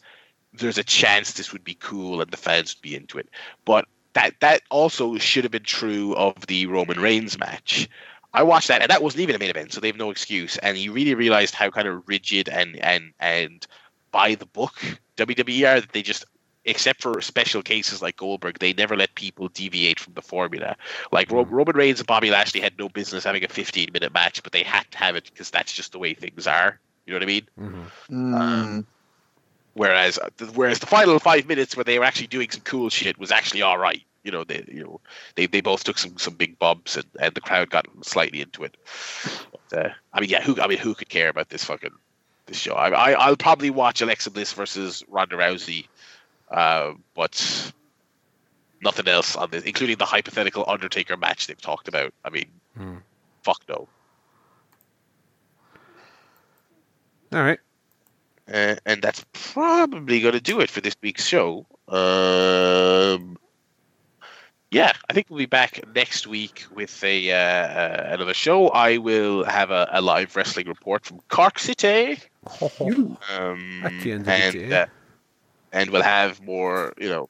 [0.53, 3.29] there's a chance this would be cool and the fans would be into it.
[3.65, 7.87] But that that also should have been true of the Roman Reigns match.
[8.33, 10.57] I watched that and that wasn't even a main event, so they have no excuse.
[10.59, 13.65] And you really realized how kind of rigid and and and
[14.11, 14.75] by the book
[15.17, 16.25] WWE are that they just
[16.65, 20.75] except for special cases like Goldberg, they never let people deviate from the formula.
[21.11, 21.45] Like mm.
[21.49, 24.63] Roman Reigns and Bobby Lashley had no business having a 15 minute match, but they
[24.63, 26.79] had to have it because that's just the way things are.
[27.05, 27.47] You know what I mean?
[27.59, 28.35] Mm-hmm.
[28.35, 28.87] Um,
[29.73, 30.19] whereas,
[30.53, 33.61] whereas the final five minutes where they were actually doing some cool shit was actually
[33.61, 34.03] all right.
[34.23, 35.01] You know, they you know
[35.35, 38.65] they, they both took some, some big bumps and, and the crowd got slightly into
[38.65, 38.75] it.
[39.69, 41.93] But, uh, I mean, yeah, who I mean, who could care about this fucking
[42.45, 42.73] this show?
[42.73, 45.87] I, I I'll probably watch Alexa Bliss versus Ronda Rousey
[46.51, 47.71] uh, but
[48.81, 52.13] nothing else on this, including the hypothetical Undertaker match they've talked about.
[52.23, 52.47] I mean,
[52.77, 52.97] hmm.
[53.43, 53.87] fuck no.
[57.31, 57.59] All right.
[58.51, 61.67] Uh, and that's probably going to do it for this week's show.
[61.87, 63.37] Um,
[64.71, 68.69] yeah, I think we'll be back next week with a uh, uh, another show.
[68.69, 72.19] I will have a, a, live wrestling report from Cork City.
[72.71, 73.17] um,
[74.05, 74.27] and,
[74.73, 74.85] uh,
[75.71, 77.29] and we'll have more, you know,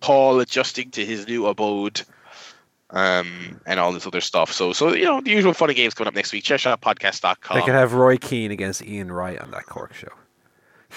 [0.00, 2.02] Paul adjusting to his new abode,
[2.90, 4.52] um, and all this other stuff.
[4.52, 6.44] So, so you know, the usual funny games coming up next week.
[6.44, 7.58] Chairshotpodcast.com.
[7.58, 10.12] They could have Roy Keane against Ian Wright on that Cork show.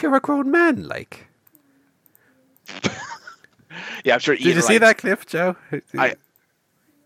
[0.01, 1.27] You're a grown man, like.
[4.05, 4.35] yeah, I'm sure.
[4.35, 5.55] Did Ian you see that clip, Joe?
[5.97, 6.15] I.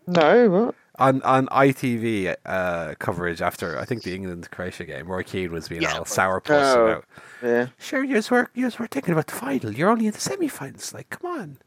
[0.06, 0.74] No, what?
[0.98, 5.68] On on ITV uh, coverage after I think the England Croatia game, Roy Keane was
[5.68, 5.94] being yeah.
[5.94, 7.04] all sourpuss oh, about.
[7.42, 7.66] Yeah.
[7.78, 9.72] Sure, you were you were thinking about the final.
[9.72, 10.94] You're only in the semi-finals.
[10.94, 11.58] Like, come on.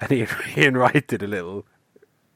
[0.00, 1.66] And Ian, Ian Wright did a little.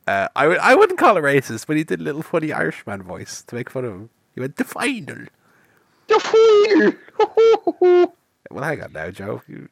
[0.06, 3.02] Uh, I would I wouldn't call it racist, but he did a little funny Irishman
[3.02, 4.10] voice to make fun of him.
[4.34, 5.26] He went the final.
[6.08, 6.94] The
[7.80, 8.12] final.
[8.50, 9.42] well, hang on now, Joe.
[9.46, 9.68] You,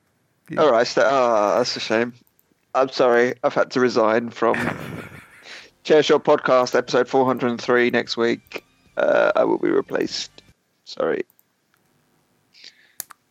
[0.48, 0.58] you...
[0.58, 2.14] All right, so, oh, that's a shame.
[2.74, 3.34] I'm sorry.
[3.42, 4.54] I've had to resign from
[5.84, 8.64] Chairshot podcast, episode 403 next week.
[8.96, 10.30] Uh, I will be replaced.
[10.84, 11.24] Sorry.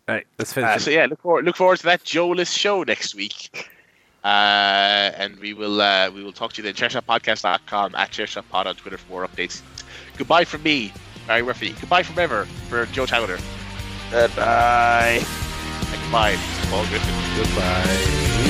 [0.08, 0.70] Right, let's finish.
[0.70, 3.70] Uh, so yeah, look forward look forward to that Joeless show next week.
[4.24, 4.28] Uh,
[5.16, 6.74] and we will uh, we will talk to you then.
[6.74, 9.62] Chairshotpodcast.com at ChairshotPod on Twitter for more updates.
[10.18, 10.92] Goodbye from me,
[11.28, 11.76] Barry Murphy.
[11.80, 13.38] Goodbye from ever for Joe Towner.
[14.10, 15.22] Goodbye.
[15.92, 16.36] And goodbye,
[16.70, 17.14] Paul Griffin.
[17.38, 18.49] Goodbye.